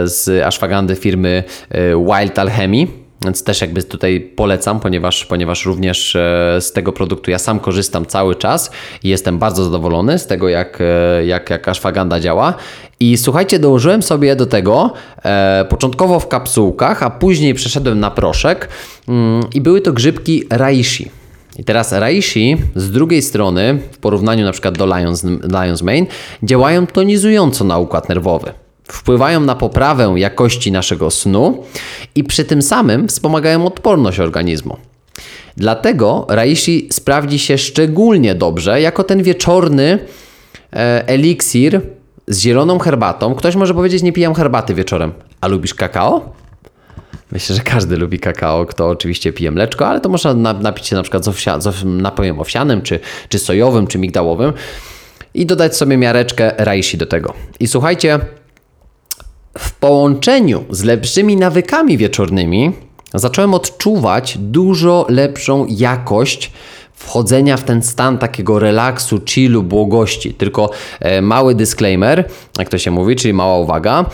z 0.07 0.43
ashwagandy 0.45 0.95
firmy 0.95 1.43
e, 1.69 1.79
Wild 2.05 2.39
Alchemy. 2.39 2.87
Więc 3.25 3.43
też 3.43 3.61
jakby 3.61 3.83
tutaj 3.83 4.19
polecam, 4.19 4.79
ponieważ, 4.79 5.25
ponieważ 5.25 5.65
również 5.65 6.15
e, 6.15 6.57
z 6.61 6.71
tego 6.71 6.93
produktu 6.93 7.31
ja 7.31 7.39
sam 7.39 7.59
korzystam 7.59 8.05
cały 8.05 8.35
czas 8.35 8.71
i 9.03 9.09
jestem 9.09 9.39
bardzo 9.39 9.63
zadowolony 9.63 10.19
z 10.19 10.27
tego, 10.27 10.49
jak, 10.49 10.81
e, 10.81 11.25
jak, 11.25 11.49
jak 11.49 11.67
ashwagandha 11.67 12.19
działa. 12.19 12.53
I 12.99 13.17
słuchajcie, 13.17 13.59
dołożyłem 13.59 14.03
sobie 14.03 14.35
do 14.35 14.45
tego 14.45 14.93
e, 15.23 15.65
początkowo 15.69 16.19
w 16.19 16.27
kapsułkach, 16.27 17.03
a 17.03 17.09
później 17.09 17.53
przeszedłem 17.53 17.99
na 17.99 18.11
proszek 18.11 18.69
mm, 19.07 19.43
i 19.53 19.61
były 19.61 19.81
to 19.81 19.93
grzybki 19.93 20.43
reishi. 20.49 21.11
I 21.59 21.63
teraz 21.63 21.91
reishi 21.91 22.57
z 22.75 22.91
drugiej 22.91 23.21
strony, 23.21 23.79
w 23.91 23.97
porównaniu 23.97 24.45
na 24.45 24.51
przykład 24.51 24.77
do 24.77 24.85
Lions, 24.85 25.23
Lions 25.63 25.81
Mane, 25.81 26.05
działają 26.43 26.87
tonizująco 26.87 27.63
na 27.63 27.77
układ 27.77 28.09
nerwowy. 28.09 28.53
Wpływają 28.91 29.39
na 29.39 29.55
poprawę 29.55 30.13
jakości 30.17 30.71
naszego 30.71 31.11
snu 31.11 31.63
i 32.15 32.23
przy 32.23 32.43
tym 32.45 32.61
samym 32.61 33.07
wspomagają 33.07 33.65
odporność 33.65 34.19
organizmu. 34.19 34.77
Dlatego 35.57 36.25
reishi 36.29 36.87
sprawdzi 36.91 37.39
się 37.39 37.57
szczególnie 37.57 38.35
dobrze 38.35 38.81
jako 38.81 39.03
ten 39.03 39.23
wieczorny 39.23 39.99
e, 40.73 41.07
eliksir 41.07 41.81
z 42.27 42.39
zieloną 42.39 42.79
herbatą. 42.79 43.35
Ktoś 43.35 43.55
może 43.55 43.73
powiedzieć, 43.73 44.03
nie 44.03 44.13
pijam 44.13 44.33
herbaty 44.33 44.73
wieczorem. 44.73 45.11
A 45.41 45.47
lubisz 45.47 45.73
kakao? 45.73 46.33
Myślę, 47.31 47.55
że 47.55 47.61
każdy 47.61 47.97
lubi 47.97 48.19
kakao, 48.19 48.65
kto 48.65 48.87
oczywiście 48.89 49.33
pije 49.33 49.51
mleczko, 49.51 49.87
ale 49.87 50.01
to 50.01 50.09
można 50.09 50.33
na- 50.33 50.53
napić 50.53 50.87
się 50.87 50.95
na 50.95 51.01
przykład 51.01 51.25
z, 51.25 51.27
owsia, 51.27 51.59
z 51.61 51.83
napojem 51.85 52.39
owsianym, 52.39 52.81
czy, 52.81 52.99
czy 53.29 53.39
sojowym, 53.39 53.87
czy 53.87 53.97
migdałowym 53.99 54.53
i 55.33 55.45
dodać 55.45 55.77
sobie 55.77 55.97
miareczkę 55.97 56.51
reishi 56.57 56.97
do 56.97 57.05
tego. 57.05 57.33
I 57.59 57.67
słuchajcie, 57.67 58.19
w 59.59 59.73
połączeniu 59.73 60.65
z 60.69 60.83
lepszymi 60.83 61.37
nawykami 61.37 61.97
wieczornymi 61.97 62.71
zacząłem 63.13 63.53
odczuwać 63.53 64.37
dużo 64.37 65.05
lepszą 65.09 65.65
jakość 65.69 66.51
wchodzenia 66.93 67.57
w 67.57 67.63
ten 67.63 67.83
stan 67.83 68.17
takiego 68.17 68.59
relaksu, 68.59 69.19
chillu, 69.25 69.63
błogości. 69.63 70.33
Tylko 70.33 70.69
e, 70.99 71.21
mały 71.21 71.55
disclaimer, 71.55 72.29
jak 72.59 72.69
to 72.69 72.77
się 72.77 72.91
mówi, 72.91 73.15
czyli 73.15 73.33
mała 73.33 73.57
uwaga. 73.59 74.05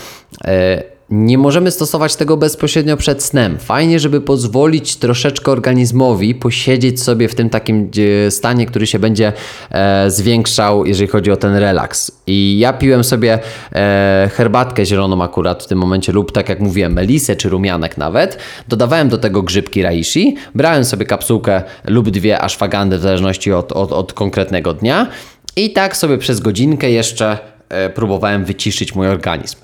Nie 1.09 1.37
możemy 1.37 1.71
stosować 1.71 2.15
tego 2.15 2.37
bezpośrednio 2.37 2.97
przed 2.97 3.23
snem. 3.23 3.57
Fajnie, 3.57 3.99
żeby 3.99 4.21
pozwolić 4.21 4.95
troszeczkę 4.95 5.51
organizmowi 5.51 6.35
posiedzieć 6.35 7.01
sobie 7.01 7.27
w 7.27 7.35
tym 7.35 7.49
takim 7.49 7.91
stanie, 8.29 8.65
który 8.65 8.87
się 8.87 8.99
będzie 8.99 9.33
e, 9.71 10.11
zwiększał, 10.11 10.85
jeżeli 10.85 11.07
chodzi 11.07 11.31
o 11.31 11.37
ten 11.37 11.55
relaks. 11.55 12.11
I 12.27 12.59
ja 12.59 12.73
piłem 12.73 13.03
sobie 13.03 13.39
e, 13.71 14.29
herbatkę 14.33 14.85
zieloną 14.85 15.23
akurat 15.23 15.63
w 15.63 15.67
tym 15.67 15.77
momencie, 15.77 16.11
lub 16.11 16.31
tak 16.31 16.49
jak 16.49 16.59
mówiłem, 16.59 16.93
melisę 16.93 17.35
czy 17.35 17.49
rumianek 17.49 17.97
nawet. 17.97 18.37
Dodawałem 18.67 19.09
do 19.09 19.17
tego 19.17 19.41
grzybki 19.41 19.83
reishi, 19.83 20.35
brałem 20.55 20.85
sobie 20.85 21.05
kapsułkę 21.05 21.63
lub 21.87 22.09
dwie 22.09 22.41
ashwagandy 22.41 22.97
w 22.97 23.01
zależności 23.01 23.53
od, 23.53 23.71
od, 23.71 23.91
od 23.91 24.13
konkretnego 24.13 24.73
dnia 24.73 25.07
i 25.55 25.73
tak 25.73 25.97
sobie 25.97 26.17
przez 26.17 26.39
godzinkę 26.39 26.91
jeszcze 26.91 27.37
e, 27.69 27.89
próbowałem 27.89 28.45
wyciszyć 28.45 28.95
mój 28.95 29.07
organizm. 29.07 29.57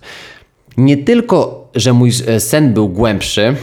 Nie 0.79 0.97
tylko, 0.97 1.67
że 1.75 1.93
mój 1.93 2.11
e, 2.27 2.39
sen 2.39 2.73
był 2.73 2.89
głębszy, 2.89 3.55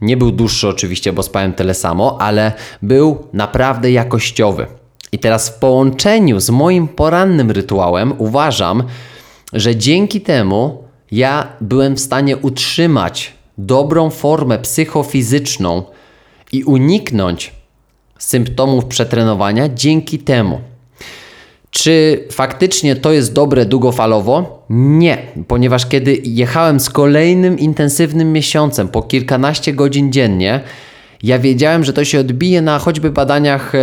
nie 0.00 0.16
był 0.16 0.30
dłuższy 0.30 0.68
oczywiście, 0.68 1.12
bo 1.12 1.22
spałem 1.22 1.52
tyle 1.52 1.74
samo, 1.74 2.20
ale 2.20 2.52
był 2.82 3.26
naprawdę 3.32 3.90
jakościowy. 3.90 4.66
I 5.12 5.18
teraz 5.18 5.48
w 5.48 5.58
połączeniu 5.58 6.40
z 6.40 6.50
moim 6.50 6.88
porannym 6.88 7.50
rytuałem 7.50 8.14
uważam, 8.18 8.82
że 9.52 9.76
dzięki 9.76 10.20
temu 10.20 10.84
ja 11.12 11.52
byłem 11.60 11.96
w 11.96 12.00
stanie 12.00 12.36
utrzymać 12.36 13.32
dobrą 13.58 14.10
formę 14.10 14.58
psychofizyczną 14.58 15.82
i 16.52 16.64
uniknąć 16.64 17.52
symptomów 18.18 18.84
przetrenowania 18.84 19.68
dzięki 19.68 20.18
temu. 20.18 20.60
Czy 21.74 22.24
faktycznie 22.32 22.96
to 22.96 23.12
jest 23.12 23.32
dobre 23.32 23.66
długofalowo? 23.66 24.64
Nie, 24.70 25.18
ponieważ 25.48 25.86
kiedy 25.86 26.18
jechałem 26.24 26.80
z 26.80 26.90
kolejnym 26.90 27.58
intensywnym 27.58 28.32
miesiącem 28.32 28.88
po 28.88 29.02
kilkanaście 29.02 29.72
godzin 29.72 30.12
dziennie, 30.12 30.60
ja 31.22 31.38
wiedziałem, 31.38 31.84
że 31.84 31.92
to 31.92 32.04
się 32.04 32.20
odbije 32.20 32.62
na 32.62 32.78
choćby 32.78 33.10
badaniach 33.10 33.74
e, 33.74 33.78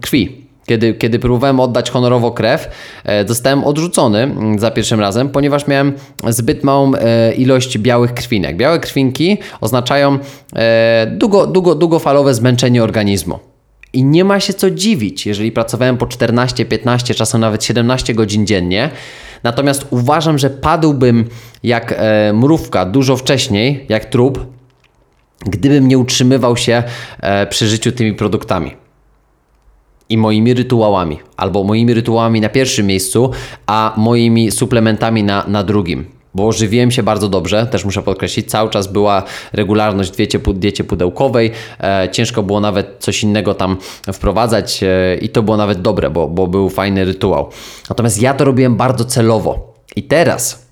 krwi. 0.00 0.46
Kiedy, 0.66 0.94
kiedy 0.94 1.18
próbowałem 1.18 1.60
oddać 1.60 1.90
honorowo 1.90 2.30
krew, 2.30 2.68
e, 3.04 3.28
zostałem 3.28 3.64
odrzucony 3.64 4.18
mm, 4.18 4.58
za 4.58 4.70
pierwszym 4.70 5.00
razem, 5.00 5.28
ponieważ 5.28 5.66
miałem 5.66 5.92
zbyt 6.28 6.64
małą 6.64 6.94
e, 6.94 7.32
ilość 7.32 7.78
białych 7.78 8.14
krwinek. 8.14 8.56
Białe 8.56 8.78
krwinki 8.78 9.38
oznaczają 9.60 10.18
e, 10.56 11.06
długo, 11.16 11.46
długo, 11.46 11.74
długofalowe 11.74 12.34
zmęczenie 12.34 12.84
organizmu. 12.84 13.49
I 13.92 14.04
nie 14.04 14.24
ma 14.24 14.40
się 14.40 14.54
co 14.54 14.70
dziwić, 14.70 15.26
jeżeli 15.26 15.52
pracowałem 15.52 15.96
po 15.96 16.06
14, 16.06 16.64
15, 16.64 17.14
czasem 17.14 17.40
nawet 17.40 17.64
17 17.64 18.14
godzin 18.14 18.46
dziennie. 18.46 18.90
Natomiast 19.42 19.86
uważam, 19.90 20.38
że 20.38 20.50
padłbym 20.50 21.24
jak 21.62 21.94
e, 21.96 22.32
mrówka 22.32 22.84
dużo 22.84 23.16
wcześniej, 23.16 23.86
jak 23.88 24.04
trup, 24.04 24.46
gdybym 25.46 25.88
nie 25.88 25.98
utrzymywał 25.98 26.56
się 26.56 26.82
e, 27.20 27.46
przy 27.46 27.68
życiu 27.68 27.92
tymi 27.92 28.14
produktami 28.14 28.76
i 30.08 30.18
moimi 30.18 30.54
rytuałami, 30.54 31.18
albo 31.36 31.64
moimi 31.64 31.94
rytuałami 31.94 32.40
na 32.40 32.48
pierwszym 32.48 32.86
miejscu, 32.86 33.30
a 33.66 33.94
moimi 33.96 34.50
suplementami 34.50 35.22
na, 35.22 35.44
na 35.48 35.64
drugim. 35.64 36.19
Bo 36.34 36.52
żywiłem 36.52 36.90
się 36.90 37.02
bardzo 37.02 37.28
dobrze, 37.28 37.66
też 37.66 37.84
muszę 37.84 38.02
podkreślić, 38.02 38.50
cały 38.50 38.70
czas 38.70 38.86
była 38.86 39.22
regularność 39.52 40.12
w 40.12 40.16
diecie, 40.16 40.38
diecie 40.38 40.84
pudełkowej, 40.84 41.50
e, 41.80 42.08
ciężko 42.12 42.42
było 42.42 42.60
nawet 42.60 42.96
coś 42.98 43.22
innego 43.22 43.54
tam 43.54 43.76
wprowadzać 44.12 44.82
e, 44.82 45.16
i 45.20 45.28
to 45.28 45.42
było 45.42 45.56
nawet 45.56 45.82
dobre, 45.82 46.10
bo, 46.10 46.28
bo 46.28 46.46
był 46.46 46.70
fajny 46.70 47.04
rytuał. 47.04 47.50
Natomiast 47.88 48.22
ja 48.22 48.34
to 48.34 48.44
robiłem 48.44 48.76
bardzo 48.76 49.04
celowo. 49.04 49.74
I 49.96 50.02
teraz, 50.02 50.66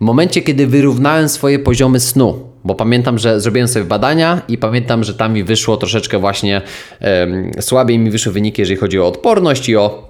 momencie, 0.00 0.42
kiedy 0.42 0.66
wyrównałem 0.66 1.28
swoje 1.28 1.58
poziomy 1.58 2.00
snu, 2.00 2.48
bo 2.64 2.74
pamiętam, 2.74 3.18
że 3.18 3.40
zrobiłem 3.40 3.68
sobie 3.68 3.84
badania 3.84 4.42
i 4.48 4.58
pamiętam, 4.58 5.04
że 5.04 5.14
tam 5.14 5.32
mi 5.32 5.44
wyszło 5.44 5.76
troszeczkę 5.76 6.18
właśnie 6.18 6.62
em, 7.00 7.50
słabiej 7.60 7.98
mi 7.98 8.10
wyszły 8.10 8.32
wyniki, 8.32 8.62
jeżeli 8.62 8.80
chodzi 8.80 9.00
o 9.00 9.06
odporność 9.06 9.68
i 9.68 9.76
o 9.76 10.07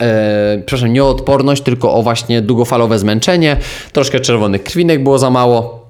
e, 0.00 0.62
przepraszam, 0.66 0.92
nie 0.92 1.04
o 1.04 1.08
odporność, 1.08 1.62
tylko 1.62 1.94
o 1.94 2.02
właśnie 2.02 2.42
długofalowe 2.42 2.98
zmęczenie. 2.98 3.56
Troszkę 3.92 4.20
czerwonych 4.20 4.62
krwinek 4.62 5.02
było 5.02 5.18
za 5.18 5.30
mało. 5.30 5.82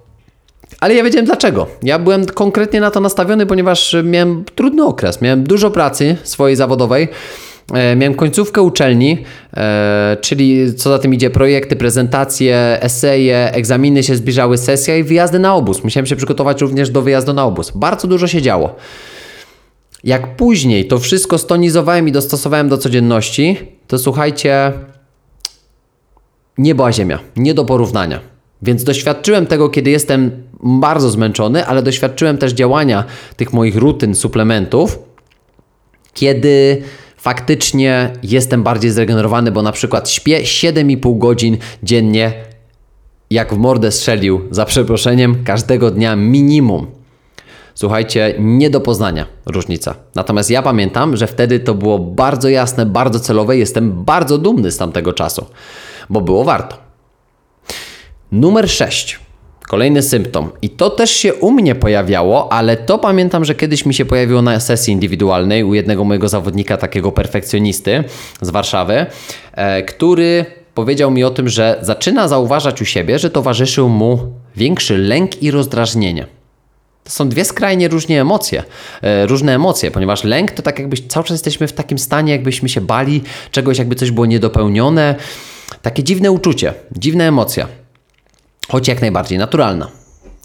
Ale 0.80 0.94
ja 0.94 1.05
wiedziałem 1.05 1.26
dlaczego. 1.26 1.66
Ja 1.82 1.98
byłem 1.98 2.26
konkretnie 2.26 2.80
na 2.80 2.90
to 2.90 3.00
nastawiony, 3.00 3.46
ponieważ 3.46 3.96
miałem 4.05 4.44
trudny 4.55 4.84
okres. 4.84 5.22
Miałem 5.22 5.44
dużo 5.44 5.70
pracy 5.70 6.16
swojej 6.22 6.57
zawodowej. 6.57 7.09
E, 7.72 7.96
Miałem 7.96 8.14
końcówkę 8.14 8.62
uczelni, 8.62 9.18
e, 9.57 10.16
czyli 10.20 10.74
co 10.74 10.90
za 10.90 10.98
tym 10.98 11.14
idzie, 11.14 11.30
projekty, 11.30 11.76
prezentacje, 11.76 12.78
eseje, 12.80 13.53
egzaminy 13.53 14.03
się 14.03 14.16
zbliżały, 14.16 14.59
sesja 14.59 14.96
i 14.96 15.05
wyjazdy 15.05 15.38
na 15.38 15.55
obóz. 15.55 15.84
Musiałem 15.84 16.07
się 16.07 16.16
przygotować 16.16 16.61
również 16.61 16.90
do 16.90 17.03
wyjazdu 17.03 17.32
na 17.32 17.44
obóz. 17.44 17.72
Bardzo 17.74 18.09
dużo 18.09 18.28
się 18.28 18.42
działo. 18.42 18.76
Jak 20.05 20.36
później 20.36 20.88
to 20.88 20.98
wszystko 20.98 21.38
stonizowałem 21.38 22.09
i 22.09 22.12
dostosowałem 22.12 22.68
do 22.68 22.78
codzienności, 22.78 23.57
to 23.93 23.99
słuchajcie, 23.99 24.72
niebo 26.59 26.86
a 26.86 26.93
ziemia, 26.93 27.18
nie 27.36 27.55
do 27.55 27.64
porównania. 27.64 28.20
Więc 28.62 28.84
doświadczyłem 28.84 29.47
tego, 29.47 29.68
kiedy 29.68 29.90
jestem 29.90 30.30
bardzo 30.62 31.11
zmęczony, 31.11 31.66
ale 31.66 31.82
doświadczyłem 31.82 32.38
też 32.38 32.53
działania 32.53 33.05
tych 33.36 33.53
moich 33.53 33.76
rutyn, 33.76 34.14
suplementów, 34.14 34.99
kiedy 36.14 36.82
faktycznie 37.16 38.12
jestem 38.22 38.62
bardziej 38.62 38.90
zregenerowany, 38.90 39.53
bo 39.53 39.62
na 39.62 39.72
przykład 39.72 40.11
śpię 40.11 40.43
7,5 40.43 41.18
godzin 41.18 41.57
dziennie, 41.82 42.32
jak 43.30 43.55
w 43.55 43.59
mordę 43.59 43.93
strzelił, 43.93 44.40
za 44.51 44.64
przeproszeniem, 44.64 45.45
każdego 45.45 45.90
dnia 45.90 46.16
minimum. 46.16 46.86
Słuchajcie, 47.75 48.35
nie 48.39 48.70
do 48.70 48.81
poznania 48.81 49.27
różnica. 49.47 49.95
Natomiast 50.14 50.51
ja 50.51 50.62
pamiętam, 50.62 51.16
że 51.16 51.27
wtedy 51.27 51.61
to 51.61 51.75
było 51.75 51.99
bardzo 51.99 52.49
jasne, 52.49 52.87
bardzo 52.87 53.20
celowe. 53.20 53.57
Jestem 53.57 54.05
bardzo 54.05 54.39
dumny 54.39 54.70
z 54.70 54.77
tamtego 54.77 55.12
czasu, 55.12 55.47
bo 56.11 56.20
było 56.20 56.45
warto. 56.45 56.77
Numer 58.33 58.70
6. 58.70 59.20
Kolejny 59.68 60.03
symptom. 60.03 60.51
I 60.62 60.70
to 60.70 60.91
też 60.91 61.11
się 61.11 61.35
u 61.35 61.51
mnie 61.51 61.75
pojawiało, 61.75 62.53
ale 62.53 62.77
to 62.77 62.99
pamiętam, 62.99 63.45
że 63.45 63.55
kiedyś 63.55 63.87
mi 63.87 63.95
się 63.95 64.05
pojawiło 64.05 64.43
na 64.43 64.61
sesji 64.61 64.93
indywidualnej 64.93 65.64
u 65.64 65.75
jednego 65.75 66.05
mojego 66.05 66.29
zawodnika, 66.29 66.77
takiego 66.77 67.12
perfekcjonisty 67.12 68.05
z 68.41 68.51
Warszawy, 68.51 69.07
e, 69.53 69.83
który 69.83 70.45
powiedział 70.75 71.11
mi 71.11 71.25
o 71.25 71.31
tym, 71.31 71.49
że 71.49 71.79
zaczyna 71.83 72.29
zauważać 72.29 72.83
u 72.83 72.85
siebie, 72.85 73.18
że 73.18 73.31
towarzyszył 73.31 73.89
mu 73.89 74.18
większy 74.57 74.99
lęk 74.99 75.43
i 75.43 75.51
rozdrażnienie. 75.51 76.27
To 77.05 77.11
są 77.11 77.28
dwie 77.28 77.44
skrajnie 77.44 77.88
różne 77.88 78.20
emocje, 78.20 78.62
e, 79.03 79.26
różne 79.26 79.55
emocje, 79.55 79.90
ponieważ 79.90 80.24
lęk 80.24 80.50
to 80.50 80.62
tak 80.62 80.78
jakbyś 80.78 81.07
cały 81.07 81.24
czas 81.24 81.34
jesteśmy 81.34 81.68
w 81.68 81.72
takim 81.72 81.98
stanie, 81.98 82.32
jakbyśmy 82.32 82.68
się 82.68 82.80
bali 82.80 83.22
czegoś, 83.50 83.78
jakby 83.78 83.94
coś 83.94 84.11
było 84.11 84.26
niedopełnione. 84.26 85.14
Takie 85.82 86.05
dziwne 86.05 86.30
uczucie, 86.30 86.74
dziwna 86.92 87.24
emocja, 87.24 87.68
choć 88.68 88.88
jak 88.88 89.00
najbardziej 89.00 89.38
naturalna. 89.38 89.88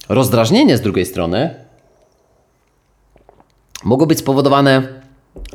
Rozdrażnienie 0.09 0.77
z 0.77 0.81
drugiej 0.81 1.05
strony 1.05 1.55
mogło 3.83 4.07
być 4.07 4.19
spowodowane 4.19 4.87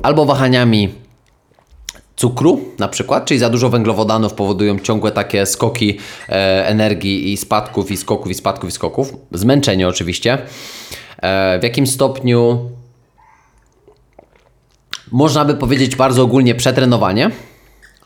albo 0.02 0.24
wahaniami 0.24 0.94
cukru 2.16 2.60
na 2.78 2.88
przykład, 2.88 3.24
czyli 3.24 3.40
za 3.40 3.50
dużo 3.50 3.68
węglowodanów 3.68 4.34
powodują 4.34 4.78
ciągłe 4.78 5.12
takie 5.12 5.46
skoki 5.46 5.98
e, 6.28 6.66
energii 6.66 7.32
i 7.32 7.36
spadków, 7.36 7.90
i 7.90 7.96
skoków, 7.96 8.30
i 8.30 8.34
spadków, 8.34 8.70
i 8.70 8.72
skoków. 8.72 9.12
Zmęczenie 9.32 9.88
oczywiście. 9.88 10.38
E, 11.22 11.58
w 11.58 11.62
jakim 11.62 11.86
stopniu 11.86 12.70
można 15.12 15.44
by 15.44 15.54
powiedzieć 15.54 15.96
bardzo 15.96 16.22
ogólnie 16.22 16.54
przetrenowanie, 16.54 17.30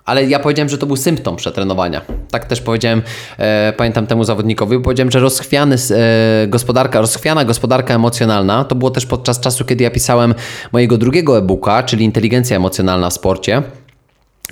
ale 0.04 0.24
ja 0.24 0.38
powiedziałem, 0.38 0.68
że 0.68 0.78
to 0.78 0.86
był 0.86 0.96
symptom 0.96 1.36
przetrenowania. 1.36 2.00
Tak 2.30 2.44
też 2.44 2.60
powiedziałem, 2.60 3.02
e, 3.38 3.72
pamiętam 3.76 4.06
temu 4.06 4.24
zawodnikowi, 4.24 4.80
powiedziałem, 4.80 5.10
że 5.10 5.20
rozchwiany 5.20 5.76
e, 5.90 6.46
gospodarka, 6.48 7.00
rozchwiana 7.00 7.44
gospodarka 7.44 7.94
emocjonalna, 7.94 8.64
to 8.64 8.74
było 8.74 8.90
też 8.90 9.06
podczas 9.06 9.40
czasu, 9.40 9.64
kiedy 9.64 9.84
ja 9.84 9.90
pisałem 9.90 10.34
mojego 10.72 10.98
drugiego 10.98 11.38
e-booka, 11.38 11.82
czyli 11.82 12.04
Inteligencja 12.04 12.56
emocjonalna 12.56 13.10
w 13.10 13.14
sporcie. 13.14 13.62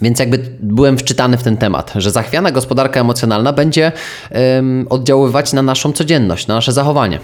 Więc 0.03 0.19
jakby 0.19 0.39
byłem 0.61 0.99
wczytany 0.99 1.37
w 1.37 1.43
ten 1.43 1.57
temat, 1.57 1.93
że 1.97 2.11
zachwiana 2.11 2.51
gospodarka 2.51 3.01
emocjonalna 3.01 3.53
będzie 3.53 3.93
ym, 4.59 4.87
oddziaływać 4.91 5.53
na 5.53 5.63
naszą 5.63 5.93
codzienność, 5.93 6.47
na 6.47 6.55
nasze 6.55 6.73
zachowanie. 6.73 7.21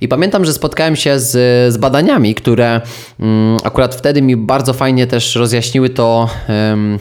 I 0.00 0.08
pamiętam, 0.08 0.44
że 0.44 0.52
spotkałem 0.52 0.96
się 0.96 1.18
z, 1.18 1.32
z 1.72 1.76
badaniami, 1.76 2.34
które 2.34 2.80
ym, 3.20 3.56
akurat 3.64 3.94
wtedy 3.94 4.22
mi 4.22 4.36
bardzo 4.36 4.72
fajnie 4.72 5.06
też 5.06 5.34
rozjaśniły 5.34 5.90
to. 5.90 6.28
Ym, 6.72 6.98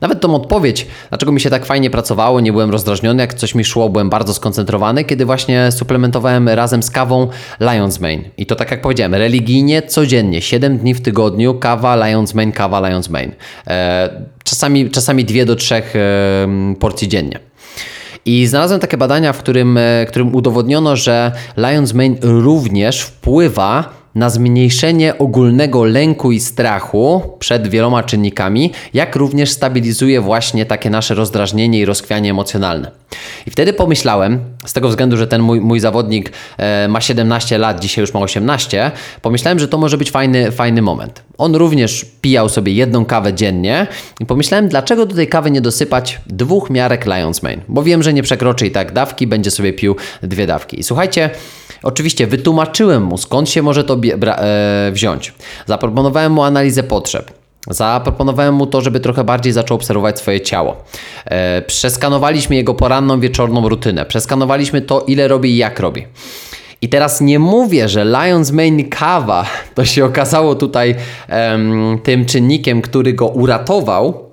nawet 0.00 0.20
tą 0.20 0.34
odpowiedź, 0.34 0.86
dlaczego 1.08 1.32
mi 1.32 1.40
się 1.40 1.50
tak 1.50 1.66
fajnie 1.66 1.90
pracowało, 1.90 2.40
nie 2.40 2.52
byłem 2.52 2.70
rozdrażniony, 2.70 3.22
jak 3.22 3.34
coś 3.34 3.54
mi 3.54 3.64
szło, 3.64 3.88
byłem 3.88 4.10
bardzo 4.10 4.34
skoncentrowany, 4.34 5.04
kiedy 5.04 5.26
właśnie 5.26 5.72
suplementowałem 5.72 6.48
razem 6.48 6.82
z 6.82 6.90
kawą 6.90 7.28
Lion's 7.60 8.00
Mane. 8.00 8.30
I 8.36 8.46
to 8.46 8.56
tak 8.56 8.70
jak 8.70 8.80
powiedziałem, 8.80 9.14
religijnie, 9.14 9.82
codziennie, 9.82 10.42
7 10.42 10.78
dni 10.78 10.94
w 10.94 11.00
tygodniu, 11.00 11.54
kawa 11.54 11.96
Lion's 11.96 12.34
Mane, 12.34 12.52
kawa 12.52 12.80
Lion's 12.80 13.10
Mane. 13.10 13.32
E, 13.66 14.10
czasami, 14.44 14.90
czasami 14.90 15.24
dwie 15.24 15.46
do 15.46 15.56
trzech 15.56 15.96
e, 15.96 16.48
porcji 16.80 17.08
dziennie. 17.08 17.38
I 18.24 18.46
znalazłem 18.46 18.80
takie 18.80 18.96
badania, 18.96 19.32
w 19.32 19.38
którym, 19.38 19.78
e, 19.78 20.06
którym 20.08 20.34
udowodniono, 20.34 20.96
że 20.96 21.32
Lion's 21.56 21.94
Mane 21.94 22.16
również 22.22 23.00
wpływa 23.00 23.97
na 24.18 24.30
zmniejszenie 24.30 25.18
ogólnego 25.18 25.84
lęku 25.84 26.32
i 26.32 26.40
strachu 26.40 27.22
przed 27.38 27.68
wieloma 27.68 28.02
czynnikami, 28.02 28.72
jak 28.94 29.16
również 29.16 29.50
stabilizuje 29.50 30.20
właśnie 30.20 30.66
takie 30.66 30.90
nasze 30.90 31.14
rozdrażnienie 31.14 31.80
i 31.80 31.84
rozchwianie 31.84 32.30
emocjonalne. 32.30 32.90
I 33.46 33.50
wtedy 33.50 33.72
pomyślałem, 33.72 34.40
z 34.66 34.72
tego 34.72 34.88
względu, 34.88 35.16
że 35.16 35.26
ten 35.26 35.42
mój, 35.42 35.60
mój 35.60 35.80
zawodnik 35.80 36.32
e, 36.56 36.88
ma 36.88 37.00
17 37.00 37.58
lat, 37.58 37.80
dzisiaj 37.80 38.02
już 38.02 38.14
ma 38.14 38.20
18, 38.20 38.90
pomyślałem, 39.22 39.58
że 39.58 39.68
to 39.68 39.78
może 39.78 39.98
być 39.98 40.10
fajny, 40.10 40.52
fajny 40.52 40.82
moment. 40.82 41.22
On 41.38 41.54
również 41.54 42.06
pijał 42.20 42.48
sobie 42.48 42.72
jedną 42.72 43.04
kawę 43.04 43.34
dziennie 43.34 43.86
i 44.20 44.26
pomyślałem, 44.26 44.68
dlaczego 44.68 45.06
do 45.06 45.14
tej 45.14 45.28
kawy 45.28 45.50
nie 45.50 45.60
dosypać 45.60 46.20
dwóch 46.26 46.70
miarek 46.70 47.06
Lion's 47.06 47.42
Mane, 47.42 47.62
bo 47.68 47.82
wiem, 47.82 48.02
że 48.02 48.12
nie 48.12 48.22
przekroczy 48.22 48.66
i 48.66 48.70
tak 48.70 48.92
dawki, 48.92 49.26
będzie 49.26 49.50
sobie 49.50 49.72
pił 49.72 49.96
dwie 50.22 50.46
dawki. 50.46 50.80
I 50.80 50.82
słuchajcie, 50.82 51.30
Oczywiście 51.82 52.26
wytłumaczyłem 52.26 53.02
mu, 53.02 53.18
skąd 53.18 53.50
się 53.50 53.62
może 53.62 53.84
to 53.84 53.96
e, 53.96 54.90
wziąć. 54.92 55.34
Zaproponowałem 55.66 56.32
mu 56.32 56.42
analizę 56.42 56.82
potrzeb. 56.82 57.32
Zaproponowałem 57.70 58.54
mu 58.54 58.66
to, 58.66 58.80
żeby 58.80 59.00
trochę 59.00 59.24
bardziej 59.24 59.52
zaczął 59.52 59.74
obserwować 59.74 60.18
swoje 60.18 60.40
ciało. 60.40 60.76
E, 61.24 61.62
przeskanowaliśmy 61.62 62.56
jego 62.56 62.74
poranną, 62.74 63.20
wieczorną 63.20 63.68
rutynę. 63.68 64.06
Przeskanowaliśmy 64.06 64.80
to, 64.80 65.00
ile 65.00 65.28
robi 65.28 65.50
i 65.50 65.56
jak 65.56 65.80
robi. 65.80 66.06
I 66.82 66.88
teraz 66.88 67.20
nie 67.20 67.38
mówię, 67.38 67.88
że 67.88 68.04
Lions 68.04 68.50
Main 68.50 68.88
Kawa 68.88 69.46
to 69.74 69.84
się 69.84 70.04
okazało 70.04 70.54
tutaj 70.54 70.94
tym 72.02 72.26
czynnikiem, 72.26 72.82
który 72.82 73.12
go 73.12 73.26
uratował, 73.26 74.28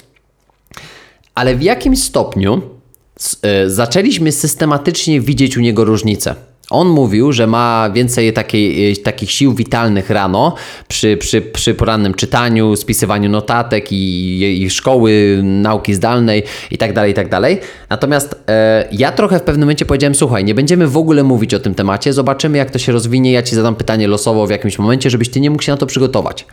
ale 1.36 1.56
w 1.56 1.62
jakim 1.62 1.96
stopniu 1.96 2.62
y, 3.66 3.70
zaczęliśmy 3.70 4.32
systematycznie 4.32 5.22
widzieć 5.22 5.58
u 5.58 5.62
niego 5.62 5.86
różnice. 5.86 6.36
On 6.70 6.88
mówił, 6.88 7.32
że 7.32 7.48
ma 7.48 7.90
więcej 7.94 8.34
takiej, 8.34 8.92
e, 8.92 8.96
takich 8.96 9.32
sił 9.32 9.54
witalnych 9.54 10.10
rano 10.10 10.56
przy, 10.88 11.18
przy, 11.18 11.42
przy 11.42 11.74
porannym 11.74 12.14
czytaniu, 12.14 12.76
spisywaniu 12.76 13.30
notatek 13.30 13.92
i, 13.92 14.64
i 14.64 14.70
szkoły, 14.70 15.42
nauki 15.44 15.94
zdalnej 15.94 16.44
itd. 16.72 16.94
Tak 16.94 17.08
itd. 17.08 17.30
Tak 17.30 17.68
Natomiast 17.90 18.36
e, 18.48 18.88
ja 18.92 19.12
trochę 19.12 19.40
w 19.40 19.44
pewnym 19.44 19.66
momencie 19.66 19.86
powiedziałem, 19.86 20.16
słuchaj, 20.16 20.46
nie 20.46 20.56
będziemy 20.56 20.88
w 20.88 20.98
ogóle 20.98 21.24
mówić 21.24 21.54
o 21.54 21.60
tym 21.60 21.76
temacie, 21.76 22.14
zobaczymy 22.14 22.58
jak 22.58 22.72
to 22.72 22.80
się 22.80 22.92
rozwinie, 22.92 23.32
ja 23.32 23.44
Ci 23.44 23.56
zadam 23.56 23.76
pytanie 23.76 24.08
losowo 24.08 24.48
w 24.48 24.50
jakimś 24.50 24.80
momencie, 24.80 25.10
żebyś 25.10 25.30
Ty 25.30 25.40
nie 25.40 25.50
mógł 25.50 25.64
się 25.64 25.72
na 25.72 25.78
to 25.78 25.86
przygotować. 25.86 26.46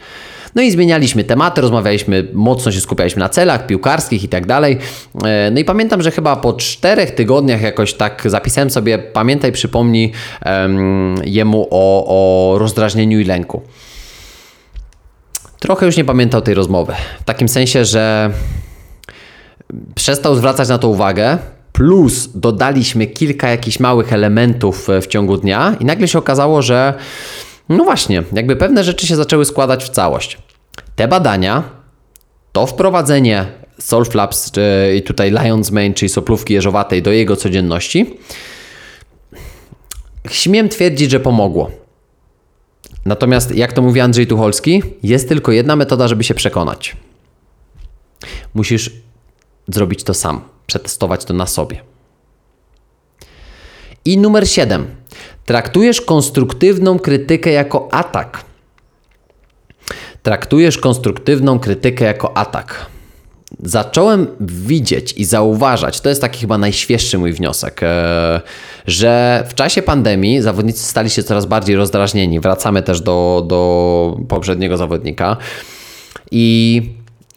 No 0.54 0.62
i 0.62 0.70
zmienialiśmy 0.70 1.24
tematy, 1.24 1.60
rozmawialiśmy, 1.60 2.28
mocno 2.32 2.72
się 2.72 2.80
skupialiśmy 2.80 3.20
na 3.20 3.28
celach 3.28 3.66
piłkarskich 3.66 4.24
i 4.24 4.28
tak 4.28 4.46
dalej. 4.46 4.78
E, 5.24 5.50
no 5.50 5.60
i 5.60 5.64
pamiętam, 5.64 6.02
że 6.02 6.10
chyba 6.10 6.36
po 6.36 6.52
czterech 6.52 7.10
tygodniach 7.10 7.62
jakoś 7.62 7.94
tak 7.94 8.22
zapisałem 8.26 8.70
sobie, 8.70 8.98
pamiętaj, 8.98 9.52
przypomnij 9.52 10.12
um, 10.46 11.14
jemu 11.24 11.68
o, 11.70 12.04
o 12.06 12.58
rozdrażnieniu 12.58 13.20
i 13.20 13.24
lęku. 13.24 13.62
Trochę 15.58 15.86
już 15.86 15.96
nie 15.96 16.04
pamiętał 16.04 16.40
tej 16.40 16.54
rozmowy. 16.54 16.92
W 17.20 17.24
takim 17.24 17.48
sensie, 17.48 17.84
że 17.84 18.30
przestał 19.94 20.34
zwracać 20.34 20.68
na 20.68 20.78
to 20.78 20.88
uwagę, 20.88 21.38
plus 21.72 22.28
dodaliśmy 22.34 23.06
kilka 23.06 23.48
jakichś 23.48 23.80
małych 23.80 24.12
elementów 24.12 24.88
w 25.02 25.06
ciągu 25.06 25.36
dnia 25.36 25.76
i 25.80 25.84
nagle 25.84 26.08
się 26.08 26.18
okazało, 26.18 26.62
że 26.62 26.94
no 27.76 27.84
właśnie, 27.84 28.22
jakby 28.32 28.56
pewne 28.56 28.84
rzeczy 28.84 29.06
się 29.06 29.16
zaczęły 29.16 29.44
składać 29.44 29.84
w 29.84 29.88
całość. 29.88 30.38
Te 30.96 31.08
badania, 31.08 31.62
to 32.52 32.66
wprowadzenie 32.66 33.46
Solflaps 33.78 34.50
czy, 34.50 34.94
i 34.96 35.02
tutaj 35.02 35.32
Lion's 35.32 35.72
Mane, 35.72 35.94
czyli 35.94 36.08
soplówki 36.08 36.54
jeżowatej 36.54 37.02
do 37.02 37.12
jego 37.12 37.36
codzienności, 37.36 38.16
śmiem 40.30 40.68
twierdzić, 40.68 41.10
że 41.10 41.20
pomogło. 41.20 41.70
Natomiast, 43.04 43.54
jak 43.54 43.72
to 43.72 43.82
mówi 43.82 44.00
Andrzej 44.00 44.26
Tucholski, 44.26 44.82
jest 45.02 45.28
tylko 45.28 45.52
jedna 45.52 45.76
metoda, 45.76 46.08
żeby 46.08 46.24
się 46.24 46.34
przekonać. 46.34 46.96
Musisz 48.54 48.90
zrobić 49.68 50.04
to 50.04 50.14
sam, 50.14 50.40
przetestować 50.66 51.24
to 51.24 51.34
na 51.34 51.46
sobie. 51.46 51.82
I 54.04 54.18
numer 54.18 54.48
7. 54.48 54.86
Traktujesz 55.46 56.00
konstruktywną 56.00 56.98
krytykę 56.98 57.50
jako 57.50 57.88
atak. 57.92 58.44
Traktujesz 60.22 60.78
konstruktywną 60.78 61.58
krytykę 61.58 62.04
jako 62.04 62.36
atak. 62.36 62.86
Zacząłem 63.62 64.26
widzieć 64.40 65.12
i 65.12 65.24
zauważać, 65.24 66.00
to 66.00 66.08
jest 66.08 66.20
taki 66.20 66.40
chyba 66.40 66.58
najświeższy 66.58 67.18
mój 67.18 67.32
wniosek, 67.32 67.82
e, 67.82 68.40
że 68.86 69.44
w 69.48 69.54
czasie 69.54 69.82
pandemii 69.82 70.42
zawodnicy 70.42 70.84
stali 70.84 71.10
się 71.10 71.22
coraz 71.22 71.46
bardziej 71.46 71.76
rozdrażnieni. 71.76 72.40
Wracamy 72.40 72.82
też 72.82 73.00
do, 73.00 73.44
do 73.48 74.16
poprzedniego 74.28 74.76
zawodnika 74.76 75.36
i 76.30 76.82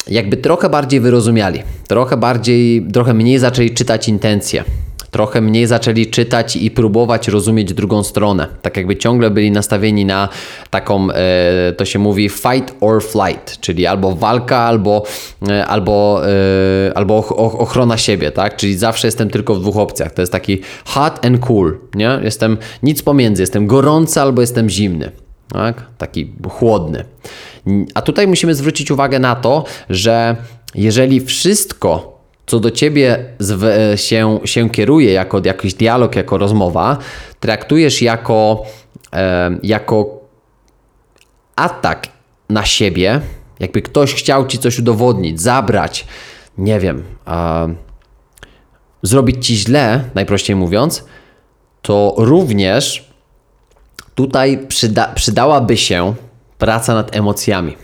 jakby 0.07 0.37
trochę 0.37 0.69
bardziej 0.69 0.99
wyrozumiali, 0.99 1.63
trochę 1.87 2.17
bardziej, 2.17 2.87
trochę 2.93 3.13
mniej 3.13 3.39
zaczęli 3.39 3.71
czytać 3.71 4.09
intencje 4.09 4.63
trochę 5.15 5.41
mniej 5.41 5.67
zaczęli 5.67 6.07
czytać 6.07 6.55
i 6.55 6.71
próbować 6.71 7.27
rozumieć 7.27 7.73
drugą 7.73 8.03
stronę. 8.03 8.47
Tak 8.61 8.77
jakby 8.77 8.95
ciągle 8.95 9.29
byli 9.31 9.51
nastawieni 9.51 10.05
na 10.05 10.29
taką, 10.69 11.07
e, 11.11 11.73
to 11.77 11.85
się 11.85 11.99
mówi 11.99 12.29
fight 12.29 12.75
or 12.81 13.03
flight, 13.03 13.59
czyli 13.59 13.85
albo 13.85 14.15
walka, 14.15 14.57
albo, 14.57 15.03
e, 15.49 15.65
albo, 15.65 16.21
e, 16.27 16.97
albo 16.97 17.27
ochrona 17.37 17.97
siebie, 17.97 18.31
tak? 18.31 18.55
Czyli 18.55 18.77
zawsze 18.77 19.07
jestem 19.07 19.29
tylko 19.29 19.55
w 19.55 19.59
dwóch 19.59 19.77
opcjach. 19.77 20.13
To 20.13 20.21
jest 20.21 20.31
taki 20.31 20.61
hot 20.85 21.25
and 21.25 21.39
cool, 21.39 21.77
nie? 21.93 22.19
Jestem 22.23 22.57
nic 22.83 23.01
pomiędzy, 23.01 23.43
jestem 23.43 23.67
gorący 23.67 24.21
albo 24.21 24.41
jestem 24.41 24.69
zimny. 24.69 25.11
Tak? 25.49 25.83
Taki 25.97 26.33
chłodny. 26.49 27.03
A 27.93 28.01
tutaj 28.01 28.27
musimy 28.27 28.55
zwrócić 28.55 28.91
uwagę 28.91 29.19
na 29.19 29.35
to, 29.35 29.63
że 29.89 30.35
jeżeli 30.75 31.21
wszystko 31.21 32.14
co 32.45 32.59
do 32.59 32.71
ciebie 32.71 33.25
się, 33.95 34.39
się 34.45 34.69
kieruje 34.69 35.13
jako 35.13 35.41
jakiś 35.45 35.73
dialog, 35.73 36.15
jako 36.15 36.37
rozmowa, 36.37 36.97
traktujesz 37.39 38.01
jako, 38.01 38.63
e, 39.13 39.57
jako 39.63 40.21
atak 41.55 42.07
na 42.49 42.65
siebie, 42.65 43.21
jakby 43.59 43.81
ktoś 43.81 44.13
chciał 44.13 44.47
ci 44.47 44.57
coś 44.57 44.79
udowodnić, 44.79 45.41
zabrać, 45.41 46.05
nie 46.57 46.79
wiem, 46.79 47.03
zrobić 49.03 49.47
ci 49.47 49.55
źle, 49.55 50.03
najprościej 50.15 50.55
mówiąc, 50.55 51.05
to 51.81 52.13
również 52.17 53.11
tutaj 54.15 54.67
przyda, 54.67 55.07
przydałaby 55.07 55.77
się 55.77 56.13
praca 56.57 56.93
nad 56.93 57.15
emocjami. 57.15 57.77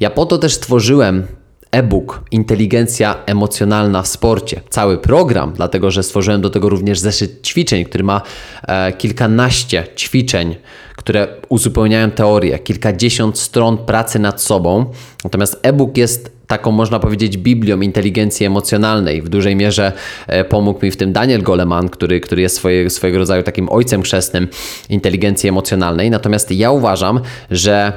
Ja 0.00 0.10
po 0.10 0.26
to 0.26 0.38
też 0.38 0.54
stworzyłem 0.54 1.26
e-book 1.72 2.22
Inteligencja 2.30 3.16
emocjonalna 3.26 4.02
w 4.02 4.08
sporcie. 4.08 4.60
Cały 4.70 4.98
program, 4.98 5.52
dlatego 5.56 5.90
że 5.90 6.02
stworzyłem 6.02 6.40
do 6.40 6.50
tego 6.50 6.68
również 6.68 6.98
zeszyt 6.98 7.46
ćwiczeń, 7.46 7.84
który 7.84 8.04
ma 8.04 8.22
e, 8.62 8.92
kilkanaście 8.92 9.86
ćwiczeń, 9.96 10.56
które 10.96 11.28
uzupełniają 11.48 12.10
teorię, 12.10 12.58
kilkadziesiąt 12.58 13.38
stron 13.38 13.78
pracy 13.78 14.18
nad 14.18 14.42
sobą. 14.42 14.86
Natomiast 15.24 15.60
e-book 15.62 15.96
jest 15.96 16.32
taką, 16.46 16.70
można 16.72 17.00
powiedzieć, 17.00 17.36
biblią 17.36 17.80
inteligencji 17.80 18.46
emocjonalnej. 18.46 19.22
W 19.22 19.28
dużej 19.28 19.56
mierze 19.56 19.92
e, 20.26 20.44
pomógł 20.44 20.84
mi 20.84 20.90
w 20.90 20.96
tym 20.96 21.12
Daniel 21.12 21.42
Goleman, 21.42 21.88
który, 21.88 22.20
który 22.20 22.42
jest 22.42 22.56
swoje, 22.56 22.90
swojego 22.90 23.18
rodzaju 23.18 23.42
takim 23.42 23.68
ojcem 23.68 24.02
chrzestnym 24.02 24.48
inteligencji 24.88 25.48
emocjonalnej. 25.48 26.10
Natomiast 26.10 26.50
ja 26.50 26.70
uważam, 26.70 27.20
że 27.50 27.92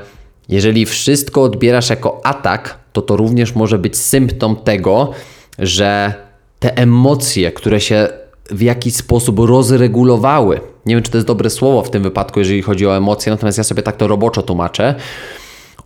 jeżeli 0.49 0.85
wszystko 0.85 1.43
odbierasz 1.43 1.89
jako 1.89 2.21
atak, 2.25 2.79
to 2.93 3.01
to 3.01 3.17
również 3.17 3.55
może 3.55 3.77
być 3.77 3.97
symptom 3.97 4.55
tego, 4.55 5.11
że 5.59 6.13
te 6.59 6.77
emocje, 6.77 7.51
które 7.51 7.81
się 7.81 8.07
w 8.51 8.61
jakiś 8.61 8.95
sposób 8.95 9.39
rozregulowały, 9.39 10.61
nie 10.85 10.95
wiem 10.95 11.03
czy 11.03 11.11
to 11.11 11.17
jest 11.17 11.27
dobre 11.27 11.49
słowo 11.49 11.83
w 11.83 11.89
tym 11.89 12.03
wypadku, 12.03 12.39
jeżeli 12.39 12.61
chodzi 12.61 12.87
o 12.87 12.97
emocje, 12.97 13.31
natomiast 13.31 13.57
ja 13.57 13.63
sobie 13.63 13.83
tak 13.83 13.97
to 13.97 14.07
roboczo 14.07 14.41
tłumaczę, 14.41 14.95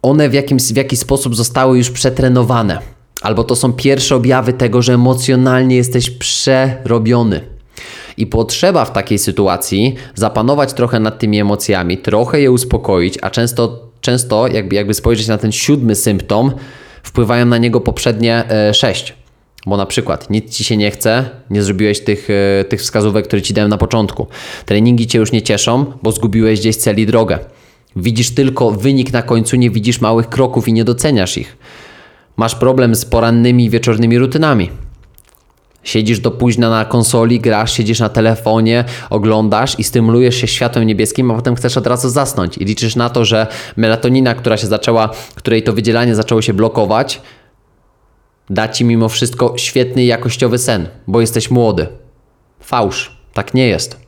one 0.01 0.29
w, 0.29 0.33
jakimś, 0.33 0.63
w 0.63 0.75
jakiś 0.75 0.99
sposób 0.99 1.35
zostały 1.35 1.77
już 1.77 1.91
przetrenowane. 1.91 2.79
Albo 3.21 3.43
to 3.43 3.55
są 3.55 3.73
pierwsze 3.73 4.15
objawy 4.15 4.53
tego, 4.53 4.81
że 4.81 4.93
emocjonalnie 4.93 5.75
jesteś 5.75 6.09
przerobiony. 6.09 7.41
I 8.17 8.27
potrzeba 8.27 8.85
w 8.85 8.93
takiej 8.93 9.19
sytuacji 9.19 9.95
zapanować 10.15 10.73
trochę 10.73 10.99
nad 10.99 11.19
tymi 11.19 11.39
emocjami, 11.39 11.97
trochę 11.97 12.41
je 12.41 12.51
uspokoić, 12.51 13.17
a 13.21 13.29
często, 13.29 13.88
często 14.01 14.47
jakby, 14.47 14.75
jakby 14.75 14.93
spojrzeć 14.93 15.27
na 15.27 15.37
ten 15.37 15.51
siódmy 15.51 15.95
symptom, 15.95 16.51
wpływają 17.03 17.45
na 17.45 17.57
niego 17.57 17.81
poprzednie 17.81 18.43
e, 18.49 18.73
sześć. 18.73 19.13
Bo 19.65 19.77
na 19.77 19.85
przykład 19.85 20.29
nic 20.29 20.55
ci 20.55 20.63
się 20.63 20.77
nie 20.77 20.91
chce, 20.91 21.29
nie 21.49 21.63
zrobiłeś 21.63 21.99
tych, 21.99 22.27
e, 22.59 22.65
tych 22.65 22.81
wskazówek, 22.81 23.27
które 23.27 23.41
ci 23.41 23.53
dałem 23.53 23.69
na 23.69 23.77
początku. 23.77 24.27
Treningi 24.65 25.07
cię 25.07 25.19
już 25.19 25.31
nie 25.31 25.41
cieszą, 25.41 25.85
bo 26.03 26.11
zgubiłeś 26.11 26.59
gdzieś 26.59 26.75
cel 26.75 26.99
i 26.99 27.05
drogę. 27.05 27.39
Widzisz 27.95 28.35
tylko 28.35 28.71
wynik 28.71 29.13
na 29.13 29.21
końcu, 29.21 29.55
nie 29.55 29.69
widzisz 29.69 30.01
małych 30.01 30.29
kroków 30.29 30.67
i 30.67 30.73
nie 30.73 30.83
doceniasz 30.83 31.37
ich. 31.37 31.57
Masz 32.37 32.55
problem 32.55 32.95
z 32.95 33.05
porannymi 33.05 33.69
wieczornymi 33.69 34.17
rutynami. 34.17 34.69
Siedzisz 35.83 36.19
do 36.19 36.31
późna 36.31 36.69
na 36.69 36.85
konsoli, 36.85 37.39
grasz, 37.39 37.73
siedzisz 37.73 37.99
na 37.99 38.09
telefonie, 38.09 38.85
oglądasz 39.09 39.79
i 39.79 39.83
stymulujesz 39.83 40.35
się 40.35 40.47
światłem 40.47 40.87
niebieskim, 40.87 41.31
a 41.31 41.35
potem 41.35 41.55
chcesz 41.55 41.77
od 41.77 41.87
razu 41.87 42.09
zasnąć 42.09 42.57
i 42.57 42.65
liczysz 42.65 42.95
na 42.95 43.09
to, 43.09 43.25
że 43.25 43.47
melatonina, 43.77 44.35
która 44.35 44.57
się 44.57 44.67
zaczęła, 44.67 45.09
której 45.35 45.63
to 45.63 45.73
wydzielanie 45.73 46.15
zaczęło 46.15 46.41
się 46.41 46.53
blokować, 46.53 47.21
da 48.49 48.67
ci 48.67 48.85
mimo 48.85 49.09
wszystko 49.09 49.53
świetny 49.57 50.05
jakościowy 50.05 50.57
sen, 50.57 50.87
bo 51.07 51.21
jesteś 51.21 51.51
młody. 51.51 51.87
Fałsz, 52.59 53.17
tak 53.33 53.53
nie 53.53 53.67
jest. 53.67 53.99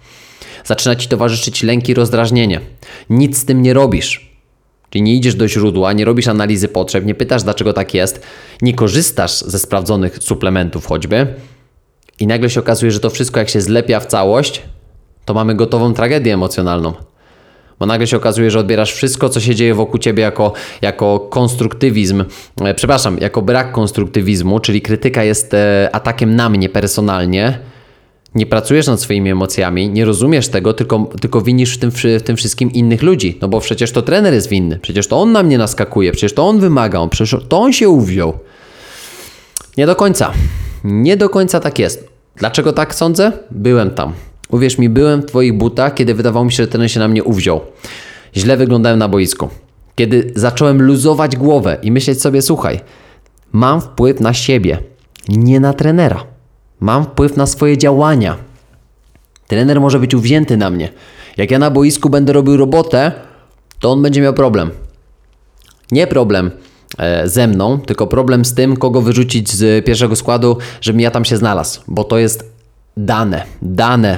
Zaczyna 0.63 0.95
ci 0.95 1.07
towarzyszyć 1.07 1.63
lęk 1.63 1.89
i 1.89 1.93
rozdrażnienie. 1.93 2.61
Nic 3.09 3.37
z 3.37 3.45
tym 3.45 3.61
nie 3.61 3.73
robisz. 3.73 4.31
Czyli 4.89 5.01
nie 5.01 5.15
idziesz 5.15 5.35
do 5.35 5.47
źródła, 5.47 5.93
nie 5.93 6.05
robisz 6.05 6.27
analizy 6.27 6.67
potrzeb, 6.67 7.05
nie 7.05 7.15
pytasz, 7.15 7.43
dlaczego 7.43 7.73
tak 7.73 7.93
jest, 7.93 8.25
nie 8.61 8.73
korzystasz 8.73 9.41
ze 9.41 9.59
sprawdzonych 9.59 10.17
suplementów 10.21 10.85
choćby 10.85 11.27
i 12.21 12.27
nagle 12.27 12.49
się 12.49 12.59
okazuje, 12.59 12.91
że 12.91 12.99
to 12.99 13.09
wszystko 13.09 13.39
jak 13.39 13.49
się 13.49 13.61
zlepia 13.61 13.99
w 13.99 14.05
całość, 14.05 14.61
to 15.25 15.33
mamy 15.33 15.55
gotową 15.55 15.93
tragedię 15.93 16.33
emocjonalną. 16.33 16.93
Bo 17.79 17.85
nagle 17.85 18.07
się 18.07 18.17
okazuje, 18.17 18.51
że 18.51 18.59
odbierasz 18.59 18.93
wszystko, 18.93 19.29
co 19.29 19.39
się 19.39 19.55
dzieje 19.55 19.73
wokół 19.75 19.99
ciebie 19.99 20.23
jako, 20.23 20.53
jako 20.81 21.19
konstruktywizm, 21.19 22.23
e, 22.61 22.73
przepraszam, 22.73 23.17
jako 23.21 23.41
brak 23.41 23.71
konstruktywizmu, 23.71 24.59
czyli 24.59 24.81
krytyka 24.81 25.23
jest 25.23 25.53
e, 25.53 25.89
atakiem 25.93 26.35
na 26.35 26.49
mnie 26.49 26.69
personalnie. 26.69 27.59
Nie 28.35 28.45
pracujesz 28.45 28.87
nad 28.87 29.01
swoimi 29.01 29.29
emocjami, 29.29 29.89
nie 29.89 30.05
rozumiesz 30.05 30.47
tego, 30.47 30.73
tylko, 30.73 31.09
tylko 31.21 31.41
winisz 31.41 31.77
w 31.77 31.79
tym, 31.79 31.91
w 32.19 32.23
tym 32.23 32.37
wszystkim 32.37 32.71
innych 32.71 33.01
ludzi. 33.01 33.37
No 33.41 33.47
bo 33.47 33.59
przecież 33.59 33.91
to 33.91 34.01
trener 34.01 34.33
jest 34.33 34.49
winny, 34.49 34.79
przecież 34.81 35.07
to 35.07 35.21
on 35.21 35.31
na 35.31 35.43
mnie 35.43 35.57
naskakuje, 35.57 36.11
przecież 36.11 36.33
to 36.33 36.47
on 36.47 36.59
wymaga, 36.59 36.99
on, 36.99 37.09
przecież 37.09 37.39
to 37.49 37.59
on 37.59 37.73
się 37.73 37.89
uwziął. 37.89 38.33
Nie 39.77 39.85
do 39.85 39.95
końca. 39.95 40.31
Nie 40.83 41.17
do 41.17 41.29
końca 41.29 41.59
tak 41.59 41.79
jest. 41.79 42.10
Dlaczego 42.35 42.73
tak 42.73 42.95
sądzę? 42.95 43.31
Byłem 43.51 43.91
tam. 43.91 44.13
Uwierz 44.49 44.77
mi, 44.77 44.89
byłem 44.89 45.21
w 45.21 45.25
Twoich 45.25 45.53
butach, 45.53 45.93
kiedy 45.93 46.13
wydawało 46.13 46.45
mi 46.45 46.51
się, 46.51 46.63
że 46.63 46.67
ten 46.67 46.87
się 46.87 46.99
na 46.99 47.07
mnie 47.07 47.23
uwziął. 47.23 47.61
Źle 48.35 48.57
wyglądałem 48.57 48.99
na 48.99 49.07
boisku. 49.07 49.49
Kiedy 49.95 50.31
zacząłem 50.35 50.81
luzować 50.81 51.35
głowę 51.35 51.77
i 51.83 51.91
myśleć 51.91 52.21
sobie, 52.21 52.41
słuchaj, 52.41 52.79
mam 53.51 53.81
wpływ 53.81 54.19
na 54.19 54.33
siebie, 54.33 54.77
nie 55.29 55.59
na 55.59 55.73
trenera. 55.73 56.23
Mam 56.79 57.03
wpływ 57.03 57.37
na 57.37 57.45
swoje 57.45 57.77
działania. 57.77 58.37
Trener 59.47 59.81
może 59.81 59.99
być 59.99 60.15
uwzięty 60.15 60.57
na 60.57 60.69
mnie. 60.69 60.89
Jak 61.37 61.51
ja 61.51 61.59
na 61.59 61.71
boisku 61.71 62.09
będę 62.09 62.33
robił 62.33 62.57
robotę, 62.57 63.11
to 63.79 63.91
on 63.91 64.01
będzie 64.01 64.21
miał 64.21 64.33
problem. 64.33 64.71
Nie 65.91 66.07
problem 66.07 66.51
ze 67.25 67.47
mną, 67.47 67.79
tylko 67.79 68.07
problem 68.07 68.45
z 68.45 68.53
tym, 68.53 68.77
kogo 68.77 69.01
wyrzucić 69.01 69.51
z 69.51 69.85
pierwszego 69.85 70.15
składu, 70.15 70.57
żebym 70.81 70.99
ja 70.99 71.11
tam 71.11 71.25
się 71.25 71.37
znalazł, 71.37 71.81
bo 71.87 72.03
to 72.03 72.17
jest 72.17 72.51
dane, 72.97 73.43
dane. 73.61 74.17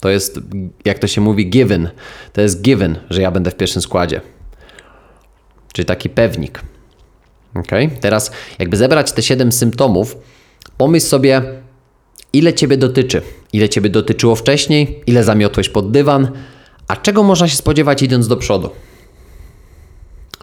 To 0.00 0.08
jest, 0.08 0.40
jak 0.84 0.98
to 0.98 1.06
się 1.06 1.20
mówi, 1.20 1.50
given. 1.50 1.90
To 2.32 2.40
jest 2.40 2.62
given, 2.62 2.98
że 3.10 3.22
ja 3.22 3.30
będę 3.30 3.50
w 3.50 3.54
pierwszym 3.54 3.82
składzie. 3.82 4.20
Czyli 5.72 5.86
taki 5.86 6.10
pewnik. 6.10 6.62
Ok? 7.54 7.70
Teraz, 8.00 8.30
jakby 8.58 8.76
zebrać 8.76 9.12
te 9.12 9.22
7 9.22 9.52
symptomów, 9.52 10.16
pomyśl 10.76 11.06
sobie, 11.06 11.42
ile 12.32 12.54
ciebie 12.54 12.76
dotyczy. 12.76 13.22
Ile 13.52 13.68
ciebie 13.68 13.90
dotyczyło 13.90 14.36
wcześniej, 14.36 15.02
ile 15.06 15.24
zamiotłeś 15.24 15.68
pod 15.68 15.90
dywan, 15.90 16.28
a 16.88 16.96
czego 16.96 17.22
można 17.22 17.48
się 17.48 17.56
spodziewać 17.56 18.02
idąc 18.02 18.28
do 18.28 18.36
przodu. 18.36 18.70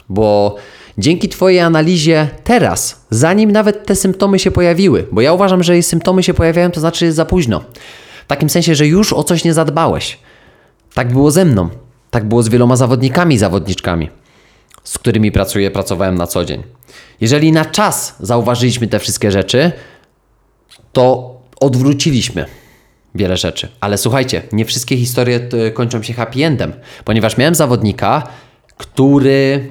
Bo 0.08 0.56
dzięki 0.98 1.28
Twojej 1.28 1.60
analizie 1.60 2.28
teraz, 2.44 3.06
zanim 3.10 3.52
nawet 3.52 3.86
te 3.86 3.96
symptomy 3.96 4.38
się 4.38 4.50
pojawiły, 4.50 5.06
bo 5.12 5.20
ja 5.20 5.32
uważam, 5.32 5.62
że 5.62 5.76
jeśli 5.76 5.90
symptomy 5.90 6.22
się 6.22 6.34
pojawiają, 6.34 6.70
to 6.70 6.80
znaczy 6.80 7.04
jest 7.04 7.16
za 7.16 7.24
późno. 7.24 7.64
W 8.24 8.26
takim 8.26 8.50
sensie, 8.50 8.74
że 8.74 8.86
już 8.86 9.12
o 9.12 9.24
coś 9.24 9.44
nie 9.44 9.54
zadbałeś. 9.54 10.18
Tak 10.94 11.12
było 11.12 11.30
ze 11.30 11.44
mną. 11.44 11.68
Tak 12.10 12.24
było 12.24 12.42
z 12.42 12.48
wieloma 12.48 12.76
zawodnikami 12.76 13.38
zawodniczkami, 13.38 14.10
z 14.84 14.98
którymi 14.98 15.32
pracuję, 15.32 15.70
pracowałem 15.70 16.14
na 16.14 16.26
co 16.26 16.44
dzień. 16.44 16.62
Jeżeli 17.20 17.52
na 17.52 17.64
czas 17.64 18.16
zauważyliśmy 18.20 18.86
te 18.86 18.98
wszystkie 18.98 19.30
rzeczy, 19.30 19.72
to 20.92 21.34
odwróciliśmy 21.60 22.46
wiele 23.14 23.36
rzeczy. 23.36 23.68
Ale 23.80 23.98
słuchajcie, 23.98 24.42
nie 24.52 24.64
wszystkie 24.64 24.96
historie 24.96 25.40
e, 25.66 25.70
kończą 25.70 26.02
się 26.02 26.12
happy 26.12 26.44
endem, 26.44 26.72
ponieważ 27.04 27.36
miałem 27.36 27.54
zawodnika, 27.54 28.22
który 28.76 29.68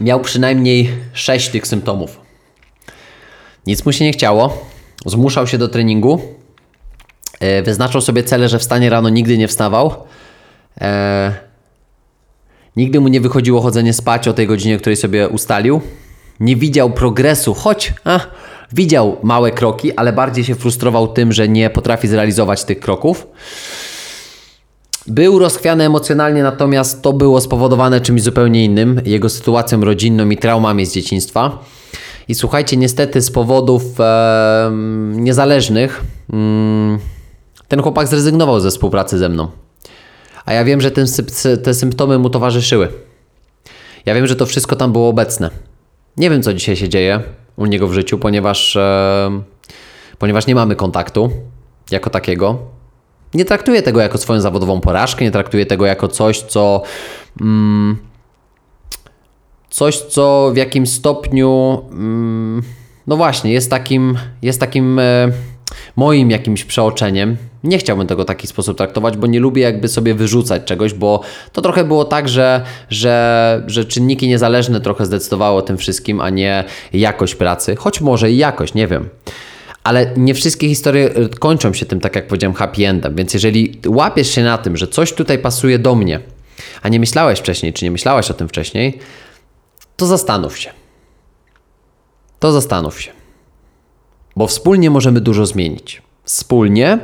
miał 0.00 0.20
przynajmniej 0.20 0.90
sześć 1.12 1.48
tych 1.48 1.66
symptomów. 1.66 2.20
Nic 3.66 3.86
mu 3.86 3.92
się 3.92 4.04
nie 4.04 4.12
chciało, 4.12 4.66
zmuszał 5.06 5.46
się 5.46 5.58
do 5.58 5.68
treningu, 5.68 6.20
e, 7.40 7.62
wyznaczał 7.62 8.00
sobie 8.00 8.22
cele, 8.22 8.48
że 8.48 8.58
wstanie 8.58 8.90
rano, 8.90 9.08
nigdy 9.08 9.38
nie 9.38 9.48
wstawał. 9.48 9.94
E, 10.80 11.34
nigdy 12.76 13.00
mu 13.00 13.08
nie 13.08 13.20
wychodziło 13.20 13.60
chodzenie 13.60 13.92
spać 13.92 14.28
o 14.28 14.32
tej 14.32 14.46
godzinie, 14.46 14.78
której 14.78 14.96
sobie 14.96 15.28
ustalił. 15.28 15.80
Nie 16.40 16.56
widział 16.56 16.90
progresu, 16.90 17.54
choć 17.54 17.94
a, 18.04 18.20
widział 18.72 19.16
małe 19.22 19.50
kroki, 19.50 19.92
ale 19.96 20.12
bardziej 20.12 20.44
się 20.44 20.54
frustrował 20.54 21.08
tym, 21.08 21.32
że 21.32 21.48
nie 21.48 21.70
potrafi 21.70 22.08
zrealizować 22.08 22.64
tych 22.64 22.80
kroków. 22.80 23.26
Był 25.08 25.38
rozchwiany 25.38 25.84
emocjonalnie, 25.84 26.42
natomiast 26.42 27.02
to 27.02 27.12
było 27.12 27.40
spowodowane 27.40 28.00
czymś 28.00 28.22
zupełnie 28.22 28.64
innym, 28.64 29.00
jego 29.04 29.28
sytuacją 29.28 29.80
rodzinną 29.80 30.30
i 30.30 30.36
traumami 30.36 30.86
z 30.86 30.92
dzieciństwa. 30.92 31.58
I 32.28 32.34
słuchajcie, 32.34 32.76
niestety 32.76 33.22
z 33.22 33.30
powodów 33.30 33.82
e, 34.00 34.70
niezależnych 35.12 36.04
mm, 36.32 36.98
ten 37.68 37.82
chłopak 37.82 38.08
zrezygnował 38.08 38.60
ze 38.60 38.70
współpracy 38.70 39.18
ze 39.18 39.28
mną. 39.28 39.48
A 40.44 40.52
ja 40.52 40.64
wiem, 40.64 40.80
że 40.80 40.90
ten, 40.90 41.06
te 41.62 41.74
symptomy 41.74 42.18
mu 42.18 42.30
towarzyszyły. 42.30 42.88
Ja 44.06 44.14
wiem, 44.14 44.26
że 44.26 44.36
to 44.36 44.46
wszystko 44.46 44.76
tam 44.76 44.92
było 44.92 45.08
obecne. 45.08 45.50
Nie 46.16 46.30
wiem, 46.30 46.42
co 46.42 46.54
dzisiaj 46.54 46.76
się 46.76 46.88
dzieje 46.88 47.22
u 47.56 47.66
niego 47.66 47.88
w 47.88 47.92
życiu, 47.92 48.18
ponieważ, 48.18 48.76
e, 48.76 49.42
ponieważ 50.18 50.46
nie 50.46 50.54
mamy 50.54 50.76
kontaktu 50.76 51.30
jako 51.90 52.10
takiego. 52.10 52.77
Nie 53.34 53.44
traktuję 53.44 53.82
tego 53.82 54.00
jako 54.00 54.18
swoją 54.18 54.40
zawodową 54.40 54.80
porażkę, 54.80 55.24
nie 55.24 55.30
traktuję 55.30 55.66
tego 55.66 55.86
jako 55.86 56.08
coś, 56.08 56.42
co. 56.42 56.82
Mm, 57.40 57.96
coś, 59.70 59.96
co 59.96 60.50
w 60.54 60.56
jakimś 60.56 60.90
stopniu. 60.90 61.82
Mm, 61.90 62.62
no 63.06 63.16
właśnie, 63.16 63.52
jest 63.52 63.70
takim, 63.70 64.18
jest 64.42 64.60
takim 64.60 64.98
e, 64.98 65.32
moim 65.96 66.30
jakimś 66.30 66.64
przeoczeniem. 66.64 67.36
Nie 67.64 67.78
chciałbym 67.78 68.06
tego 68.06 68.22
w 68.22 68.26
taki 68.26 68.46
sposób 68.46 68.76
traktować, 68.76 69.16
bo 69.16 69.26
nie 69.26 69.40
lubię 69.40 69.62
jakby 69.62 69.88
sobie 69.88 70.14
wyrzucać 70.14 70.64
czegoś, 70.64 70.94
bo 70.94 71.20
to 71.52 71.62
trochę 71.62 71.84
było 71.84 72.04
tak, 72.04 72.28
że, 72.28 72.64
że, 72.90 73.62
że 73.66 73.84
czynniki 73.84 74.28
niezależne 74.28 74.80
trochę 74.80 75.06
zdecydowały 75.06 75.58
o 75.58 75.62
tym 75.62 75.76
wszystkim, 75.76 76.20
a 76.20 76.30
nie 76.30 76.64
jakość 76.92 77.34
pracy, 77.34 77.76
choć 77.76 78.00
może 78.00 78.30
i 78.30 78.36
jakość, 78.36 78.74
nie 78.74 78.86
wiem. 78.86 79.08
Ale 79.84 80.12
nie 80.16 80.34
wszystkie 80.34 80.68
historie 80.68 81.16
y, 81.16 81.28
kończą 81.28 81.72
się 81.72 81.86
tym, 81.86 82.00
tak 82.00 82.16
jak 82.16 82.26
powiedziałem, 82.26 82.54
happy 82.54 82.86
endem. 82.86 83.14
Więc 83.14 83.34
jeżeli 83.34 83.80
łapiesz 83.86 84.30
się 84.30 84.42
na 84.42 84.58
tym, 84.58 84.76
że 84.76 84.88
coś 84.88 85.12
tutaj 85.12 85.38
pasuje 85.38 85.78
do 85.78 85.94
mnie, 85.94 86.20
a 86.82 86.88
nie 86.88 87.00
myślałeś 87.00 87.38
wcześniej, 87.38 87.72
czy 87.72 87.84
nie 87.84 87.90
myślałaś 87.90 88.30
o 88.30 88.34
tym 88.34 88.48
wcześniej, 88.48 88.98
to 89.96 90.06
zastanów 90.06 90.58
się. 90.58 90.70
To 92.38 92.52
zastanów 92.52 93.00
się. 93.00 93.10
Bo 94.36 94.46
wspólnie 94.46 94.90
możemy 94.90 95.20
dużo 95.20 95.46
zmienić. 95.46 96.02
Wspólnie 96.24 96.98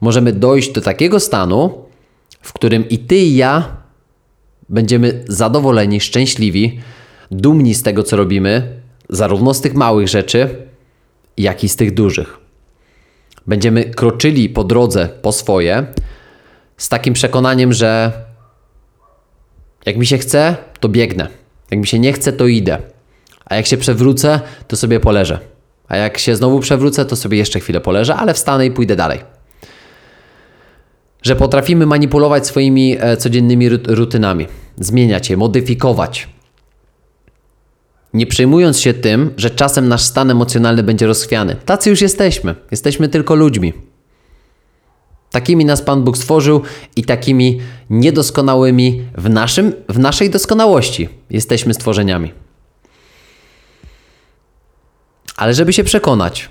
możemy 0.00 0.32
dojść 0.32 0.72
do 0.72 0.80
takiego 0.80 1.20
stanu, 1.20 1.84
w 2.40 2.52
którym 2.52 2.88
i 2.88 2.98
ty, 2.98 3.16
i 3.16 3.36
ja 3.36 3.76
będziemy 4.68 5.24
zadowoleni, 5.28 6.00
szczęśliwi, 6.00 6.80
dumni 7.30 7.74
z 7.74 7.82
tego, 7.82 8.02
co 8.02 8.16
robimy, 8.16 8.80
zarówno 9.08 9.54
z 9.54 9.60
tych 9.60 9.74
małych 9.74 10.08
rzeczy, 10.08 10.66
jak 11.36 11.64
i 11.64 11.68
z 11.68 11.76
tych 11.76 11.94
dużych. 11.94 12.38
Będziemy 13.46 13.84
kroczyli 13.84 14.48
po 14.48 14.64
drodze 14.64 15.08
po 15.22 15.32
swoje, 15.32 15.86
z 16.76 16.88
takim 16.88 17.14
przekonaniem, 17.14 17.72
że 17.72 18.12
jak 19.86 19.96
mi 19.96 20.06
się 20.06 20.18
chce, 20.18 20.56
to 20.80 20.88
biegnę. 20.88 21.28
Jak 21.70 21.80
mi 21.80 21.86
się 21.86 21.98
nie 21.98 22.12
chce, 22.12 22.32
to 22.32 22.46
idę. 22.46 22.78
A 23.44 23.56
jak 23.56 23.66
się 23.66 23.76
przewrócę, 23.76 24.40
to 24.68 24.76
sobie 24.76 25.00
poleżę. 25.00 25.38
A 25.88 25.96
jak 25.96 26.18
się 26.18 26.36
znowu 26.36 26.60
przewrócę, 26.60 27.04
to 27.04 27.16
sobie 27.16 27.38
jeszcze 27.38 27.60
chwilę 27.60 27.80
poleżę, 27.80 28.14
ale 28.14 28.34
wstanę 28.34 28.66
i 28.66 28.70
pójdę 28.70 28.96
dalej. 28.96 29.20
Że 31.22 31.36
potrafimy 31.36 31.86
manipulować 31.86 32.46
swoimi 32.46 32.96
e, 33.00 33.16
codziennymi 33.16 33.68
rutynami, 33.68 34.46
zmieniać 34.76 35.30
je, 35.30 35.36
modyfikować. 35.36 36.28
Nie 38.14 38.26
przejmując 38.26 38.80
się 38.80 38.94
tym, 38.94 39.30
że 39.36 39.50
czasem 39.50 39.88
nasz 39.88 40.02
stan 40.02 40.30
emocjonalny 40.30 40.82
będzie 40.82 41.06
rozchwiany. 41.06 41.56
Tacy 41.64 41.90
już 41.90 42.00
jesteśmy. 42.00 42.54
Jesteśmy 42.70 43.08
tylko 43.08 43.34
ludźmi. 43.34 43.72
Takimi 45.30 45.64
nas 45.64 45.82
Pan 45.82 46.04
Bóg 46.04 46.16
stworzył 46.16 46.62
i 46.96 47.04
takimi 47.04 47.60
niedoskonałymi 47.90 49.02
w, 49.18 49.30
naszym, 49.30 49.72
w 49.88 49.98
naszej 49.98 50.30
doskonałości 50.30 51.08
jesteśmy 51.30 51.74
stworzeniami. 51.74 52.32
Ale 55.36 55.54
żeby 55.54 55.72
się 55.72 55.84
przekonać, 55.84 56.48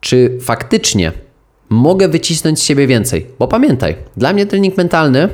czy 0.00 0.38
faktycznie 0.40 1.12
mogę 1.68 2.08
wycisnąć 2.08 2.58
z 2.58 2.62
siebie 2.62 2.86
więcej, 2.86 3.26
bo 3.38 3.48
pamiętaj, 3.48 3.96
dla 4.16 4.32
mnie 4.32 4.46
trening 4.46 4.76
mentalny 4.76 5.28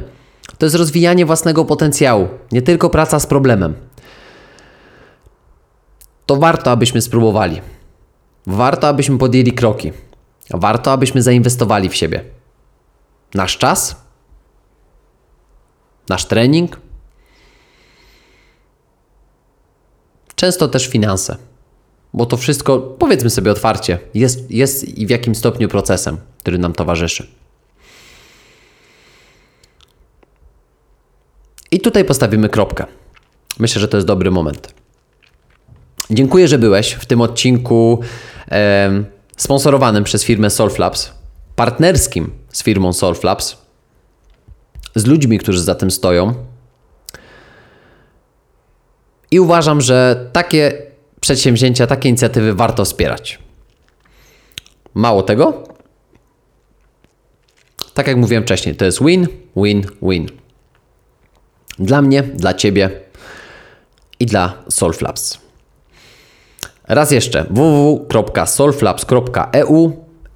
to 0.59 0.67
jest 0.67 0.77
rozwijanie 0.77 1.27
własnego 1.27 1.65
potencjału, 1.65 2.29
nie 2.53 2.63
tylko 2.63 2.91
praca 2.91 3.21
z 3.21 3.27
problemem. 3.27 3.86
To 6.27 6.37
warto, 6.37 6.71
abyśmy 6.71 7.03
spróbowali. 7.03 7.61
Warto, 8.47 8.89
abyśmy 8.89 9.19
podjęli 9.19 9.53
kroki. 9.53 9.93
Warto, 10.51 10.93
abyśmy 10.93 11.23
zainwestowali 11.23 11.89
w 11.89 11.95
siebie. 11.95 12.25
Nasz 13.35 13.59
czas, 13.59 13.97
nasz 16.09 16.25
trening, 16.25 16.81
często 20.35 20.69
też 20.69 20.87
finanse. 20.87 21.37
Bo 22.15 22.27
to 22.27 22.37
wszystko, 22.37 22.79
powiedzmy 22.79 23.31
sobie 23.31 23.51
otwarcie, 23.51 23.99
jest, 24.15 24.51
jest 24.51 24.99
i 24.99 25.07
w 25.07 25.11
jakim 25.11 25.35
stopniu 25.35 25.69
procesem, 25.69 26.17
który 26.39 26.59
nam 26.59 26.73
towarzyszy. 26.73 27.27
I 31.71 31.81
tutaj 31.81 32.05
postawimy 32.05 32.49
kropkę. 32.49 32.87
Myślę, 33.59 33.81
że 33.81 33.89
to 33.89 33.97
jest 33.97 34.07
dobry 34.07 34.31
moment. 34.31 34.75
Dziękuję, 36.11 36.49
że 36.49 36.59
byłeś 36.59 36.93
w 36.93 37.07
tym 37.07 37.21
odcinku 37.21 38.01
e, 38.51 39.05
sponsorowanym 39.37 40.05
przez 40.05 40.25
firmę 40.25 40.51
Solflabs, 40.51 41.13
partnerskim 41.57 42.31
z 42.53 42.63
firmą 42.63 42.93
Solflabs, 42.93 43.57
z 44.95 45.07
ludźmi, 45.07 45.39
którzy 45.39 45.63
za 45.63 45.75
tym 45.75 45.91
stoją. 45.91 46.35
I 49.31 49.41
uważam, 49.41 49.81
że 49.81 50.29
takie 50.33 50.83
przedsięwzięcia, 51.21 51.87
takie 51.87 52.09
inicjatywy 52.09 52.55
warto 52.55 52.85
wspierać. 52.85 53.39
Mało 54.95 55.23
tego, 55.23 55.63
tak 57.95 58.07
jak 58.07 58.17
mówiłem 58.17 58.43
wcześniej, 58.43 58.77
to 58.77 58.85
jest 58.85 59.05
win, 59.05 59.29
win, 59.57 59.87
win. 60.03 60.29
Dla 61.79 62.03
mnie, 62.03 62.23
dla 62.23 62.55
Ciebie 62.55 62.91
i 64.21 64.27
dla 64.27 64.63
Solflabs. 64.71 65.46
Raz 66.89 67.11
jeszcze 67.11 67.47
www.solflabs.eu 67.51 69.93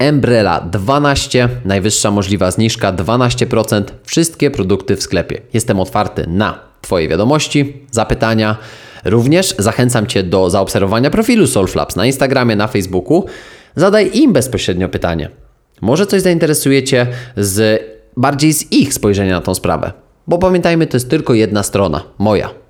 Umbrella 0.09 0.61
12, 0.61 1.49
najwyższa 1.65 2.11
możliwa 2.11 2.51
zniżka 2.51 2.93
12%, 2.93 3.83
wszystkie 4.03 4.51
produkty 4.51 4.95
w 4.95 5.03
sklepie. 5.03 5.41
Jestem 5.53 5.79
otwarty 5.79 6.25
na 6.27 6.59
Twoje 6.81 7.07
wiadomości, 7.07 7.73
zapytania. 7.91 8.57
Również 9.05 9.55
zachęcam 9.59 10.07
Cię 10.07 10.23
do 10.23 10.49
zaobserwowania 10.49 11.09
profilu 11.09 11.47
Solflabs 11.47 11.95
na 11.95 12.05
Instagramie, 12.05 12.55
na 12.55 12.67
Facebooku. 12.67 13.25
Zadaj 13.75 14.11
im 14.13 14.33
bezpośrednio 14.33 14.89
pytanie. 14.89 15.29
Może 15.81 16.05
coś 16.05 16.21
zainteresuje 16.21 16.83
Cię 16.83 17.07
z 17.37 17.83
bardziej 18.17 18.53
z 18.53 18.71
ich 18.71 18.93
spojrzenia 18.93 19.35
na 19.35 19.41
tą 19.41 19.55
sprawę. 19.55 19.91
Bo 20.27 20.37
pamiętajmy, 20.37 20.87
to 20.87 20.97
jest 20.97 21.09
tylko 21.09 21.33
jedna 21.33 21.63
strona, 21.63 22.03
moja. 22.17 22.60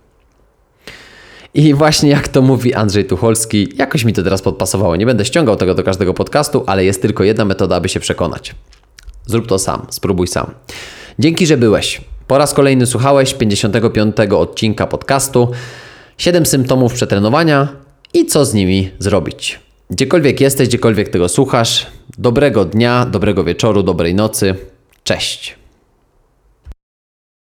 I 1.54 1.74
właśnie 1.74 2.10
jak 2.10 2.28
to 2.28 2.42
mówi 2.42 2.74
Andrzej 2.74 3.06
Tucholski, 3.06 3.70
jakoś 3.76 4.06
mi 4.06 4.14
to 4.14 4.24
teraz 4.24 4.42
podpasowało. 4.42 4.96
Nie 4.96 5.06
będę 5.06 5.26
ściągał 5.26 5.56
tego 5.56 5.76
do 5.76 5.84
każdego 5.84 6.14
podcastu, 6.14 6.64
ale 6.68 6.86
jest 6.86 7.02
tylko 7.02 7.24
jedna 7.24 7.46
metoda, 7.46 7.76
aby 7.76 7.90
się 7.90 8.00
przekonać. 8.00 8.56
Zrób 9.26 9.48
to 9.48 9.60
sam, 9.60 9.86
spróbuj 9.90 10.28
sam. 10.28 10.52
Dzięki, 11.20 11.48
że 11.48 11.58
byłeś. 11.58 12.02
Po 12.28 12.38
raz 12.38 12.54
kolejny 12.54 12.86
słuchałeś 12.86 13.34
55 13.34 14.16
odcinka 14.32 14.88
podcastu 14.88 15.52
7 16.18 16.46
symptomów 16.46 16.94
przetrenowania 16.94 17.68
i 18.14 18.26
co 18.26 18.46
z 18.46 18.54
nimi 18.54 18.90
zrobić. 19.00 19.60
Gdziekolwiek 19.90 20.42
jesteś, 20.42 20.68
gdziekolwiek 20.68 21.10
tego 21.10 21.30
słuchasz, 21.30 21.88
dobrego 22.18 22.66
dnia, 22.66 23.06
dobrego 23.06 23.44
wieczoru, 23.44 23.84
dobrej 23.84 24.16
nocy. 24.16 24.56
Cześć. 25.04 25.61